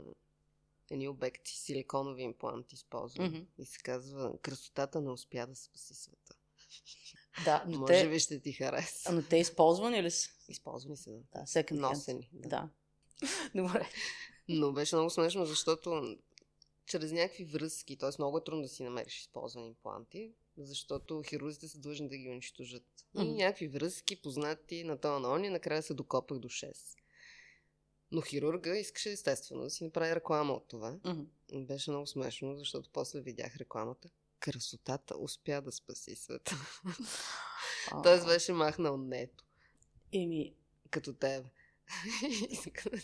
Едни 0.91 1.09
обекти, 1.09 1.57
силиконови 1.57 2.23
импланти 2.23 2.75
използвам. 2.75 3.27
Мгм. 3.27 3.41
И 3.59 3.67
се 3.67 3.79
казва, 3.79 4.39
красотата 4.43 5.01
не 5.01 5.11
успя 5.11 5.47
да 5.47 5.57
спаси 5.57 5.95
света. 5.95 6.35
Да, 7.45 7.65
но 7.69 7.79
Може 7.79 7.93
те, 7.93 8.09
би 8.09 8.21
ще 8.21 8.41
ти 8.41 8.53
хареса. 8.53 9.11
а, 9.11 9.13
но 9.13 9.23
те 9.23 9.37
използвани 9.37 10.03
ли 10.03 10.11
са? 10.11 10.31
Използвани 10.49 10.97
се. 10.97 11.11
Да. 11.11 11.17
Да, 11.33 11.47
second. 11.47 11.73
Носени. 11.73 12.31
Да. 12.33 12.49
Да. 12.49 12.69
Добре. 13.63 13.89
Но 14.49 14.73
беше 14.73 14.97
много 14.97 15.11
смешно, 15.11 15.47
защото 15.47 16.17
чрез 16.87 17.13
някакви 17.13 17.45
връзки, 17.45 17.97
т.е. 17.99 18.11
много 18.19 18.39
е 18.39 18.45
трудно 18.45 18.63
да 18.63 18.69
си 18.69 18.83
намериш 18.83 19.21
използвани 19.21 19.67
импланти, 19.67 20.33
защото 20.59 21.23
хирурзите 21.23 21.69
са 21.69 21.79
длъжни 21.79 22.09
да 22.09 22.17
ги 22.17 22.29
унищожат. 22.29 22.85
И 23.15 23.23
Мгм. 23.23 23.35
някакви 23.37 23.69
връзки, 23.69 24.23
познати 24.23 24.85
на 24.85 24.97
това 24.97 25.19
на 25.19 25.33
ония, 25.33 25.51
накрая 25.51 25.83
се 25.83 25.95
докопах 25.95 26.39
до 26.39 26.49
6. 26.49 26.97
Но 28.13 28.23
хирурга 28.23 28.77
искаше 28.77 29.11
естествено 29.11 29.63
да 29.63 29.71
си 29.71 29.85
направи 29.85 30.15
реклама 30.15 30.53
от 30.53 30.69
това. 30.69 30.99
Мгм. 31.05 31.23
Беше 31.57 31.91
много 31.91 32.07
смешно, 32.07 32.57
защото 32.57 32.91
после 32.93 33.21
видях 33.21 33.57
рекламата. 33.57 34.09
Красотата 34.41 35.17
успя 35.17 35.63
да 35.63 35.73
спаси 35.73 36.17
света. 36.17 36.57
А, 37.93 38.03
Тоест 38.03 38.27
беше 38.27 38.53
махнал 38.53 38.97
нето, 38.97 39.45
Еми, 40.13 40.55
като 40.91 41.13
тебе. 41.13 41.49
Да- 42.85 42.99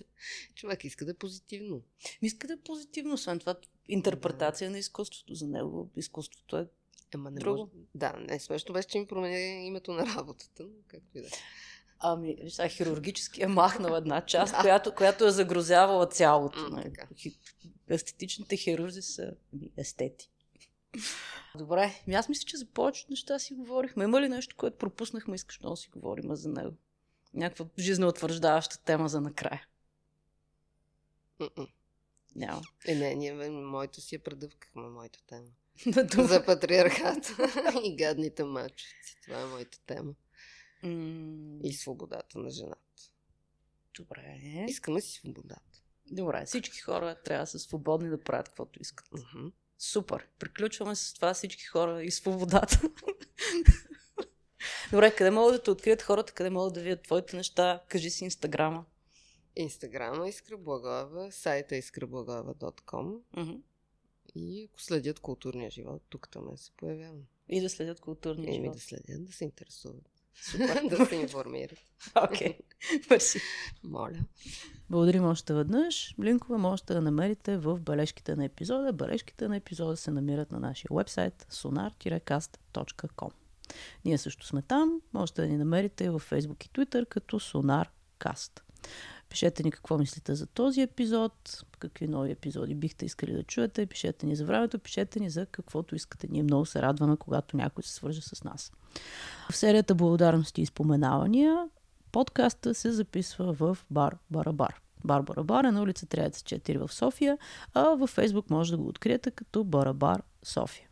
Човек 0.54 0.84
иска 0.84 1.04
да 1.04 1.10
е 1.10 1.14
позитивно. 1.14 1.82
иска 2.22 2.46
да 2.46 2.52
е 2.52 2.58
позитивно, 2.58 3.14
освен 3.14 3.38
това 3.38 3.54
интерпретация 3.88 4.70
на 4.70 4.78
изкуството. 4.78 5.34
За 5.34 5.46
него 5.46 5.90
изкуството 5.96 6.56
е 6.56 6.68
Ема 7.14 7.30
не 7.30 7.40
Друго. 7.40 7.58
може. 7.58 7.70
Да, 7.94 8.12
не 8.12 8.40
смешно 8.40 8.72
беше, 8.72 8.88
че 8.88 8.98
ми 8.98 9.06
промени 9.06 9.66
името 9.66 9.92
на 9.92 10.06
работата, 10.06 10.62
но 10.62 10.70
както 10.88 11.18
и 11.18 11.20
да 11.20 11.26
е. 11.26 11.30
Ами, 12.04 12.36
сега, 12.48 12.68
хирургически 12.68 13.42
е 13.42 13.46
махнал 13.46 13.96
една 13.96 14.20
част, 14.20 14.54
която, 14.60 14.94
която 14.94 15.26
е 15.26 15.30
загрозявала 15.30 16.06
цялото. 16.06 16.60
М, 16.60 16.68
нали. 16.68 16.92
Естетичните 17.88 18.56
хирурзи 18.56 19.02
са 19.02 19.34
ами, 19.54 19.70
естети. 19.76 20.30
Добре, 21.58 22.02
ми 22.06 22.14
аз 22.14 22.28
мисля, 22.28 22.44
че 22.46 22.56
за 22.56 22.66
повечето 22.66 23.10
неща 23.10 23.38
си 23.38 23.54
говорихме. 23.54 24.04
Има 24.04 24.20
ли 24.20 24.28
нещо, 24.28 24.56
което 24.56 24.78
пропуснахме, 24.78 25.34
искаш 25.34 25.60
много 25.60 25.72
да 25.72 25.76
си 25.76 25.88
говорим 25.88 26.36
за 26.36 26.48
него? 26.48 26.72
Някаква 27.34 27.66
жизнеутвърждаваща 27.78 28.78
тема 28.78 29.08
за 29.08 29.20
накрая. 29.20 29.66
М-м. 31.38 31.66
Няма. 32.36 32.62
Е, 32.86 32.94
не, 32.94 33.14
ние 33.14 33.50
моето 33.50 34.00
си 34.00 34.14
я 34.14 34.22
предъвкахме, 34.22 34.82
моята 34.82 35.18
тема. 35.26 35.48
За 36.28 36.44
патриархата 36.44 37.50
и 37.84 37.96
гадните 37.96 38.44
мачовци. 38.44 39.16
Това 39.22 39.40
е 39.40 39.46
моята 39.46 39.78
тема. 39.86 40.14
М, 40.82 41.60
И 41.62 41.72
свободата 41.72 42.38
на 42.38 42.50
жената. 42.50 42.78
Добре. 43.94 44.40
Искаме 44.68 45.00
си 45.00 45.12
свободата. 45.12 45.82
Добре, 46.06 46.44
всички 46.46 46.78
хора 46.78 47.14
трябва 47.24 47.42
да 47.42 47.46
са 47.46 47.58
свободни 47.58 48.08
да 48.08 48.20
правят 48.20 48.48
каквото 48.48 48.82
искат. 48.82 49.08
Мгм. 49.12 49.48
Супер. 49.78 50.28
Приключваме 50.38 50.94
с 50.96 51.14
това 51.14 51.34
всички 51.34 51.64
хора 51.64 52.02
и 52.02 52.10
свободата. 52.10 52.80
Добре, 54.90 55.14
къде 55.16 55.30
могат 55.30 55.54
да 55.54 55.62
те 55.62 55.70
открият 55.70 56.02
хората, 56.02 56.32
къде 56.32 56.50
могат 56.50 56.74
да 56.74 56.80
видят 56.80 57.02
твоите 57.02 57.36
неща? 57.36 57.82
Кажи 57.88 58.10
си 58.10 58.24
инстаграма. 58.24 58.84
Инстаграма 59.56 60.28
Искра 60.28 60.56
Благоева, 60.56 61.32
сайта 61.32 61.76
искраблагоева.com 61.76 63.18
Мгм. 63.36 63.52
и 64.34 64.64
ако 64.64 64.80
следят 64.82 65.20
културния 65.20 65.70
живот, 65.70 66.02
тук 66.08 66.28
там 66.28 66.56
се 66.56 66.70
появявам. 66.70 67.22
И 67.48 67.60
да 67.60 67.70
следят 67.70 68.00
културния 68.00 68.48
Еми 68.48 68.56
живот. 68.56 68.76
да 68.76 68.80
следят, 68.80 69.24
да 69.24 69.32
се 69.32 69.44
интересуват. 69.44 70.21
Супер. 70.34 70.82
да 70.90 71.06
се 71.06 71.14
информират. 71.14 71.78
Окей. 72.14 72.58
Мерси. 73.10 73.40
Моля. 73.84 74.18
Благодарим 74.90 75.24
още 75.24 75.54
веднъж. 75.54 76.14
Линкове 76.22 76.58
можете 76.58 76.94
да 76.94 77.00
намерите 77.00 77.56
в 77.56 77.80
бележките 77.80 78.36
на 78.36 78.44
епизода. 78.44 78.92
Бележките 78.92 79.48
на 79.48 79.56
епизода 79.56 79.96
се 79.96 80.10
намират 80.10 80.52
на 80.52 80.60
нашия 80.60 80.88
вебсайт 80.92 81.46
sonar-cast.com 81.50 83.30
Ние 84.04 84.18
също 84.18 84.46
сме 84.46 84.62
там. 84.62 85.00
Можете 85.12 85.42
да 85.42 85.48
ни 85.48 85.56
намерите 85.56 86.10
във 86.10 86.30
Facebook 86.30 86.66
и 86.66 86.70
Twitter 86.70 87.06
като 87.06 87.40
SonarCast. 87.40 88.60
Пишете 89.32 89.62
ни 89.62 89.70
какво 89.70 89.98
мислите 89.98 90.34
за 90.34 90.46
този 90.46 90.80
епизод, 90.80 91.64
какви 91.78 92.08
нови 92.08 92.30
епизоди 92.30 92.74
бихте 92.74 93.04
искали 93.04 93.32
да 93.32 93.42
чуете, 93.42 93.86
пишете 93.86 94.26
ни 94.26 94.36
за 94.36 94.44
времето, 94.44 94.78
пишете 94.78 95.20
ни 95.20 95.30
за 95.30 95.46
каквото 95.46 95.94
искате. 95.94 96.28
Ние 96.30 96.42
много 96.42 96.66
се 96.66 96.82
радваме, 96.82 97.16
когато 97.16 97.56
някой 97.56 97.84
се 97.84 97.92
свърже 97.92 98.20
с 98.22 98.44
нас. 98.44 98.72
В 99.50 99.56
серията 99.56 99.94
Благодарности 99.94 100.62
и 100.62 100.66
споменавания 100.66 101.56
подкаста 102.12 102.74
се 102.74 102.92
записва 102.92 103.52
в 103.52 103.78
бар 103.90 104.16
Барабар. 104.30 104.80
Бар 105.04 105.22
Барабар 105.22 105.64
е 105.64 105.72
на 105.72 105.82
улица 105.82 106.06
Триаца 106.06 106.42
4 106.44 106.86
в 106.86 106.92
София, 106.92 107.38
а 107.74 107.82
във 107.82 108.10
Фейсбук 108.10 108.50
може 108.50 108.70
да 108.70 108.76
го 108.76 108.88
откриете 108.88 109.30
като 109.30 109.64
Барабар 109.64 110.22
София. 110.42 110.88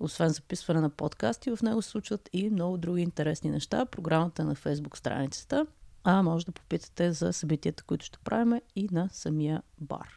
Освен 0.00 0.28
записване 0.28 0.80
на 0.80 0.90
подкасти, 0.90 1.50
в 1.50 1.62
него 1.62 1.82
се 1.82 1.90
случват 1.90 2.28
и 2.32 2.50
много 2.50 2.76
други 2.76 3.02
интересни 3.02 3.50
неща. 3.50 3.84
Програмата 3.84 4.42
е 4.42 4.44
на 4.44 4.54
Фейсбук 4.54 4.98
страницата, 4.98 5.66
а 6.04 6.22
може 6.22 6.46
да 6.46 6.52
попитате 6.52 7.12
за 7.12 7.32
събитията, 7.32 7.82
които 7.82 8.04
ще 8.04 8.18
правим 8.18 8.60
и 8.76 8.88
на 8.92 9.08
самия 9.12 9.62
бар. 9.80 10.16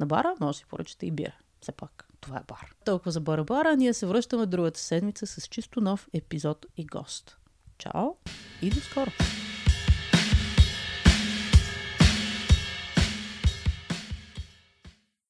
На 0.00 0.06
бара 0.06 0.34
може 0.40 0.56
да 0.56 0.58
си 0.58 0.66
поръчате 0.66 1.06
и 1.06 1.10
бира. 1.10 1.36
Все 1.60 1.72
пак, 1.72 2.08
това 2.20 2.36
е 2.36 2.44
бар. 2.48 2.74
Толкова 2.84 3.10
за 3.10 3.20
Бара 3.20 3.44
Бара. 3.44 3.76
Ние 3.76 3.94
се 3.94 4.06
връщаме 4.06 4.46
другата 4.46 4.80
седмица 4.80 5.26
с 5.26 5.46
чисто 5.48 5.80
нов 5.80 6.08
епизод 6.12 6.66
и 6.76 6.86
гост. 6.86 7.36
Чао 7.78 8.16
и 8.62 8.70
до 8.70 8.80
скоро! 8.80 9.10